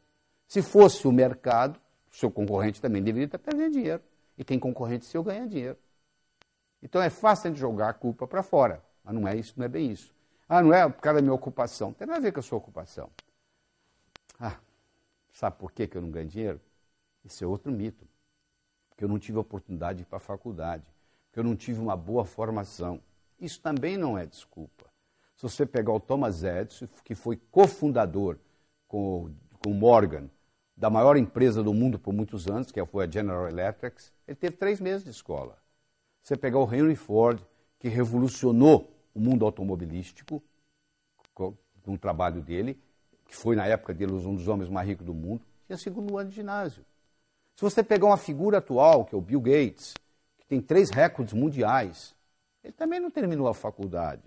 Se 0.47 0.61
fosse 0.61 1.07
o 1.07 1.13
mercado, 1.13 1.81
seu 2.11 2.31
concorrente 2.31 2.81
também 2.81 3.03
deveria 3.03 3.27
estar 3.27 3.39
perdendo 3.39 3.73
dinheiro. 3.73 4.03
E 4.37 4.45
tem 4.45 4.59
concorrente 4.59 5.07
seu 5.07 5.23
ganhando 5.23 5.51
dinheiro. 5.51 5.79
Então 6.83 7.01
é 7.01 7.09
fácil 7.09 7.53
de 7.53 7.61
jogar 7.61 7.91
a 7.91 7.95
culpa 7.95 8.27
para 8.27 8.43
fora. 8.43 8.83
Mas 9.05 9.15
não 9.15 9.27
é 9.27 9.37
isso, 9.37 9.55
não 9.57 9.65
é 9.65 9.69
bem 9.69 9.91
isso. 9.91 10.13
Ah, 10.49 10.61
não 10.61 10.75
é 10.75 10.89
por 10.89 11.01
causa 11.01 11.19
da 11.19 11.23
minha 11.23 11.35
ocupação. 11.35 11.89
Não 11.89 11.95
tem 11.95 12.07
nada 12.07 12.19
a 12.19 12.23
ver 12.23 12.33
com 12.33 12.41
a 12.41 12.43
sua 12.43 12.59
ocupação. 12.59 13.11
Ah, 14.39 14.59
sabe 15.33 15.57
por 15.57 15.73
que, 15.73 15.89
eu 15.93 16.03
não 16.03 16.11
ganho 16.11 16.29
dinheiro? 16.29 16.61
Isso 17.25 17.43
é 17.43 17.47
outro 17.47 17.71
mito. 17.71 18.07
Porque 18.91 19.05
eu 19.05 19.09
não 19.09 19.19
tive 19.19 19.39
oportunidade 19.39 19.99
de 19.99 20.03
ir 20.03 20.07
para 20.07 20.19
a 20.19 20.21
faculdade. 20.21 20.85
Porque 21.27 21.41
eu 21.41 21.45
não 21.45 21.57
tive 21.57 21.81
uma 21.81 21.97
boa 21.97 22.25
formação. 22.25 23.01
Isso 23.41 23.61
também 23.61 23.97
não 23.97 24.19
é 24.19 24.27
desculpa. 24.27 24.85
Se 25.37 25.43
você 25.43 25.65
pegar 25.65 25.93
o 25.93 26.01
Thomas 26.01 26.45
Edison, 26.45 26.87
que 27.05 27.15
foi 27.15 27.37
cofundador 27.51 28.39
com, 28.87 29.33
com 29.65 29.73
Morgan 29.73 30.29
da 30.77 30.91
maior 30.91 31.17
empresa 31.17 31.63
do 31.63 31.73
mundo 31.73 31.99
por 31.99 32.13
muitos 32.13 32.47
anos, 32.49 32.71
que 32.71 32.85
foi 32.85 33.07
a 33.07 33.11
General 33.11 33.49
Electric, 33.49 34.03
ele 34.27 34.37
teve 34.37 34.57
três 34.57 34.81
meses 34.81 35.05
de 35.05 35.11
escola. 35.11 35.62
Você 36.23 36.37
pegar 36.37 36.59
o 36.59 36.73
Henry 36.73 36.95
Ford, 36.95 37.41
que 37.79 37.89
revolucionou 37.89 38.89
o 39.15 39.21
mundo 39.21 39.45
automobilístico 39.45 40.43
com, 41.35 41.55
o 41.87 41.99
trabalho 41.99 42.41
dele, 42.41 42.79
que 43.27 43.35
foi 43.35 43.57
na 43.57 43.67
época 43.67 43.93
dele 43.93 44.13
um 44.13 44.35
dos 44.35 44.47
homens 44.47 44.71
mais 44.71 44.87
ricos 44.87 45.05
do 45.05 45.13
mundo, 45.13 45.43
tinha 45.67 45.77
segundo 45.77 46.17
ano 46.17 46.31
de 46.31 46.37
ginásio. 46.37 46.85
Se 47.57 47.63
você 47.63 47.83
pegar 47.83 48.07
uma 48.07 48.17
figura 48.17 48.59
atual, 48.59 49.05
que 49.05 49.15
é 49.15 49.19
o 49.19 49.21
Bill 49.21 49.41
Gates, 49.41 49.95
que 50.39 50.47
tem 50.47 50.61
três 50.61 50.91
recordes 50.91 51.35
mundiais, 51.35 52.15
Ele 52.63 52.73
também 52.73 53.01
não 53.01 53.11
terminou 53.11 53.49
a 53.49 53.55
faculdade. 53.55 54.23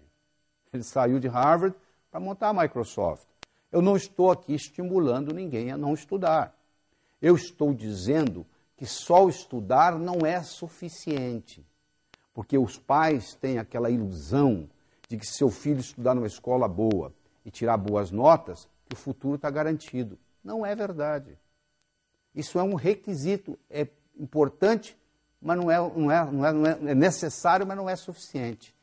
Ele 0.74 0.84
saiu 0.84 1.20
de 1.20 1.28
Harvard 1.28 1.76
para 2.12 2.20
montar 2.20 2.50
a 2.50 2.54
Microsoft. 2.54 3.28
Eu 3.72 3.82
não 3.82 3.96
estou 3.96 4.32
aqui 4.32 4.54
estimulando 4.54 5.34
ninguém 5.34 5.72
a 5.72 5.78
não 5.78 5.93
estudar. 5.93 6.54
Eu 7.22 7.36
estou 7.36 7.74
dizendo 7.74 8.46
que 8.76 8.86
só 8.86 9.28
estudar 9.30 9.98
não 9.98 10.26
é 10.26 10.41
suficiente. 10.43 11.66
Porque 12.36 12.58
os 12.58 12.78
pais 12.78 13.34
têm 13.34 13.58
aquela 13.58 13.90
ilusão 13.90 14.70
de 15.08 15.18
que 15.18 15.26
se 15.26 15.36
seu 15.36 15.50
filho 15.50 15.80
estudar 15.80 16.14
numa 16.14 16.28
escola 16.28 16.68
boa 16.68 17.14
e 17.46 17.50
tirar 17.50 17.78
boas 17.78 18.12
notas, 18.12 18.68
que 18.90 18.94
o 18.94 19.00
futuro 19.00 19.36
está 19.36 19.50
garantido. 19.50 20.20
Não 20.44 20.66
é 20.66 20.76
verdade. 20.76 21.40
Isso 22.36 22.60
é 22.60 22.64
um 22.64 22.76
requisito, 22.76 23.58
é 23.70 23.88
importante, 24.20 24.98
mas 25.42 25.58
não 25.58 25.72
é, 25.72 25.78
não 25.78 26.12
é, 26.12 26.32
não 26.32 26.46
é, 26.46 26.52
não 26.52 26.66
é, 26.68 26.92
é 26.92 26.96
necessário, 26.96 27.66
mas 27.66 27.78
não 27.78 27.90
é 27.90 27.96
suficiente. 27.96 28.76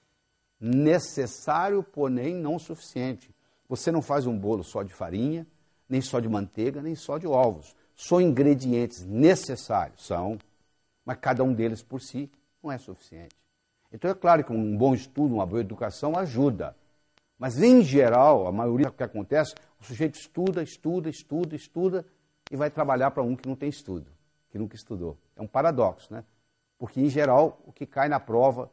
Necessário, 0.58 1.82
porém 1.82 2.34
não 2.34 2.58
suficiente. 2.58 3.34
Você 3.68 3.92
não 3.92 4.00
faz 4.00 4.26
um 4.26 4.38
bolo 4.38 4.64
só 4.64 4.82
de 4.82 4.94
farinha, 4.94 5.46
nem 5.86 6.00
só 6.00 6.20
de 6.20 6.28
manteiga, 6.28 6.80
nem 6.80 6.94
só 6.94 7.18
de 7.18 7.26
ovos. 7.26 7.76
São 7.94 8.18
ingredientes 8.18 9.04
necessários, 9.04 10.06
são, 10.06 10.38
mas 11.04 11.18
cada 11.20 11.44
um 11.44 11.52
deles 11.52 11.82
por 11.82 12.00
si 12.00 12.30
não 12.62 12.72
é 12.72 12.78
suficiente. 12.78 13.41
Então 13.92 14.10
é 14.10 14.14
claro 14.14 14.42
que 14.42 14.52
um 14.52 14.76
bom 14.76 14.94
estudo, 14.94 15.34
uma 15.34 15.46
boa 15.46 15.60
educação 15.60 16.16
ajuda. 16.16 16.74
Mas 17.38 17.60
em 17.60 17.82
geral, 17.82 18.46
a 18.46 18.52
maioria 18.52 18.86
do 18.86 18.92
que 18.92 19.02
acontece, 19.02 19.54
o 19.78 19.84
sujeito 19.84 20.14
estuda, 20.14 20.62
estuda, 20.62 21.10
estuda, 21.10 21.54
estuda 21.54 22.06
e 22.50 22.56
vai 22.56 22.70
trabalhar 22.70 23.10
para 23.10 23.22
um 23.22 23.36
que 23.36 23.48
não 23.48 23.56
tem 23.56 23.68
estudo, 23.68 24.10
que 24.50 24.58
nunca 24.58 24.76
estudou. 24.76 25.18
É 25.36 25.42
um 25.42 25.46
paradoxo, 25.46 26.12
né? 26.12 26.24
Porque 26.78 27.00
em 27.00 27.08
geral, 27.08 27.60
o 27.66 27.72
que 27.72 27.86
cai 27.86 28.08
na 28.08 28.18
prova 28.18 28.70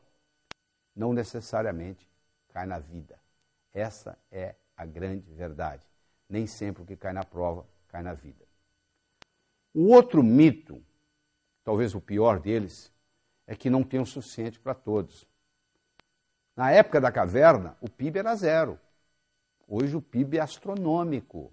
não 0.96 1.14
necessariamente 1.14 2.10
cai 2.50 2.66
na 2.66 2.80
vida. 2.80 3.20
Essa 3.74 4.18
é 4.32 4.56
a 4.76 4.86
grande 4.86 5.32
verdade. 5.34 5.84
Nem 6.30 6.48
sempre 6.48 6.84
o 6.84 6.86
que 6.86 6.96
cai 6.96 7.14
na 7.14 7.24
prova 7.24 7.66
cai 7.88 8.02
na 8.02 8.14
vida. 8.14 8.46
O 9.74 9.88
outro 9.94 10.24
mito, 10.24 10.84
talvez 11.64 11.94
o 11.94 12.02
pior 12.02 12.40
deles, 12.40 12.92
é 13.50 13.56
que 13.56 13.68
não 13.68 13.82
tem 13.82 14.00
o 14.00 14.06
suficiente 14.06 14.60
para 14.60 14.76
todos. 14.76 15.26
Na 16.56 16.70
época 16.70 17.02
da 17.02 17.12
caverna, 17.12 17.76
o 17.82 17.90
PIB 17.90 18.20
era 18.20 18.36
zero. 18.36 18.80
Hoje 19.68 19.98
o 19.98 20.02
PIB 20.02 20.38
é 20.38 20.42
astronômico. 20.42 21.52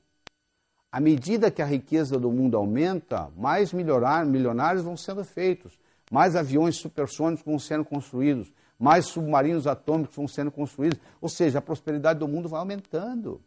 À 0.93 1.01
medida 1.01 1.51
que 1.51 1.63
a 1.63 1.65
riqueza 1.65 2.19
do 2.19 2.31
mundo 2.31 2.55
aumenta, 2.55 3.33
mais 3.35 3.73
milionários 3.73 4.85
vão 4.85 4.95
sendo 4.95 5.25
feitos, 5.25 5.81
mais 6.11 6.37
aviões 6.37 6.77
supersônicos 6.77 7.47
vão 7.47 7.59
sendo 7.59 7.85
construídos, 7.85 8.53
mais 8.79 9.07
submarinos 9.07 9.67
atômicos 9.67 10.17
vão 10.17 10.29
sendo 10.29 10.51
construídos, 10.51 11.01
ou 11.19 11.31
seja, 11.31 11.61
a 11.61 11.63
prosperidade 11.63 12.19
do 12.19 12.29
mundo 12.29 12.47
vai 12.47 12.61
aumentando. 12.61 13.43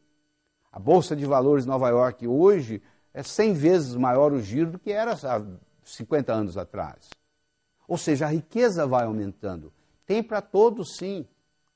A 0.71 0.79
Bolsa 0.79 1.15
de 1.15 1.23
Valores 1.23 1.65
de 1.65 1.69
Nova 1.69 1.87
York 1.89 2.27
hoje 2.27 2.81
é 3.13 3.21
100 3.21 3.53
vezes 3.53 3.95
maior 3.95 4.33
o 4.33 4.41
giro 4.41 4.71
do 4.71 4.79
que 4.79 4.91
era 4.91 5.13
há 5.13 5.45
50 5.83 6.33
anos 6.33 6.57
atrás. 6.57 7.18
Ou 7.89 7.97
seja, 7.97 8.27
a 8.27 8.29
riqueza 8.29 8.85
vai 8.85 9.05
aumentando. 9.05 9.73
Tem 10.05 10.21
para 10.21 10.41
todos, 10.41 10.95
sim. 10.95 11.27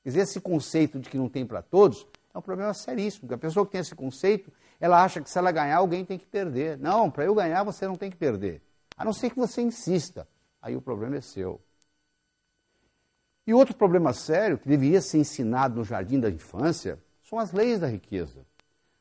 Quer 0.04 0.10
dizer, 0.10 0.20
esse 0.20 0.40
conceito 0.40 1.00
de 1.00 1.10
que 1.10 1.18
não 1.18 1.28
tem 1.28 1.44
para 1.44 1.60
todos 1.60 2.06
é 2.32 2.38
um 2.38 2.40
problema 2.40 2.72
seríssimo. 2.72 3.22
Porque 3.22 3.34
a 3.34 3.38
pessoa 3.38 3.66
que 3.66 3.72
tem 3.72 3.80
esse 3.80 3.96
conceito, 3.96 4.52
ela 4.78 5.02
acha 5.02 5.20
que 5.20 5.28
se 5.28 5.36
ela 5.36 5.50
ganhar, 5.50 5.78
alguém 5.78 6.04
tem 6.04 6.16
que 6.16 6.24
perder. 6.24 6.78
Não, 6.78 7.10
para 7.10 7.24
eu 7.24 7.34
ganhar, 7.34 7.64
você 7.64 7.84
não 7.84 7.96
tem 7.96 8.12
que 8.12 8.16
perder. 8.16 8.62
A 8.96 9.04
não 9.04 9.12
ser 9.12 9.28
que 9.28 9.36
você 9.36 9.60
insista. 9.60 10.28
Aí 10.62 10.76
o 10.76 10.80
problema 10.80 11.16
é 11.16 11.20
seu. 11.20 11.60
E 13.44 13.52
outro 13.52 13.74
problema 13.74 14.12
sério, 14.12 14.56
que 14.56 14.68
deveria 14.68 15.00
ser 15.00 15.18
ensinado 15.18 15.74
no 15.74 15.84
jardim 15.84 16.20
da 16.20 16.30
infância, 16.30 16.96
são 17.28 17.40
as 17.40 17.50
leis 17.50 17.80
da 17.80 17.88
riqueza. 17.88 18.46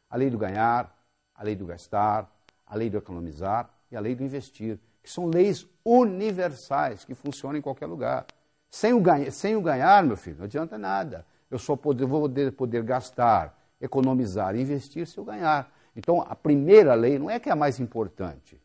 A 0.09 0.17
lei 0.17 0.31
do 0.31 0.37
ganhar, 0.39 0.99
a 1.35 1.43
lei 1.43 1.55
do 1.55 1.67
gastar, 1.67 2.27
a 2.65 2.75
lei 2.75 2.89
do 2.89 2.97
economizar 2.97 3.69
e 3.91 3.95
a 3.95 3.99
lei 3.99 4.15
do 4.15 4.23
investir 4.23 4.79
que 5.03 5.11
são 5.11 5.25
leis 5.25 5.67
universais 5.83 7.03
que 7.03 7.13
funcionam 7.13 7.59
em 7.59 7.61
qualquer 7.61 7.85
lugar. 7.85 8.25
Sem 8.69 8.93
o, 8.93 9.01
ganha, 9.01 9.29
sem 9.29 9.55
o 9.55 9.61
ganhar, 9.61 10.03
meu 10.03 10.15
filho, 10.15 10.37
não 10.37 10.45
adianta 10.45 10.77
nada. 10.77 11.25
Eu 11.51 11.59
só 11.59 11.75
poder, 11.75 12.05
vou 12.05 12.21
poder, 12.21 12.51
poder 12.53 12.83
gastar, 12.83 13.55
economizar, 13.79 14.55
investir 14.55 15.05
se 15.05 15.17
eu 15.17 15.25
ganhar. 15.25 15.71
Então, 15.95 16.21
a 16.21 16.35
primeira 16.35 16.95
lei 16.95 17.19
não 17.19 17.29
é 17.29 17.39
que 17.39 17.49
é 17.49 17.51
a 17.51 17.55
mais 17.55 17.79
importante. 17.79 18.59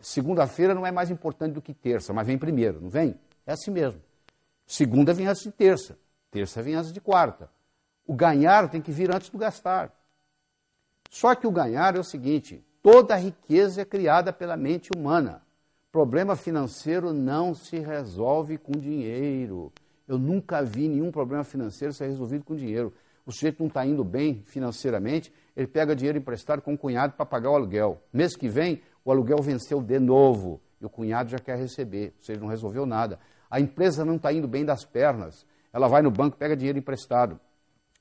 Segunda-feira 0.00 0.74
não 0.74 0.84
é 0.84 0.90
mais 0.90 1.10
importante 1.10 1.54
do 1.54 1.62
que 1.62 1.72
terça, 1.72 2.12
mas 2.12 2.26
vem 2.26 2.36
primeiro, 2.36 2.80
não 2.80 2.90
vem? 2.90 3.18
É 3.46 3.52
assim 3.52 3.70
mesmo. 3.70 4.02
Segunda 4.66 5.14
vem 5.14 5.26
antes 5.26 5.42
de 5.42 5.52
terça, 5.52 5.96
terça 6.30 6.60
vem 6.60 6.74
antes 6.74 6.92
de 6.92 7.00
quarta. 7.00 7.48
O 8.06 8.12
ganhar 8.12 8.68
tem 8.68 8.82
que 8.82 8.92
vir 8.92 9.14
antes 9.14 9.30
do 9.30 9.38
gastar. 9.38 9.90
Só 11.08 11.34
que 11.34 11.46
o 11.46 11.50
ganhar 11.50 11.96
é 11.96 11.98
o 11.98 12.04
seguinte: 12.04 12.62
toda 12.84 13.14
a 13.14 13.16
riqueza 13.16 13.80
é 13.80 13.84
criada 13.86 14.30
pela 14.30 14.58
mente 14.58 14.90
humana. 14.94 15.40
Problema 15.90 16.36
financeiro 16.36 17.14
não 17.14 17.54
se 17.54 17.78
resolve 17.78 18.58
com 18.58 18.72
dinheiro. 18.72 19.72
Eu 20.06 20.18
nunca 20.18 20.62
vi 20.62 20.86
nenhum 20.86 21.10
problema 21.10 21.44
financeiro 21.44 21.94
ser 21.94 22.08
resolvido 22.08 22.44
com 22.44 22.54
dinheiro. 22.54 22.92
O 23.24 23.32
sujeito 23.32 23.60
não 23.60 23.68
está 23.68 23.86
indo 23.86 24.04
bem 24.04 24.42
financeiramente, 24.44 25.32
ele 25.56 25.66
pega 25.66 25.96
dinheiro 25.96 26.18
emprestado 26.18 26.60
com 26.60 26.74
o 26.74 26.78
cunhado 26.78 27.14
para 27.14 27.24
pagar 27.24 27.52
o 27.52 27.54
aluguel. 27.54 28.02
Mês 28.12 28.36
que 28.36 28.48
vem, 28.50 28.82
o 29.02 29.10
aluguel 29.10 29.38
venceu 29.38 29.80
de 29.80 29.98
novo 29.98 30.60
e 30.78 30.84
o 30.84 30.90
cunhado 30.90 31.30
já 31.30 31.38
quer 31.38 31.56
receber, 31.56 32.12
ou 32.18 32.22
seja, 32.22 32.38
não 32.38 32.48
resolveu 32.48 32.84
nada. 32.84 33.18
A 33.50 33.58
empresa 33.58 34.04
não 34.04 34.16
está 34.16 34.30
indo 34.30 34.46
bem 34.46 34.62
das 34.62 34.84
pernas, 34.84 35.46
ela 35.72 35.88
vai 35.88 36.02
no 36.02 36.10
banco, 36.10 36.36
pega 36.36 36.54
dinheiro 36.54 36.78
emprestado, 36.78 37.40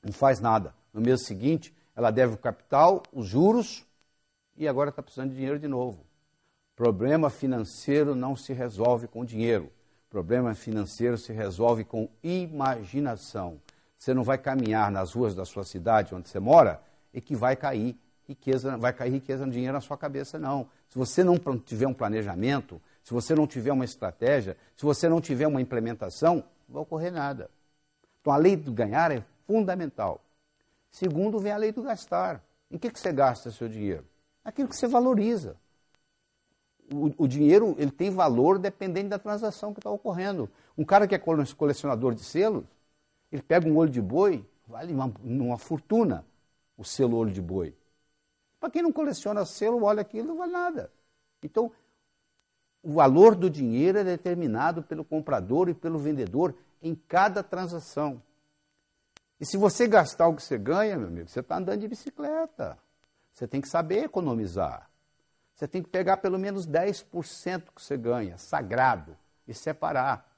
não 0.03 0.11
faz 0.11 0.41
nada. 0.41 0.75
No 0.93 0.99
mês 0.99 1.25
seguinte, 1.25 1.73
ela 1.95 2.11
deve 2.11 2.33
o 2.33 2.37
capital, 2.37 3.01
os 3.13 3.27
juros 3.27 3.85
e 4.55 4.67
agora 4.67 4.89
está 4.89 5.01
precisando 5.01 5.29
de 5.29 5.35
dinheiro 5.35 5.59
de 5.59 5.67
novo. 5.67 6.05
Problema 6.75 7.29
financeiro 7.29 8.15
não 8.15 8.35
se 8.35 8.53
resolve 8.53 9.07
com 9.07 9.23
dinheiro. 9.23 9.71
Problema 10.09 10.53
financeiro 10.53 11.17
se 11.17 11.33
resolve 11.33 11.83
com 11.83 12.09
imaginação. 12.23 13.59
Você 13.97 14.13
não 14.13 14.23
vai 14.23 14.37
caminhar 14.37 14.91
nas 14.91 15.13
ruas 15.13 15.33
da 15.33 15.45
sua 15.45 15.63
cidade 15.63 16.13
onde 16.13 16.29
você 16.29 16.39
mora 16.39 16.81
e 17.13 17.21
que 17.21 17.35
vai 17.35 17.55
cair 17.55 17.97
riqueza, 18.27 18.77
vai 18.77 18.93
cair 18.93 19.11
riqueza 19.11 19.45
no 19.45 19.51
dinheiro 19.51 19.73
na 19.73 19.81
sua 19.81 19.97
cabeça, 19.97 20.39
não. 20.39 20.67
Se 20.89 20.97
você 20.97 21.23
não 21.23 21.37
tiver 21.57 21.87
um 21.87 21.93
planejamento, 21.93 22.81
se 23.03 23.13
você 23.13 23.35
não 23.35 23.47
tiver 23.47 23.71
uma 23.71 23.85
estratégia, 23.85 24.57
se 24.75 24.83
você 24.83 25.07
não 25.07 25.21
tiver 25.21 25.47
uma 25.47 25.61
implementação, 25.61 26.43
não 26.67 26.73
vai 26.73 26.81
ocorrer 26.83 27.11
nada. 27.11 27.49
Então 28.21 28.33
a 28.33 28.37
lei 28.37 28.55
do 28.55 28.71
ganhar 28.71 29.11
é 29.11 29.23
fundamental. 29.45 30.23
Segundo, 30.89 31.39
vem 31.39 31.51
a 31.51 31.57
lei 31.57 31.71
do 31.71 31.81
gastar. 31.81 32.43
Em 32.69 32.77
que, 32.77 32.89
que 32.89 32.99
você 32.99 33.11
gasta 33.11 33.51
seu 33.51 33.67
dinheiro? 33.67 34.05
Aquilo 34.43 34.67
que 34.67 34.75
você 34.75 34.87
valoriza 34.87 35.57
o, 36.91 37.23
o, 37.23 37.27
dinheiro 37.27 37.75
ele 37.77 37.91
tem 37.91 38.09
valor 38.09 38.59
dependendo 38.59 39.09
da 39.09 39.19
transação 39.19 39.73
que 39.73 39.79
está 39.79 39.89
ocorrendo. 39.89 40.49
Um 40.77 40.83
cara 40.83 41.07
que 41.07 41.15
é 41.15 41.19
colecionador 41.19 42.13
de 42.13 42.23
selos, 42.23 42.65
ele 43.31 43.41
pega 43.41 43.67
um 43.67 43.77
olho 43.77 43.89
de 43.89 44.01
boi, 44.01 44.45
vale 44.67 44.93
uma, 44.93 45.11
uma 45.23 45.57
fortuna 45.57 46.25
o 46.77 46.83
selo 46.83 47.17
olho 47.17 47.31
de 47.31 47.41
boi. 47.41 47.75
Para 48.59 48.69
quem 48.69 48.81
não 48.81 48.91
coleciona 48.91 49.45
selo, 49.45 49.83
olha 49.83 50.01
aquilo, 50.01 50.29
não 50.29 50.37
vale 50.37 50.51
nada. 50.51 50.91
Então, 51.41 51.71
o 52.81 52.93
valor 52.93 53.35
do 53.35 53.49
dinheiro 53.49 53.99
é 53.99 54.03
determinado 54.03 54.81
pelo 54.81 55.03
comprador 55.03 55.69
e 55.69 55.73
pelo 55.73 55.99
vendedor 55.99 56.55
em 56.81 56.95
cada 56.95 57.43
transação. 57.43 58.21
E 59.39 59.45
se 59.45 59.57
você 59.57 59.87
gastar 59.87 60.27
o 60.27 60.35
que 60.35 60.41
você 60.41 60.57
ganha, 60.57 60.97
meu 60.97 61.07
amigo, 61.07 61.27
você 61.27 61.41
está 61.41 61.57
andando 61.57 61.79
de 61.79 61.87
bicicleta. 61.87 62.77
Você 63.33 63.47
tem 63.47 63.59
que 63.59 63.67
saber 63.67 64.05
economizar. 64.05 64.89
Você 65.55 65.67
tem 65.67 65.81
que 65.81 65.89
pegar 65.89 66.17
pelo 66.17 66.37
menos 66.37 66.67
10% 66.67 67.63
que 67.75 67.81
você 67.81 67.97
ganha, 67.97 68.37
sagrado, 68.37 69.15
e 69.47 69.53
separar. 69.53 70.29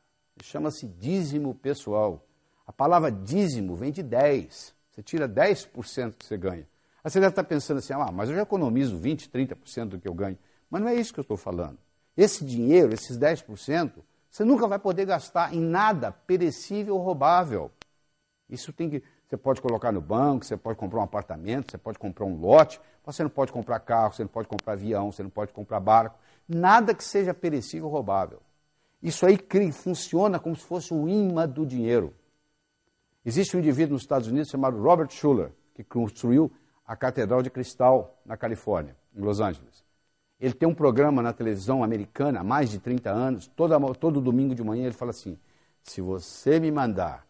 Chama-se 0.41 0.87
dízimo 0.87 1.55
pessoal. 1.55 2.25
A 2.65 2.73
palavra 2.73 3.11
dízimo 3.11 3.75
vem 3.75 3.91
de 3.91 4.03
10. 4.03 4.73
Você 4.91 5.03
tira 5.03 5.27
10% 5.27 6.15
que 6.17 6.25
você 6.25 6.37
ganha. 6.37 6.67
Aí 7.03 7.11
você 7.11 7.19
deve 7.19 7.31
estar 7.31 7.43
pensando 7.43 7.77
assim, 7.77 7.93
ah, 7.93 8.11
mas 8.11 8.29
eu 8.29 8.35
já 8.35 8.41
economizo 8.41 8.97
20%, 8.99 9.29
30% 9.29 9.85
do 9.89 9.99
que 9.99 10.07
eu 10.07 10.13
ganho. 10.13 10.37
Mas 10.69 10.81
não 10.81 10.89
é 10.89 10.95
isso 10.95 11.13
que 11.13 11.19
eu 11.19 11.23
estou 11.23 11.37
falando. 11.37 11.77
Esse 12.17 12.43
dinheiro, 12.43 12.93
esses 12.93 13.17
10%, 13.17 13.93
você 14.29 14.43
nunca 14.43 14.67
vai 14.67 14.79
poder 14.79 15.05
gastar 15.05 15.53
em 15.53 15.61
nada 15.61 16.11
perecível 16.11 16.95
ou 16.95 17.01
roubável. 17.01 17.71
Isso 18.49 18.73
tem 18.73 18.89
que. 18.89 19.03
Você 19.35 19.37
pode 19.37 19.61
colocar 19.61 19.91
no 19.91 19.99
banco, 19.99 20.45
você 20.45 20.55
pode 20.55 20.77
comprar 20.77 21.01
um 21.01 21.03
apartamento, 21.03 21.69
você 21.69 21.77
pode 21.77 21.99
comprar 21.99 22.25
um 22.25 22.39
lote, 22.39 22.79
você 23.05 23.21
não 23.21 23.29
pode 23.29 23.51
comprar 23.51 23.81
carro, 23.81 24.13
você 24.13 24.23
não 24.23 24.29
pode 24.29 24.47
comprar 24.47 24.73
avião, 24.73 25.11
você 25.11 25.21
não 25.21 25.29
pode 25.29 25.51
comprar 25.51 25.81
barco, 25.81 26.17
nada 26.47 26.95
que 26.95 27.03
seja 27.03 27.33
perecível 27.33 27.87
ou 27.87 27.91
roubável. 27.91 28.41
Isso 29.03 29.25
aí 29.25 29.37
funciona 29.73 30.39
como 30.39 30.55
se 30.55 30.63
fosse 30.63 30.93
o 30.93 31.09
imã 31.09 31.45
do 31.49 31.65
dinheiro. 31.65 32.13
Existe 33.25 33.57
um 33.57 33.59
indivíduo 33.59 33.95
nos 33.95 34.03
Estados 34.03 34.29
Unidos 34.29 34.49
chamado 34.49 34.81
Robert 34.81 35.09
Schuller, 35.09 35.51
que 35.73 35.83
construiu 35.83 36.49
a 36.87 36.95
Catedral 36.95 37.43
de 37.43 37.49
Cristal 37.49 38.17
na 38.25 38.37
Califórnia, 38.37 38.95
em 39.13 39.19
Los 39.19 39.41
Angeles. 39.41 39.83
Ele 40.39 40.53
tem 40.53 40.67
um 40.67 40.73
programa 40.73 41.21
na 41.21 41.33
televisão 41.33 41.83
americana 41.83 42.39
há 42.39 42.43
mais 42.43 42.69
de 42.69 42.79
30 42.79 43.09
anos, 43.11 43.47
toda, 43.47 43.77
todo 43.95 44.21
domingo 44.21 44.55
de 44.55 44.63
manhã 44.63 44.85
ele 44.85 44.93
fala 44.93 45.11
assim: 45.11 45.37
se 45.83 45.99
você 45.99 46.57
me 46.57 46.71
mandar 46.71 47.24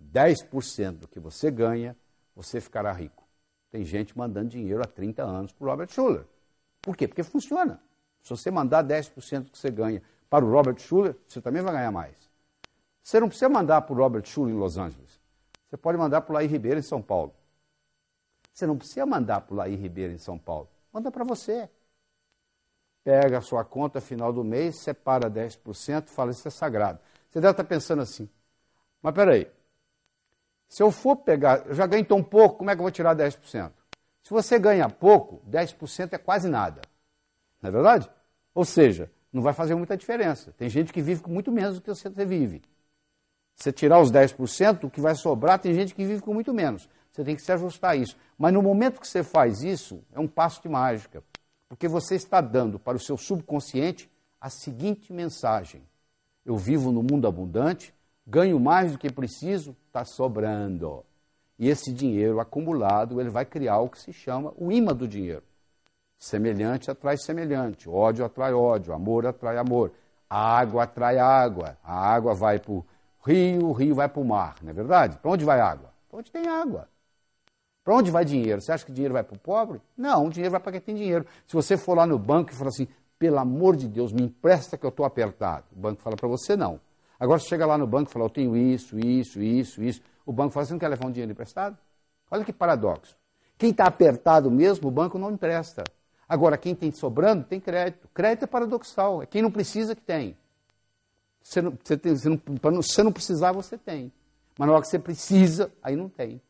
10% 0.00 0.92
do 0.92 1.08
que 1.08 1.20
você 1.20 1.50
ganha, 1.50 1.96
você 2.34 2.60
ficará 2.60 2.92
rico. 2.92 3.28
Tem 3.70 3.84
gente 3.84 4.16
mandando 4.16 4.48
dinheiro 4.48 4.82
há 4.82 4.86
30 4.86 5.22
anos 5.22 5.52
para 5.52 5.66
o 5.66 5.70
Robert 5.70 5.88
Schuller. 5.90 6.26
Por 6.82 6.96
quê? 6.96 7.06
Porque 7.06 7.22
funciona. 7.22 7.80
Se 8.22 8.30
você 8.30 8.50
mandar 8.50 8.84
10% 8.84 9.44
do 9.44 9.50
que 9.50 9.58
você 9.58 9.70
ganha 9.70 10.02
para 10.28 10.44
o 10.44 10.50
Robert 10.50 10.78
Schuller, 10.78 11.16
você 11.26 11.40
também 11.40 11.62
vai 11.62 11.72
ganhar 11.72 11.90
mais. 11.90 12.16
Você 13.02 13.20
não 13.20 13.28
precisa 13.28 13.48
mandar 13.48 13.82
para 13.82 13.92
o 13.94 13.96
Robert 13.96 14.26
Schuller 14.26 14.54
em 14.54 14.58
Los 14.58 14.76
Angeles. 14.76 15.20
Você 15.68 15.76
pode 15.76 15.96
mandar 15.96 16.20
para 16.22 16.32
o 16.32 16.34
Laí 16.34 16.46
Ribeiro 16.46 16.78
em 16.78 16.82
São 16.82 17.00
Paulo. 17.00 17.34
Você 18.52 18.66
não 18.66 18.76
precisa 18.76 19.06
mandar 19.06 19.40
para 19.40 19.54
o 19.54 19.56
Laí 19.56 19.74
Ribeiro 19.76 20.12
em 20.12 20.18
São 20.18 20.38
Paulo. 20.38 20.68
Manda 20.92 21.10
para 21.10 21.24
você. 21.24 21.70
Pega 23.02 23.38
a 23.38 23.40
sua 23.40 23.64
conta 23.64 24.00
final 24.00 24.32
do 24.32 24.44
mês, 24.44 24.76
separa 24.76 25.30
10%, 25.30 26.08
fala 26.08 26.32
isso 26.32 26.46
é 26.46 26.50
sagrado. 26.50 26.98
Você 27.30 27.40
deve 27.40 27.52
estar 27.52 27.64
pensando 27.64 28.02
assim, 28.02 28.28
mas 29.00 29.14
peraí, 29.14 29.50
se 30.70 30.84
eu 30.84 30.92
for 30.92 31.16
pegar, 31.16 31.66
eu 31.66 31.74
já 31.74 31.84
ganho 31.84 32.04
tão 32.04 32.22
pouco, 32.22 32.58
como 32.58 32.70
é 32.70 32.76
que 32.76 32.80
eu 32.80 32.84
vou 32.84 32.92
tirar 32.92 33.16
10%? 33.16 33.72
Se 34.22 34.30
você 34.30 34.56
ganha 34.56 34.88
pouco, 34.88 35.42
10% 35.50 36.12
é 36.12 36.18
quase 36.18 36.48
nada. 36.48 36.80
Não 37.60 37.68
é 37.68 37.72
verdade? 37.72 38.08
Ou 38.54 38.64
seja, 38.64 39.10
não 39.32 39.42
vai 39.42 39.52
fazer 39.52 39.74
muita 39.74 39.96
diferença. 39.96 40.54
Tem 40.56 40.68
gente 40.68 40.92
que 40.92 41.02
vive 41.02 41.22
com 41.22 41.30
muito 41.32 41.50
menos 41.50 41.74
do 41.74 41.80
que 41.82 41.88
você 41.88 42.08
vive. 42.08 42.62
Você 43.56 43.72
tirar 43.72 43.98
os 44.00 44.12
10%, 44.12 44.84
o 44.84 44.90
que 44.90 45.00
vai 45.00 45.16
sobrar, 45.16 45.58
tem 45.58 45.74
gente 45.74 45.92
que 45.92 46.04
vive 46.04 46.22
com 46.22 46.32
muito 46.32 46.54
menos. 46.54 46.88
Você 47.10 47.24
tem 47.24 47.34
que 47.34 47.42
se 47.42 47.50
ajustar 47.50 47.90
a 47.90 47.96
isso. 47.96 48.16
Mas 48.38 48.54
no 48.54 48.62
momento 48.62 49.00
que 49.00 49.08
você 49.08 49.24
faz 49.24 49.64
isso, 49.64 50.04
é 50.12 50.20
um 50.20 50.28
passo 50.28 50.62
de 50.62 50.68
mágica. 50.68 51.20
Porque 51.68 51.88
você 51.88 52.14
está 52.14 52.40
dando 52.40 52.78
para 52.78 52.96
o 52.96 53.00
seu 53.00 53.16
subconsciente 53.16 54.08
a 54.40 54.48
seguinte 54.48 55.12
mensagem: 55.12 55.82
Eu 56.46 56.56
vivo 56.56 56.92
no 56.92 57.02
mundo 57.02 57.26
abundante, 57.26 57.92
ganho 58.30 58.60
mais 58.60 58.92
do 58.92 58.98
que 58.98 59.12
preciso, 59.12 59.76
está 59.88 60.04
sobrando. 60.04 61.04
E 61.58 61.68
esse 61.68 61.92
dinheiro 61.92 62.38
acumulado, 62.38 63.20
ele 63.20 63.28
vai 63.28 63.44
criar 63.44 63.80
o 63.80 63.88
que 63.88 64.00
se 64.00 64.12
chama 64.12 64.52
o 64.56 64.70
imã 64.70 64.94
do 64.94 65.08
dinheiro. 65.08 65.42
Semelhante 66.16 66.90
atrai 66.90 67.16
semelhante, 67.16 67.88
ódio 67.88 68.24
atrai 68.24 68.52
ódio, 68.54 68.94
amor 68.94 69.26
atrai 69.26 69.58
amor, 69.58 69.92
a 70.28 70.58
água 70.58 70.84
atrai 70.84 71.18
água, 71.18 71.76
a 71.82 71.92
água 71.92 72.34
vai 72.34 72.60
para 72.60 72.72
o 72.72 72.84
rio, 73.26 73.66
o 73.66 73.72
rio 73.72 73.94
vai 73.94 74.08
para 74.08 74.20
o 74.20 74.24
mar, 74.24 74.54
não 74.62 74.70
é 74.70 74.72
verdade? 74.72 75.18
Para 75.18 75.30
onde 75.30 75.44
vai 75.44 75.60
água? 75.60 75.92
Para 76.08 76.18
onde 76.20 76.30
tem 76.30 76.46
água. 76.46 76.88
Para 77.82 77.94
onde 77.96 78.10
vai 78.10 78.24
dinheiro? 78.24 78.60
Você 78.60 78.70
acha 78.70 78.84
que 78.84 78.92
dinheiro 78.92 79.14
vai 79.14 79.24
para 79.24 79.34
o 79.34 79.38
pobre? 79.38 79.80
Não, 79.96 80.26
o 80.26 80.30
dinheiro 80.30 80.52
vai 80.52 80.60
para 80.60 80.72
quem 80.72 80.80
tem 80.80 80.94
dinheiro. 80.94 81.26
Se 81.46 81.54
você 81.54 81.76
for 81.76 81.96
lá 81.96 82.06
no 82.06 82.18
banco 82.18 82.52
e 82.52 82.54
falar 82.54 82.68
assim, 82.68 82.86
pelo 83.18 83.38
amor 83.38 83.74
de 83.76 83.88
Deus, 83.88 84.12
me 84.12 84.22
empresta 84.22 84.78
que 84.78 84.84
eu 84.84 84.90
estou 84.90 85.04
apertado. 85.04 85.64
O 85.72 85.80
banco 85.80 86.00
fala 86.00 86.16
para 86.16 86.28
você, 86.28 86.54
não. 86.54 86.78
Agora, 87.20 87.38
você 87.38 87.48
chega 87.48 87.66
lá 87.66 87.76
no 87.76 87.86
banco 87.86 88.10
e 88.10 88.12
fala, 88.12 88.24
eu 88.24 88.30
tenho 88.30 88.56
isso, 88.56 88.98
isso, 88.98 89.42
isso, 89.42 89.82
isso. 89.82 90.00
O 90.24 90.32
banco 90.32 90.54
fala, 90.54 90.64
você 90.64 90.72
não 90.72 90.80
quer 90.80 90.88
levar 90.88 91.06
um 91.06 91.10
dinheiro 91.12 91.30
emprestado? 91.30 91.76
Olha 92.30 92.42
que 92.44 92.52
paradoxo. 92.52 93.14
Quem 93.58 93.70
está 93.70 93.84
apertado 93.84 94.50
mesmo, 94.50 94.88
o 94.88 94.90
banco 94.90 95.18
não 95.18 95.30
empresta. 95.30 95.84
Agora, 96.26 96.56
quem 96.56 96.74
tem 96.74 96.90
sobrando, 96.90 97.44
tem 97.44 97.60
crédito. 97.60 98.08
Crédito 98.14 98.44
é 98.44 98.46
paradoxal. 98.46 99.22
É 99.22 99.26
quem 99.26 99.42
não 99.42 99.50
precisa 99.50 99.94
que 99.94 100.00
tem. 100.00 100.34
Você 101.42 101.60
não, 101.60 101.76
você, 101.82 101.96
tem, 101.96 102.16
você, 102.16 102.28
não, 102.28 102.40
você 102.82 103.02
não 103.02 103.12
precisar, 103.12 103.52
você 103.52 103.76
tem. 103.76 104.10
Mas 104.56 104.66
na 104.66 104.74
hora 104.74 104.82
que 104.82 104.88
você 104.88 104.98
precisa, 104.98 105.70
aí 105.82 105.96
não 105.96 106.08
tem. 106.08 106.40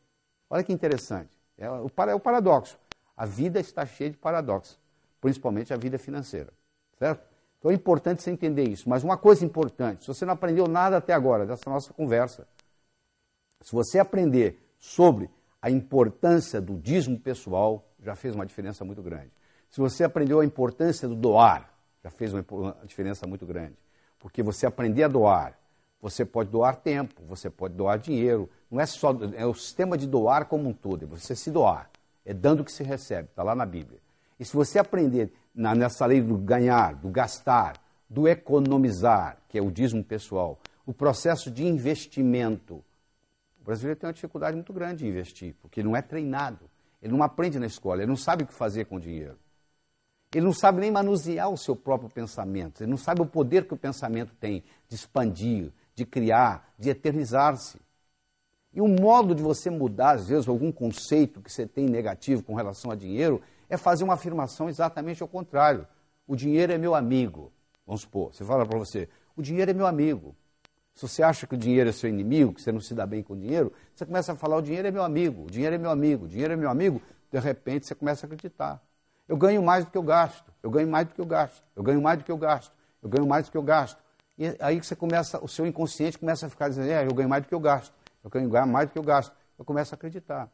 Olha 0.49 0.63
que 0.63 0.71
interessante. 0.71 1.29
É 1.57 1.69
o, 1.69 1.91
é 2.07 2.15
o 2.15 2.19
paradoxo. 2.19 2.77
A 3.17 3.25
vida 3.25 3.59
está 3.59 3.85
cheia 3.85 4.09
de 4.09 4.17
paradoxos, 4.17 4.79
principalmente 5.19 5.73
a 5.73 5.77
vida 5.77 5.97
financeira. 5.97 6.53
Certo? 6.97 7.30
Então 7.61 7.69
é 7.69 7.75
importante 7.75 8.23
você 8.23 8.31
entender 8.31 8.67
isso. 8.67 8.89
Mas 8.89 9.03
uma 9.03 9.15
coisa 9.15 9.45
importante: 9.45 10.01
se 10.01 10.07
você 10.07 10.25
não 10.25 10.33
aprendeu 10.33 10.67
nada 10.67 10.97
até 10.97 11.13
agora 11.13 11.45
dessa 11.45 11.69
nossa 11.69 11.93
conversa, 11.93 12.47
se 13.61 13.71
você 13.71 13.99
aprender 13.99 14.59
sobre 14.79 15.29
a 15.61 15.69
importância 15.69 16.59
do 16.59 16.75
dízimo 16.75 17.19
pessoal, 17.19 17.87
já 17.99 18.15
fez 18.15 18.33
uma 18.33 18.47
diferença 18.47 18.83
muito 18.83 19.03
grande. 19.03 19.31
Se 19.69 19.79
você 19.79 20.03
aprendeu 20.03 20.39
a 20.39 20.45
importância 20.45 21.07
do 21.07 21.15
doar, 21.15 21.71
já 22.03 22.09
fez 22.09 22.33
uma 22.33 22.43
diferença 22.83 23.27
muito 23.27 23.45
grande. 23.45 23.77
Porque 24.17 24.41
você 24.41 24.65
aprender 24.65 25.03
a 25.03 25.07
doar, 25.07 25.55
você 26.01 26.25
pode 26.25 26.49
doar 26.49 26.77
tempo, 26.77 27.21
você 27.27 27.47
pode 27.47 27.75
doar 27.75 27.99
dinheiro. 27.99 28.49
Não 28.71 28.81
é 28.81 28.87
só 28.87 29.15
é 29.35 29.45
o 29.45 29.53
sistema 29.53 29.95
de 29.95 30.07
doar 30.07 30.47
como 30.47 30.67
um 30.67 30.73
todo, 30.73 31.03
é 31.03 31.07
você 31.07 31.35
se 31.35 31.51
doar. 31.51 31.91
É 32.25 32.33
dando 32.33 32.65
que 32.65 32.71
se 32.71 32.83
recebe, 32.83 33.29
está 33.29 33.43
lá 33.43 33.53
na 33.53 33.67
Bíblia. 33.67 33.99
E 34.41 34.45
se 34.45 34.55
você 34.55 34.79
aprender 34.79 35.31
na, 35.53 35.75
nessa 35.75 36.03
lei 36.03 36.19
do 36.19 36.35
ganhar, 36.35 36.95
do 36.95 37.09
gastar, 37.09 37.79
do 38.09 38.27
economizar, 38.27 39.37
que 39.47 39.55
é 39.55 39.61
o 39.61 39.69
dízimo 39.69 40.03
pessoal, 40.03 40.59
o 40.83 40.91
processo 40.91 41.51
de 41.51 41.63
investimento, 41.63 42.83
o 43.61 43.63
brasileiro 43.63 43.99
tem 43.99 44.07
uma 44.07 44.13
dificuldade 44.13 44.55
muito 44.55 44.73
grande 44.73 45.05
em 45.05 45.09
investir, 45.09 45.53
porque 45.61 45.83
não 45.83 45.95
é 45.95 46.01
treinado. 46.01 46.67
Ele 47.03 47.13
não 47.13 47.21
aprende 47.21 47.59
na 47.59 47.67
escola, 47.67 48.01
ele 48.01 48.09
não 48.09 48.17
sabe 48.17 48.41
o 48.41 48.47
que 48.47 48.53
fazer 48.55 48.85
com 48.85 48.95
o 48.95 48.99
dinheiro. 48.99 49.37
Ele 50.33 50.43
não 50.43 50.53
sabe 50.53 50.81
nem 50.81 50.89
manusear 50.89 51.51
o 51.51 51.57
seu 51.57 51.75
próprio 51.75 52.09
pensamento, 52.09 52.81
ele 52.81 52.89
não 52.89 52.97
sabe 52.97 53.21
o 53.21 53.27
poder 53.27 53.67
que 53.67 53.75
o 53.75 53.77
pensamento 53.77 54.33
tem 54.39 54.63
de 54.89 54.95
expandir, 54.95 55.71
de 55.93 56.03
criar, 56.03 56.73
de 56.79 56.89
eternizar-se. 56.89 57.79
E 58.73 58.81
o 58.81 58.87
modo 58.87 59.35
de 59.35 59.43
você 59.43 59.69
mudar, 59.69 60.15
às 60.15 60.29
vezes, 60.29 60.47
algum 60.47 60.71
conceito 60.71 61.41
que 61.41 61.51
você 61.51 61.67
tem 61.67 61.85
negativo 61.85 62.41
com 62.41 62.55
relação 62.55 62.89
a 62.89 62.95
dinheiro 62.95 63.39
é 63.71 63.77
fazer 63.77 64.03
uma 64.03 64.15
afirmação 64.15 64.67
exatamente 64.67 65.23
ao 65.23 65.29
contrário. 65.29 65.87
O 66.27 66.35
dinheiro 66.35 66.73
é 66.73 66.77
meu 66.77 66.93
amigo. 66.93 67.53
Vamos 67.87 68.01
supor, 68.01 68.33
você 68.33 68.43
fala 68.43 68.65
para 68.65 68.77
você, 68.77 69.07
o 69.35 69.41
dinheiro 69.41 69.71
é 69.71 69.73
meu 69.73 69.87
amigo. 69.87 70.35
Se 70.93 71.07
você 71.07 71.23
acha 71.23 71.47
que 71.47 71.55
o 71.55 71.57
dinheiro 71.57 71.89
é 71.89 71.93
seu 71.93 72.09
inimigo, 72.09 72.53
que 72.53 72.61
você 72.61 72.69
não 72.69 72.81
se 72.81 72.93
dá 72.93 73.05
bem 73.05 73.23
com 73.23 73.31
o 73.31 73.37
dinheiro, 73.37 73.71
você 73.95 74.05
começa 74.05 74.33
a 74.33 74.35
falar: 74.35 74.57
o 74.57 74.61
dinheiro 74.61 74.89
é 74.89 74.91
meu 74.91 75.03
amigo, 75.03 75.45
o 75.45 75.49
dinheiro 75.49 75.73
é 75.73 75.77
meu 75.77 75.89
amigo, 75.89 76.25
o 76.25 76.27
dinheiro 76.27 76.51
é 76.51 76.55
meu 76.57 76.69
amigo. 76.69 77.01
De 77.31 77.39
repente 77.39 77.87
você 77.87 77.95
começa 77.95 78.25
a 78.25 78.27
acreditar. 78.27 78.83
Eu 79.25 79.37
ganho 79.37 79.63
mais 79.63 79.85
do 79.85 79.91
que 79.91 79.97
eu 79.97 80.03
gasto, 80.03 80.51
eu 80.61 80.69
ganho 80.69 80.89
mais 80.89 81.07
do 81.07 81.13
que 81.15 81.21
eu 81.21 81.25
gasto, 81.25 81.63
eu 81.73 81.81
ganho 81.81 82.01
mais 82.01 82.19
do 82.19 82.25
que 82.25 82.31
eu 82.31 82.37
gasto, 82.37 82.73
eu 83.01 83.09
ganho 83.09 83.25
mais 83.25 83.45
do 83.45 83.51
que 83.51 83.57
eu 83.57 83.63
gasto. 83.63 84.03
E 84.37 84.53
aí 84.59 84.83
você 84.83 84.97
começa, 84.97 85.41
o 85.41 85.47
seu 85.47 85.65
inconsciente 85.65 86.19
começa 86.19 86.45
a 86.45 86.49
ficar 86.49 86.67
dizendo: 86.67 86.91
é, 86.91 87.07
eu 87.07 87.13
ganho 87.13 87.29
mais 87.29 87.41
do 87.41 87.47
que 87.47 87.55
eu 87.55 87.59
gasto, 87.59 87.93
eu 88.21 88.29
ganho 88.29 88.49
mais 88.67 88.89
do 88.89 88.91
que 88.91 88.99
eu 88.99 89.03
gasto. 89.03 89.33
Eu 89.57 89.63
começo 89.63 89.93
a 89.93 89.95
acreditar. 89.95 90.51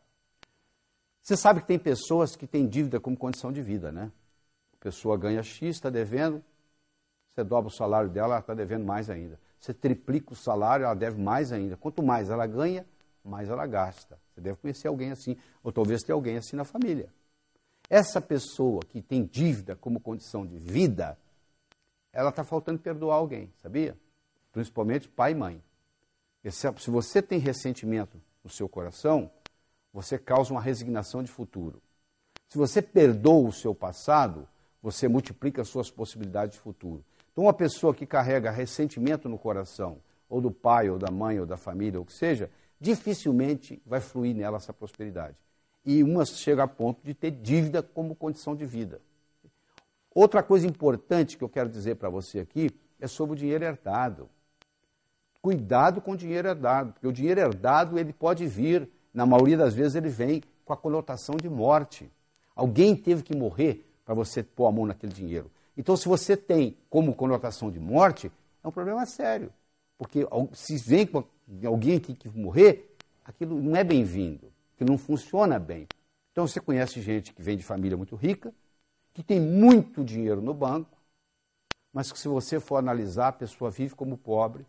Você 1.28 1.36
sabe 1.36 1.60
que 1.60 1.68
tem 1.68 1.78
pessoas 1.78 2.38
que 2.38 2.48
têm 2.48 2.66
dívida 2.66 3.02
como 3.02 3.18
condição 3.18 3.52
de 3.52 3.62
vida, 3.62 3.92
né? 3.92 4.10
A 4.72 4.78
pessoa 4.80 5.18
ganha 5.18 5.44
X, 5.44 5.76
está 5.76 5.90
devendo, 5.90 6.42
você 7.28 7.44
dobra 7.44 7.68
o 7.68 7.70
salário 7.70 8.10
dela, 8.10 8.36
ela 8.36 8.40
está 8.40 8.54
devendo 8.54 8.86
mais 8.86 9.10
ainda. 9.10 9.38
Você 9.60 9.74
triplica 9.74 10.32
o 10.32 10.38
salário, 10.38 10.86
ela 10.86 10.94
deve 10.94 11.22
mais 11.22 11.52
ainda. 11.52 11.76
Quanto 11.76 12.02
mais 12.02 12.30
ela 12.30 12.48
ganha, 12.48 12.86
mais 13.26 13.50
ela 13.50 13.68
gasta. 13.68 14.18
Você 14.32 14.40
deve 14.40 14.56
conhecer 14.56 14.88
alguém 14.88 15.12
assim, 15.12 15.36
ou 15.62 15.70
talvez 15.70 16.02
ter 16.02 16.14
alguém 16.14 16.38
assim 16.38 16.56
na 16.56 16.64
família. 16.64 17.10
Essa 17.90 18.22
pessoa 18.22 18.80
que 18.88 19.02
tem 19.02 19.26
dívida 19.26 19.76
como 19.76 20.00
condição 20.00 20.46
de 20.46 20.58
vida, 20.58 21.20
ela 22.14 22.30
está 22.30 22.46
faltando 22.46 22.80
perdoar 22.80 23.18
alguém, 23.18 23.52
sabia? 23.62 23.98
Principalmente 24.54 25.10
pai 25.10 25.34
e 25.34 25.36
mãe. 25.36 25.62
Se 26.50 26.90
você 26.90 27.22
tem 27.22 27.38
ressentimento 27.38 28.18
no 28.42 28.50
seu 28.50 28.70
coração, 28.70 29.30
você 29.94 30.18
causa 30.18 30.52
uma 30.52 30.62
resignação 30.62 31.24
de 31.24 31.32
futuro. 31.32 31.82
Se 32.50 32.58
você 32.58 32.82
perdoa 32.82 33.50
o 33.50 33.52
seu 33.52 33.76
passado, 33.76 34.48
você 34.82 35.08
multiplica 35.08 35.62
as 35.62 35.68
suas 35.68 35.90
possibilidades 35.90 36.56
de 36.56 36.62
futuro. 36.62 37.04
Então, 37.32 37.46
uma 37.46 37.54
pessoa 37.54 37.94
que 37.94 38.06
carrega 38.06 38.50
ressentimento 38.50 39.28
no 39.28 39.38
coração, 39.38 40.00
ou 40.30 40.42
do 40.42 40.52
pai, 40.52 40.90
ou 40.90 40.98
da 40.98 41.12
mãe, 41.12 41.40
ou 41.40 41.46
da 41.46 41.58
família, 41.58 42.00
ou 42.00 42.04
o 42.04 42.06
que 42.06 42.14
seja, 42.14 42.50
dificilmente 42.80 43.82
vai 43.86 44.00
fluir 44.00 44.36
nela 44.36 44.58
essa 44.58 44.74
prosperidade. 44.74 45.36
E 45.86 46.04
uma 46.04 46.26
chega 46.26 46.64
a 46.64 46.68
ponto 46.68 47.02
de 47.04 47.14
ter 47.14 47.32
dívida 47.32 47.82
como 47.82 48.16
condição 48.16 48.56
de 48.56 48.66
vida. 48.66 49.02
Outra 50.14 50.42
coisa 50.42 50.66
importante 50.66 51.38
que 51.38 51.44
eu 51.44 51.50
quero 51.50 51.70
dizer 51.70 51.96
para 51.96 52.10
você 52.10 52.40
aqui 52.40 52.72
é 53.00 53.08
sobre 53.08 53.34
o 53.34 53.38
dinheiro 53.38 53.64
herdado. 53.64 54.30
Cuidado 55.42 56.02
com 56.02 56.12
o 56.12 56.18
dinheiro 56.18 56.48
herdado, 56.48 56.94
porque 56.94 57.08
o 57.08 57.14
dinheiro 57.14 57.40
herdado 57.40 58.00
ele 58.00 58.12
pode 58.12 58.48
vir, 58.48 58.90
na 59.18 59.26
maioria 59.26 59.58
das 59.58 59.74
vezes 59.74 59.96
ele 59.96 60.10
vem 60.10 60.44
com 60.64 60.74
a 60.74 60.78
conotação 60.78 61.38
de 61.38 61.50
morte. 61.50 62.08
Alguém 62.56 62.96
teve 62.96 63.24
que 63.24 63.36
morrer 63.36 63.84
para 64.06 64.14
você 64.14 64.44
pôr 64.44 64.68
a 64.68 64.72
mão 64.72 64.86
naquele 64.86 65.12
dinheiro. 65.12 65.50
Então, 65.76 65.98
se 65.98 66.08
você 66.08 66.38
tem 66.38 66.78
como 66.88 67.16
conotação 67.16 67.72
de 67.72 67.80
morte, 67.80 68.32
é 68.64 68.68
um 68.68 68.72
problema 68.72 69.08
sério. 69.08 69.52
Porque 69.98 70.20
se 70.54 70.78
vem 70.88 71.08
com 71.08 71.24
alguém 71.66 72.00
que, 72.00 72.14
que 72.14 72.30
morrer, 72.30 72.96
aquilo 73.26 73.60
não 73.60 73.76
é 73.76 73.84
bem-vindo, 73.84 74.54
que 74.78 74.86
não 74.86 75.00
funciona 75.00 75.58
bem. 75.58 75.88
Então, 76.32 76.48
você 76.48 76.60
conhece 76.60 77.02
gente 77.02 77.34
que 77.34 77.42
vem 77.42 77.58
de 77.58 77.64
família 77.64 77.98
muito 77.98 78.16
rica, 78.16 78.54
que 79.16 79.24
tem 79.24 79.42
muito 79.42 80.04
dinheiro 80.04 80.44
no 80.44 80.54
banco, 80.54 80.96
mas 81.92 82.12
que 82.12 82.20
se 82.20 82.28
você 82.28 82.60
for 82.60 82.76
analisar, 82.76 83.30
a 83.30 83.34
pessoa 83.34 83.72
vive 83.72 83.96
como 83.96 84.16
pobre, 84.16 84.64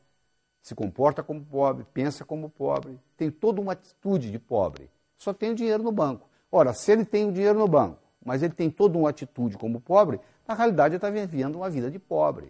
se 0.62 0.74
comporta 0.74 1.22
como 1.22 1.44
pobre, 1.44 1.86
pensa 1.92 2.24
como 2.24 2.50
pobre, 2.50 2.98
tem 3.16 3.30
toda 3.30 3.60
uma 3.60 3.72
atitude 3.72 4.30
de 4.30 4.38
pobre, 4.38 4.90
só 5.16 5.32
tem 5.32 5.50
o 5.50 5.54
dinheiro 5.54 5.82
no 5.82 5.92
banco. 5.92 6.28
Ora, 6.50 6.72
se 6.72 6.90
ele 6.92 7.04
tem 7.04 7.28
o 7.28 7.32
dinheiro 7.32 7.58
no 7.58 7.68
banco, 7.68 7.98
mas 8.24 8.42
ele 8.42 8.52
tem 8.52 8.70
toda 8.70 8.98
uma 8.98 9.10
atitude 9.10 9.56
como 9.56 9.80
pobre, 9.80 10.20
na 10.46 10.54
realidade, 10.54 10.94
ele 10.94 10.96
está 10.96 11.10
vivendo 11.10 11.56
uma 11.56 11.68
vida 11.68 11.90
de 11.90 11.98
pobre. 11.98 12.48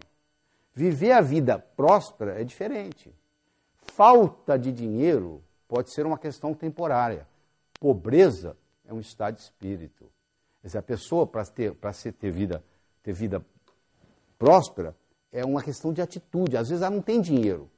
Viver 0.73 1.11
a 1.11 1.19
vida 1.19 1.59
próspera 1.59 2.39
é 2.39 2.43
diferente. 2.45 3.13
Falta 3.81 4.57
de 4.57 4.71
dinheiro 4.71 5.43
pode 5.67 5.91
ser 5.91 6.05
uma 6.05 6.17
questão 6.17 6.53
temporária. 6.53 7.27
Pobreza 7.79 8.55
é 8.85 8.93
um 8.93 8.99
estado 9.01 9.35
de 9.35 9.41
espírito. 9.41 10.09
Quer 10.61 10.67
dizer, 10.67 10.77
a 10.77 10.81
pessoa, 10.81 11.27
para 11.27 11.45
ter, 11.45 11.75
ter, 12.17 12.31
vida, 12.31 12.63
ter 13.03 13.13
vida 13.13 13.45
próspera, 14.37 14.95
é 15.31 15.43
uma 15.43 15.61
questão 15.61 15.91
de 15.91 16.01
atitude. 16.01 16.55
Às 16.55 16.69
vezes 16.69 16.81
ela 16.81 16.95
não 16.95 17.01
tem 17.01 17.19
dinheiro, 17.19 17.69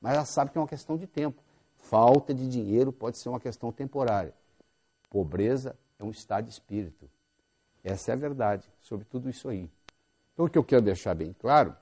mas 0.00 0.14
ela 0.14 0.24
sabe 0.24 0.50
que 0.50 0.58
é 0.58 0.60
uma 0.60 0.68
questão 0.68 0.96
de 0.96 1.06
tempo. 1.06 1.42
Falta 1.78 2.32
de 2.34 2.48
dinheiro 2.48 2.92
pode 2.92 3.18
ser 3.18 3.28
uma 3.28 3.40
questão 3.40 3.72
temporária. 3.72 4.34
Pobreza 5.08 5.76
é 5.98 6.04
um 6.04 6.10
estado 6.10 6.44
de 6.44 6.50
espírito. 6.50 7.10
Essa 7.82 8.12
é 8.12 8.14
a 8.14 8.16
verdade 8.16 8.64
sobre 8.80 9.04
tudo 9.04 9.28
isso 9.28 9.48
aí. 9.48 9.70
Então, 10.32 10.46
o 10.46 10.48
que 10.48 10.58
eu 10.58 10.64
quero 10.64 10.82
deixar 10.82 11.14
bem 11.14 11.34
claro 11.38 11.76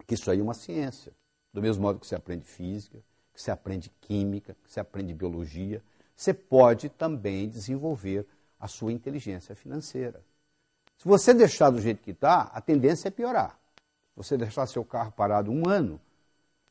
é 0.00 0.04
que 0.04 0.14
isso 0.14 0.30
aí 0.30 0.40
é 0.40 0.42
uma 0.42 0.54
ciência. 0.54 1.12
Do 1.52 1.62
mesmo 1.62 1.82
modo 1.82 2.00
que 2.00 2.06
você 2.06 2.14
aprende 2.14 2.44
física, 2.44 2.98
que 3.32 3.40
você 3.40 3.50
aprende 3.50 3.90
química, 4.00 4.56
que 4.64 4.72
você 4.72 4.80
aprende 4.80 5.12
biologia, 5.14 5.82
você 6.16 6.32
pode 6.32 6.88
também 6.88 7.48
desenvolver 7.48 8.26
a 8.58 8.68
sua 8.68 8.92
inteligência 8.92 9.54
financeira. 9.54 10.22
Se 10.96 11.06
você 11.06 11.34
deixar 11.34 11.70
do 11.70 11.80
jeito 11.80 12.02
que 12.02 12.12
está, 12.12 12.42
a 12.52 12.60
tendência 12.60 13.08
é 13.08 13.10
piorar. 13.10 13.58
Se 14.10 14.16
você 14.16 14.36
deixar 14.36 14.66
seu 14.66 14.84
carro 14.84 15.12
parado 15.12 15.50
um 15.50 15.68
ano, 15.68 16.00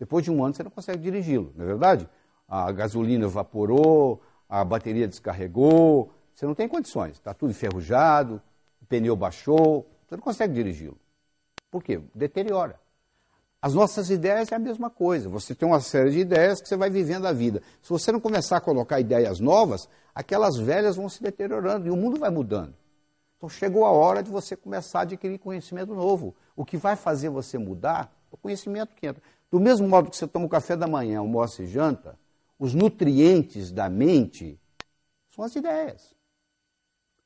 depois 0.04 0.22
de 0.22 0.30
um 0.30 0.44
ano 0.44 0.54
você 0.54 0.64
não 0.64 0.70
consegue 0.70 1.02
dirigi-lo, 1.02 1.54
não 1.56 1.64
é 1.64 1.68
verdade? 1.68 2.10
A 2.46 2.70
gasolina 2.74 3.24
evaporou, 3.26 4.22
a 4.50 4.62
bateria 4.62 5.08
descarregou, 5.08 6.12
você 6.36 6.46
não 6.46 6.54
tem 6.54 6.68
condições, 6.68 7.14
está 7.14 7.34
tudo 7.34 7.52
enferrujado, 7.52 8.42
o 8.82 8.86
pneu 8.86 9.16
baixou, 9.16 9.90
você 10.06 10.18
não 10.18 10.22
consegue 10.22 10.54
dirigi-lo. 10.54 10.98
Por 11.72 11.82
quê? 11.82 12.02
Deteriora. 12.14 12.78
As 13.62 13.74
nossas 13.74 14.10
ideias 14.10 14.52
é 14.52 14.56
a 14.56 14.60
mesma 14.60 14.90
coisa. 14.90 15.30
Você 15.30 15.56
tem 15.56 15.66
uma 15.66 15.80
série 15.80 16.12
de 16.12 16.20
ideias 16.20 16.62
que 16.62 16.68
você 16.68 16.76
vai 16.76 16.90
vivendo 16.90 17.26
a 17.26 17.32
vida. 17.32 17.62
Se 17.82 17.90
você 17.90 18.12
não 18.12 18.20
começar 18.20 18.58
a 18.58 18.62
colocar 18.62 19.00
ideias 19.00 19.40
novas, 19.40 19.88
aquelas 20.14 20.58
velhas 20.58 20.98
vão 20.98 21.08
se 21.08 21.24
deteriorando 21.24 21.88
e 21.88 21.90
o 21.90 21.96
mundo 21.96 22.20
vai 22.20 22.30
mudando. 22.30 22.76
Então 23.38 23.48
chegou 23.48 23.86
a 23.86 23.92
hora 23.92 24.22
de 24.22 24.30
você 24.30 24.58
começar 24.58 25.00
a 25.00 25.02
adquirir 25.04 25.40
conhecimento 25.40 25.96
novo. 25.96 26.36
O 26.58 26.66
que 26.66 26.76
vai 26.76 26.98
fazer 26.98 27.30
você 27.30 27.58
mudar 27.58 28.14
é 28.30 28.36
o 28.36 28.38
conhecimento 28.38 28.94
que 28.96 29.08
entra. 29.08 29.24
Do 29.54 29.60
mesmo 29.60 29.88
modo 29.88 30.10
que 30.10 30.18
você 30.18 30.26
toma 30.26 30.48
o 30.48 30.50
café 30.50 30.76
da 30.76 30.88
manhã, 30.88 31.20
almoça 31.20 31.62
e 31.62 31.68
janta, 31.68 32.18
os 32.58 32.74
nutrientes 32.74 33.72
da 33.72 33.88
mente 33.88 34.60
são 35.30 35.46
as 35.46 35.56
ideias. 35.56 36.16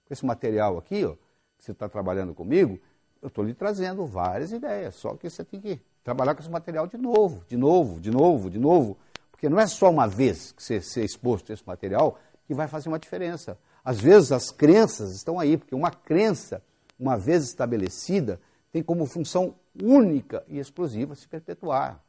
Esse 0.09 0.25
material 0.25 0.78
aqui, 0.78 1.05
ó, 1.05 1.13
que 1.57 1.63
você 1.63 1.71
está 1.71 1.88
trabalhando 1.88 2.34
comigo, 2.34 2.82
eu 3.21 3.30
estou 3.30 3.45
lhe 3.45 3.53
trazendo 3.53 4.05
várias 4.05 4.51
ideias, 4.51 4.95
só 4.95 5.15
que 5.15 5.30
você 5.30 5.41
tem 5.41 5.61
que 5.61 5.80
trabalhar 6.03 6.36
com 6.36 6.41
esse 6.41 6.49
material 6.49 6.86
de 6.86 6.97
novo, 6.97 7.45
de 7.47 7.55
novo, 7.55 7.97
de 7.97 8.11
novo, 8.11 8.49
de 8.49 8.59
novo, 8.59 8.97
porque 9.32 9.47
não 9.47 9.57
é 9.57 9.65
só 9.65 9.89
uma 9.89 10.05
vez 10.05 10.51
que 10.51 10.61
você 10.61 10.82
ser 10.82 11.05
exposto 11.05 11.51
a 11.51 11.53
esse 11.53 11.65
material 11.65 12.19
que 12.45 12.53
vai 12.53 12.67
fazer 12.67 12.89
uma 12.89 12.99
diferença. 12.99 13.57
Às 13.86 14.01
vezes 14.01 14.34
as 14.34 14.51
crenças 14.51 15.15
estão 15.15 15.39
aí, 15.39 15.55
porque 15.55 15.73
uma 15.73 15.91
crença, 15.91 16.61
uma 16.99 17.15
vez 17.15 17.45
estabelecida, 17.45 18.38
tem 18.69 18.84
como 18.84 19.05
função 19.05 19.55
única 19.82 20.43
e 20.49 20.59
exclusiva 20.59 21.15
se 21.15 21.25
perpetuar. 21.25 22.05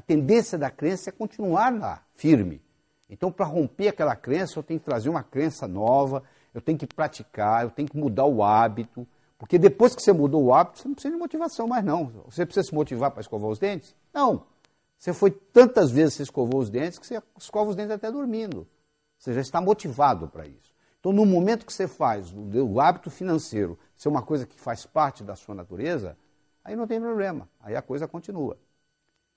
A 0.00 0.02
tendência 0.02 0.56
da 0.56 0.70
crença 0.70 1.10
é 1.10 1.12
continuar 1.12 1.78
lá, 1.78 2.02
firme. 2.14 2.62
Então, 3.06 3.30
para 3.30 3.44
romper 3.44 3.88
aquela 3.88 4.16
crença, 4.16 4.58
eu 4.58 4.62
tenho 4.62 4.80
que 4.80 4.86
trazer 4.86 5.10
uma 5.10 5.22
crença 5.22 5.68
nova, 5.68 6.22
eu 6.54 6.60
tenho 6.62 6.78
que 6.78 6.86
praticar, 6.86 7.64
eu 7.64 7.70
tenho 7.70 7.86
que 7.86 7.98
mudar 7.98 8.24
o 8.24 8.42
hábito, 8.42 9.06
porque 9.36 9.58
depois 9.58 9.94
que 9.94 10.00
você 10.02 10.10
mudou 10.10 10.42
o 10.42 10.54
hábito, 10.54 10.78
você 10.78 10.88
não 10.88 10.94
precisa 10.94 11.12
de 11.12 11.20
motivação 11.20 11.68
mais 11.68 11.84
não. 11.84 12.06
Você 12.24 12.46
precisa 12.46 12.66
se 12.66 12.74
motivar 12.74 13.10
para 13.10 13.20
escovar 13.20 13.50
os 13.50 13.58
dentes? 13.58 13.94
Não. 14.10 14.46
Você 14.96 15.12
foi 15.12 15.30
tantas 15.30 15.90
vezes 15.90 16.16
que 16.16 16.22
escovou 16.22 16.62
os 16.62 16.70
dentes 16.70 16.98
que 16.98 17.06
você 17.06 17.22
escova 17.38 17.68
os 17.68 17.76
dentes 17.76 17.92
até 17.92 18.10
dormindo. 18.10 18.66
Você 19.18 19.34
já 19.34 19.42
está 19.42 19.60
motivado 19.60 20.28
para 20.28 20.46
isso. 20.46 20.74
Então, 20.98 21.12
no 21.12 21.26
momento 21.26 21.66
que 21.66 21.74
você 21.74 21.86
faz 21.86 22.32
o, 22.32 22.80
hábito 22.80 23.10
financeiro 23.10 23.78
ser 23.98 24.08
uma 24.08 24.22
coisa 24.22 24.46
que 24.46 24.58
faz 24.58 24.86
parte 24.86 25.22
da 25.22 25.36
sua 25.36 25.54
natureza, 25.54 26.16
aí 26.64 26.74
não 26.74 26.86
tem 26.86 26.98
problema. 26.98 27.46
Aí 27.60 27.76
a 27.76 27.82
coisa 27.82 28.08
continua. 28.08 28.56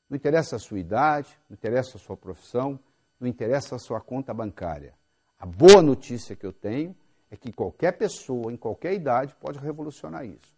Não 0.10 0.16
interessa 0.16 0.56
a 0.56 0.60
sua 0.60 0.80
idade, 0.80 1.30
não 1.50 1.56
interessa 1.56 1.98
a 1.98 2.00
sua 2.00 2.18
profissão, 2.18 2.80
não 3.20 3.28
interessa 3.28 3.76
a 3.76 3.80
sua 3.80 4.02
conta 4.02 4.34
bancária. 4.34 4.94
A 5.40 5.46
boa 5.46 5.82
notícia 5.82 6.36
que 6.36 6.46
eu 6.46 6.54
tenho 6.54 6.96
é 7.30 7.36
que 7.36 7.52
qualquer 7.52 7.94
pessoa, 7.94 8.52
em 8.52 8.58
qualquer 8.58 8.94
idade, 8.94 9.36
pode 9.40 9.60
revolucionar 9.60 10.26
isso. 10.26 10.54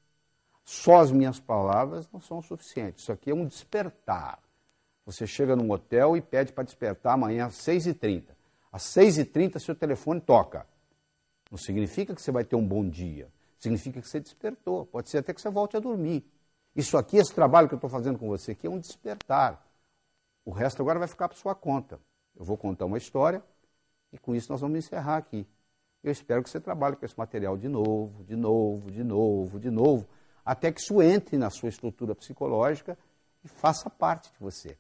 Só 0.64 0.98
as 0.98 1.12
minhas 1.12 1.40
palavras 1.40 2.10
não 2.12 2.20
são 2.20 2.42
suficientes. 2.42 3.04
Isso 3.04 3.12
aqui 3.12 3.30
é 3.30 3.36
um 3.36 3.46
despertar. 3.46 4.40
Você 5.06 5.28
chega 5.28 5.56
num 5.56 5.70
hotel 5.72 6.18
e 6.18 6.22
pede 6.22 6.52
para 6.52 6.64
despertar 6.64 7.14
amanhã 7.14 7.46
às 7.46 7.56
6h30. 7.58 8.26
Às 8.72 8.84
6h30 8.84 9.60
seu 9.60 9.76
telefone 9.76 10.20
toca. 10.20 10.66
Não 11.52 11.58
significa 11.58 12.16
que 12.16 12.22
você 12.22 12.32
vai 12.32 12.44
ter 12.44 12.56
um 12.56 12.68
bom 12.68 12.88
dia. 12.88 13.30
Significa 13.60 14.02
que 14.02 14.08
você 14.10 14.20
despertou. 14.20 14.86
Pode 14.88 15.10
ser 15.10 15.20
até 15.20 15.34
que 15.34 15.40
você 15.40 15.50
volte 15.50 15.78
a 15.78 15.80
dormir. 15.80 16.26
Isso 16.76 16.98
aqui, 16.98 17.18
esse 17.18 17.34
trabalho 17.34 17.68
que 17.70 17.74
eu 17.74 17.78
estou 17.78 17.90
fazendo 17.90 18.20
com 18.20 18.28
você 18.28 18.52
aqui, 18.52 18.68
é 18.68 18.70
um 18.70 18.80
despertar. 18.80 19.66
O 20.44 20.52
resto 20.52 20.82
agora 20.82 21.00
vai 21.00 21.08
ficar 21.08 21.30
para 21.30 21.38
sua 21.38 21.56
conta. 21.56 22.00
Eu 22.36 22.44
vou 22.44 22.58
contar 22.58 22.86
uma 22.86 22.98
história 22.98 23.42
e 24.12 24.18
com 24.18 24.36
isso 24.36 24.52
nós 24.52 24.60
vamos 24.60 24.78
encerrar 24.78 25.18
aqui. 25.18 25.48
Eu 26.04 26.12
espero 26.12 26.44
que 26.44 26.50
você 26.50 26.60
trabalhe 26.60 26.96
com 26.96 27.06
esse 27.06 27.18
material 27.18 27.58
de 27.58 27.68
novo, 27.70 28.24
de 28.26 28.36
novo, 28.36 28.92
de 28.92 29.04
novo, 29.04 29.60
de 29.60 29.72
novo, 29.72 30.08
até 30.44 30.72
que 30.72 30.82
isso 30.82 31.02
entre 31.02 31.38
na 31.38 31.50
sua 31.50 31.70
estrutura 31.70 32.14
psicológica 32.14 32.98
e 33.44 33.48
faça 33.48 33.90
parte 33.90 34.32
de 34.32 34.38
você. 34.40 34.78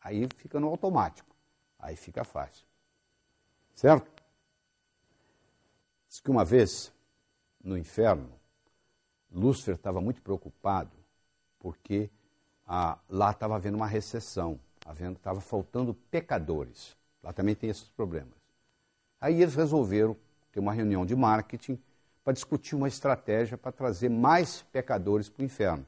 Aí 0.00 0.28
fica 0.36 0.60
no 0.60 0.68
automático. 0.68 1.34
Aí 1.78 1.96
fica 1.96 2.22
fácil. 2.22 2.66
Certo? 3.74 4.10
Diz 6.08 6.20
que 6.20 6.30
uma 6.30 6.44
vez, 6.44 6.92
no 7.64 7.78
inferno, 7.78 8.30
Lúcifer 9.30 9.74
estava 9.74 10.00
muito 10.00 10.20
preocupado 10.22 10.99
porque 11.60 12.10
ah, 12.66 12.98
lá 13.08 13.30
estava 13.30 13.54
havendo 13.54 13.76
uma 13.76 13.86
recessão, 13.86 14.58
estava 14.98 15.40
faltando 15.40 15.94
pecadores. 16.10 16.96
Lá 17.22 17.32
também 17.32 17.54
tem 17.54 17.70
esses 17.70 17.88
problemas. 17.90 18.34
Aí 19.20 19.42
eles 19.42 19.54
resolveram 19.54 20.16
ter 20.50 20.58
uma 20.58 20.72
reunião 20.72 21.06
de 21.06 21.14
marketing 21.14 21.78
para 22.24 22.32
discutir 22.32 22.74
uma 22.74 22.88
estratégia 22.88 23.56
para 23.56 23.70
trazer 23.70 24.08
mais 24.08 24.62
pecadores 24.72 25.28
para 25.28 25.42
o 25.42 25.44
inferno. 25.44 25.86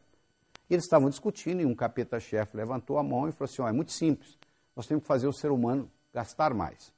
E 0.68 0.74
eles 0.74 0.84
estavam 0.84 1.08
discutindo 1.08 1.60
e 1.60 1.66
um 1.66 1.74
capeta-chefe 1.74 2.56
levantou 2.56 2.98
a 2.98 3.02
mão 3.02 3.28
e 3.28 3.32
falou 3.32 3.50
assim: 3.50 3.62
oh, 3.62 3.68
é 3.68 3.72
muito 3.72 3.92
simples, 3.92 4.38
nós 4.76 4.86
temos 4.86 5.02
que 5.02 5.08
fazer 5.08 5.26
o 5.26 5.32
ser 5.32 5.50
humano 5.50 5.90
gastar 6.12 6.54
mais. 6.54 6.92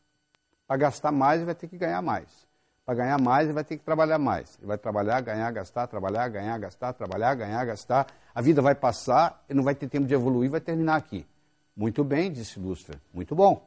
Para 0.67 0.77
gastar 0.77 1.13
mais, 1.13 1.39
ele 1.39 1.47
vai 1.47 1.55
ter 1.55 1.69
que 1.69 1.77
ganhar 1.77 2.03
mais. 2.03 2.47
Para 2.85 2.97
ganhar 2.97 3.19
mais, 3.19 3.47
ele 3.47 3.55
vai 3.55 3.65
ter 3.65 3.79
que 3.79 3.85
trabalhar 3.85 4.19
mais. 4.19 4.59
Ele 4.59 4.67
vai 4.67 4.77
trabalhar, 4.77 5.21
ganhar, 5.23 5.51
gastar, 5.51 5.87
trabalhar, 5.87 6.29
ganhar, 6.29 6.59
gastar, 6.59 6.93
trabalhar, 6.93 7.35
ganhar, 7.35 7.65
gastar. 7.65 8.07
A 8.35 8.43
vida 8.43 8.61
vai 8.61 8.75
passar, 8.75 9.43
ele 9.49 9.57
não 9.57 9.65
vai 9.65 9.75
ter 9.75 9.89
tempo 9.89 10.07
de 10.07 10.13
evoluir, 10.13 10.51
vai 10.51 10.61
terminar 10.61 10.97
aqui. 10.97 11.27
Muito 11.75 12.05
bem, 12.05 12.31
disse 12.31 12.61
Lúcifer, 12.61 13.01
muito 13.13 13.35
bom. 13.35 13.67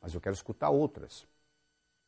Mas 0.00 0.14
eu 0.14 0.20
quero 0.20 0.34
escutar 0.34 0.70
outras. 0.70 1.26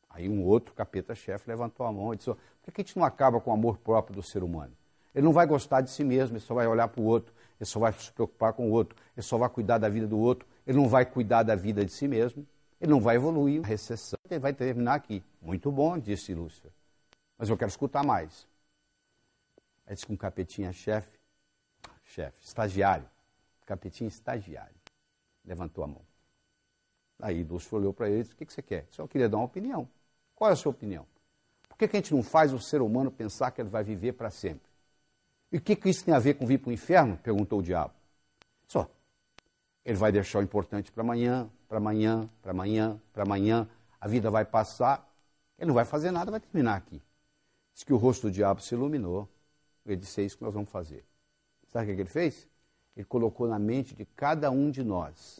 Aí 0.09 0.29
um 0.29 0.43
outro 0.43 0.73
capeta-chefe 0.73 1.49
levantou 1.49 1.85
a 1.85 1.91
mão 1.91 2.13
e 2.13 2.17
disse: 2.17 2.33
por 2.63 2.73
que 2.73 2.81
a 2.81 2.83
gente 2.83 2.97
não 2.97 3.05
acaba 3.05 3.39
com 3.41 3.51
o 3.51 3.53
amor 3.53 3.77
próprio 3.77 4.15
do 4.15 4.23
ser 4.23 4.41
humano? 4.41 4.71
Ele 5.13 5.25
não 5.25 5.33
vai 5.33 5.45
gostar 5.45 5.81
de 5.81 5.89
si 5.89 6.03
mesmo, 6.03 6.37
ele 6.37 6.43
só 6.43 6.53
vai 6.53 6.65
olhar 6.65 6.87
para 6.87 7.01
o 7.01 7.03
outro, 7.03 7.33
ele 7.59 7.65
só 7.65 7.79
vai 7.79 7.91
se 7.91 8.11
preocupar 8.11 8.53
com 8.53 8.69
o 8.69 8.71
outro, 8.71 8.97
ele 9.15 9.23
só 9.23 9.37
vai 9.37 9.49
cuidar 9.49 9.77
da 9.77 9.89
vida 9.89 10.07
do 10.07 10.17
outro, 10.17 10.47
ele 10.65 10.77
não 10.77 10.87
vai 10.87 11.05
cuidar 11.05 11.43
da 11.43 11.55
vida 11.55 11.83
de 11.83 11.91
si 11.91 12.07
mesmo, 12.07 12.47
ele 12.81 12.91
não 12.91 12.99
vai 12.99 13.15
evoluir. 13.15 13.63
A 13.63 13.67
recessão 13.67 14.19
ele 14.29 14.39
vai 14.39 14.53
terminar 14.53 14.95
aqui. 14.95 15.23
Muito 15.39 15.71
bom, 15.71 15.97
disse 15.99 16.33
Lúcifer. 16.33 16.71
Mas 17.37 17.47
eu 17.47 17.57
quero 17.57 17.69
escutar 17.69 18.03
mais. 18.03 18.47
Aí 19.85 19.93
disse 19.93 20.05
que 20.05 20.11
um 20.11 20.17
capetinha-chefe, 20.17 21.19
chefe, 22.03 22.39
estagiário, 22.43 23.07
capetinha 23.65 24.07
estagiário, 24.07 24.75
levantou 25.45 25.83
a 25.83 25.87
mão. 25.87 26.01
Aí 27.21 27.43
Lúcifer 27.43 27.79
olhou 27.79 27.93
para 27.93 28.09
ele 28.09 28.19
e 28.19 28.23
disse: 28.23 28.33
O 28.33 28.37
que, 28.37 28.45
que 28.45 28.53
você 28.53 28.63
quer? 28.63 28.87
Só 28.89 29.05
queria 29.07 29.29
dar 29.29 29.37
uma 29.37 29.45
opinião. 29.45 29.87
Qual 30.35 30.49
é 30.49 30.53
a 30.53 30.55
sua 30.55 30.71
opinião? 30.71 31.05
Por 31.69 31.77
que, 31.77 31.87
que 31.87 31.97
a 31.97 31.99
gente 31.99 32.13
não 32.13 32.23
faz 32.23 32.51
o 32.51 32.59
ser 32.59 32.81
humano 32.81 33.11
pensar 33.11 33.51
que 33.51 33.61
ele 33.61 33.69
vai 33.69 33.83
viver 33.83 34.13
para 34.13 34.31
sempre? 34.31 34.69
E 35.51 35.57
o 35.57 35.61
que, 35.61 35.75
que 35.75 35.89
isso 35.89 36.03
tem 36.03 36.13
a 36.13 36.19
ver 36.19 36.35
com 36.35 36.47
vir 36.47 36.57
para 36.57 36.69
o 36.69 36.73
inferno? 36.73 37.17
perguntou 37.17 37.59
o 37.59 37.63
diabo. 37.63 37.93
Só. 38.67 38.89
Ele 39.83 39.97
vai 39.97 40.11
deixar 40.11 40.39
o 40.39 40.43
importante 40.43 40.91
para 40.91 41.01
amanhã, 41.01 41.49
para 41.67 41.77
amanhã, 41.77 42.29
para 42.41 42.51
amanhã, 42.51 43.01
para 43.11 43.23
amanhã. 43.23 43.67
A 43.99 44.07
vida 44.07 44.29
vai 44.29 44.45
passar. 44.45 45.07
Ele 45.57 45.67
não 45.67 45.75
vai 45.75 45.85
fazer 45.85 46.11
nada, 46.11 46.29
vai 46.29 46.39
terminar 46.39 46.75
aqui. 46.75 47.01
Diz 47.73 47.83
que 47.83 47.93
o 47.93 47.97
rosto 47.97 48.27
do 48.27 48.31
diabo 48.31 48.61
se 48.61 48.75
iluminou. 48.75 49.27
Ele 49.85 49.95
disse: 49.95 50.21
É 50.21 50.23
isso 50.23 50.37
que 50.37 50.43
nós 50.43 50.53
vamos 50.53 50.69
fazer. 50.69 51.03
Sabe 51.71 51.91
o 51.91 51.95
que, 51.95 52.01
ele 52.01 52.09
fez? 52.09 52.47
Ele 52.95 53.05
colocou 53.05 53.47
na 53.47 53.57
mente 53.57 53.95
de 53.95 54.05
cada 54.05 54.51
um 54.51 54.69
de 54.69 54.83
nós 54.83 55.39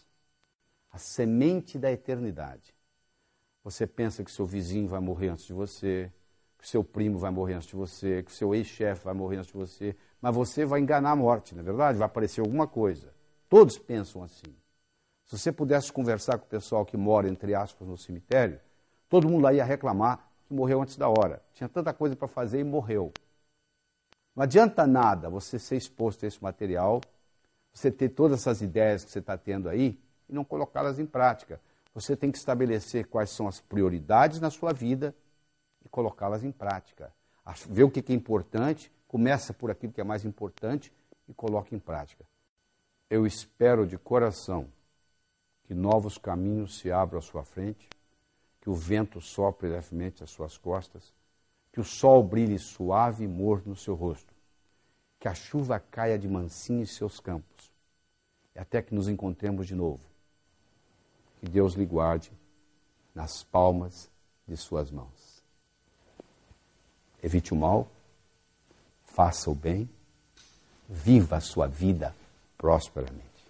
a 0.91 0.97
semente 0.97 1.77
da 1.77 1.91
eternidade. 1.91 2.73
Você 3.63 3.85
pensa 3.85 4.23
que 4.23 4.31
seu 4.31 4.45
vizinho 4.45 4.87
vai 4.87 4.99
morrer 4.99 5.29
antes 5.29 5.45
de 5.45 5.53
você, 5.53 6.11
que 6.57 6.67
seu 6.67 6.83
primo 6.83 7.17
vai 7.17 7.31
morrer 7.31 7.53
antes 7.55 7.67
de 7.67 7.75
você, 7.75 8.23
que 8.23 8.31
seu 8.31 8.55
ex-chefe 8.55 9.05
vai 9.05 9.13
morrer 9.13 9.37
antes 9.37 9.51
de 9.51 9.57
você, 9.57 9.95
mas 10.21 10.33
você 10.33 10.65
vai 10.65 10.79
enganar 10.79 11.11
a 11.11 11.15
morte, 11.15 11.53
não 11.53 11.61
é 11.61 11.65
verdade? 11.65 11.97
Vai 11.97 12.05
aparecer 12.05 12.41
alguma 12.41 12.67
coisa. 12.67 13.13
Todos 13.51 13.77
pensam 13.77 14.23
assim. 14.23 14.55
Se 15.25 15.37
você 15.37 15.51
pudesse 15.51 15.91
conversar 15.91 16.37
com 16.37 16.45
o 16.45 16.49
pessoal 16.49 16.85
que 16.85 16.95
mora, 16.95 17.27
entre 17.27 17.53
aspas, 17.53 17.85
no 17.85 17.97
cemitério, 17.97 18.61
todo 19.09 19.27
mundo 19.27 19.43
lá 19.43 19.53
ia 19.53 19.65
reclamar 19.65 20.25
que 20.47 20.53
morreu 20.53 20.81
antes 20.81 20.95
da 20.95 21.09
hora. 21.09 21.43
Tinha 21.53 21.67
tanta 21.67 21.93
coisa 21.93 22.15
para 22.15 22.29
fazer 22.29 22.61
e 22.61 22.63
morreu. 22.63 23.11
Não 24.33 24.43
adianta 24.43 24.87
nada 24.87 25.29
você 25.29 25.59
ser 25.59 25.75
exposto 25.75 26.23
a 26.23 26.29
esse 26.29 26.41
material, 26.41 27.01
você 27.73 27.91
ter 27.91 28.07
todas 28.07 28.39
essas 28.39 28.61
ideias 28.61 29.03
que 29.03 29.11
você 29.11 29.19
está 29.19 29.37
tendo 29.37 29.67
aí 29.67 29.99
e 30.29 30.33
não 30.33 30.45
colocá-las 30.45 30.97
em 30.97 31.05
prática. 31.05 31.59
Você 31.93 32.15
tem 32.15 32.31
que 32.31 32.37
estabelecer 32.37 33.05
quais 33.07 33.31
são 33.31 33.49
as 33.49 33.59
prioridades 33.59 34.39
na 34.39 34.49
sua 34.49 34.71
vida 34.71 35.13
e 35.83 35.89
colocá-las 35.89 36.41
em 36.41 36.53
prática. 36.53 37.13
Ver 37.69 37.83
o 37.83 37.91
que 37.91 38.13
é 38.13 38.15
importante, 38.15 38.89
começa 39.09 39.53
por 39.53 39.69
aquilo 39.69 39.91
que 39.91 39.99
é 39.99 40.05
mais 40.05 40.23
importante 40.23 40.89
e 41.27 41.33
coloque 41.33 41.75
em 41.75 41.79
prática. 41.79 42.23
Eu 43.11 43.27
espero 43.27 43.85
de 43.85 43.97
coração 43.97 44.69
que 45.65 45.73
novos 45.73 46.17
caminhos 46.17 46.77
se 46.77 46.89
abram 46.89 47.19
à 47.19 47.21
sua 47.21 47.43
frente, 47.43 47.89
que 48.61 48.69
o 48.69 48.73
vento 48.73 49.19
sopre 49.19 49.67
levemente 49.67 50.23
às 50.23 50.29
suas 50.29 50.57
costas, 50.57 51.13
que 51.73 51.81
o 51.81 51.83
sol 51.83 52.23
brilhe 52.23 52.57
suave 52.57 53.25
e 53.25 53.27
morno 53.27 53.71
no 53.71 53.75
seu 53.75 53.95
rosto, 53.95 54.33
que 55.19 55.27
a 55.27 55.33
chuva 55.33 55.77
caia 55.77 56.17
de 56.17 56.25
mansinho 56.25 56.83
em 56.83 56.85
seus 56.85 57.19
campos, 57.19 57.69
até 58.55 58.81
que 58.81 58.95
nos 58.95 59.09
encontremos 59.09 59.67
de 59.67 59.75
novo. 59.75 59.99
Que 61.41 61.49
Deus 61.49 61.73
lhe 61.73 61.85
guarde 61.85 62.31
nas 63.13 63.43
palmas 63.43 64.09
de 64.47 64.55
suas 64.55 64.89
mãos. 64.89 65.43
Evite 67.21 67.53
o 67.53 67.57
mal, 67.57 67.91
faça 69.03 69.51
o 69.51 69.55
bem, 69.55 69.89
viva 70.87 71.35
a 71.35 71.41
sua 71.41 71.67
vida 71.67 72.15
prosperamente. 72.61 73.41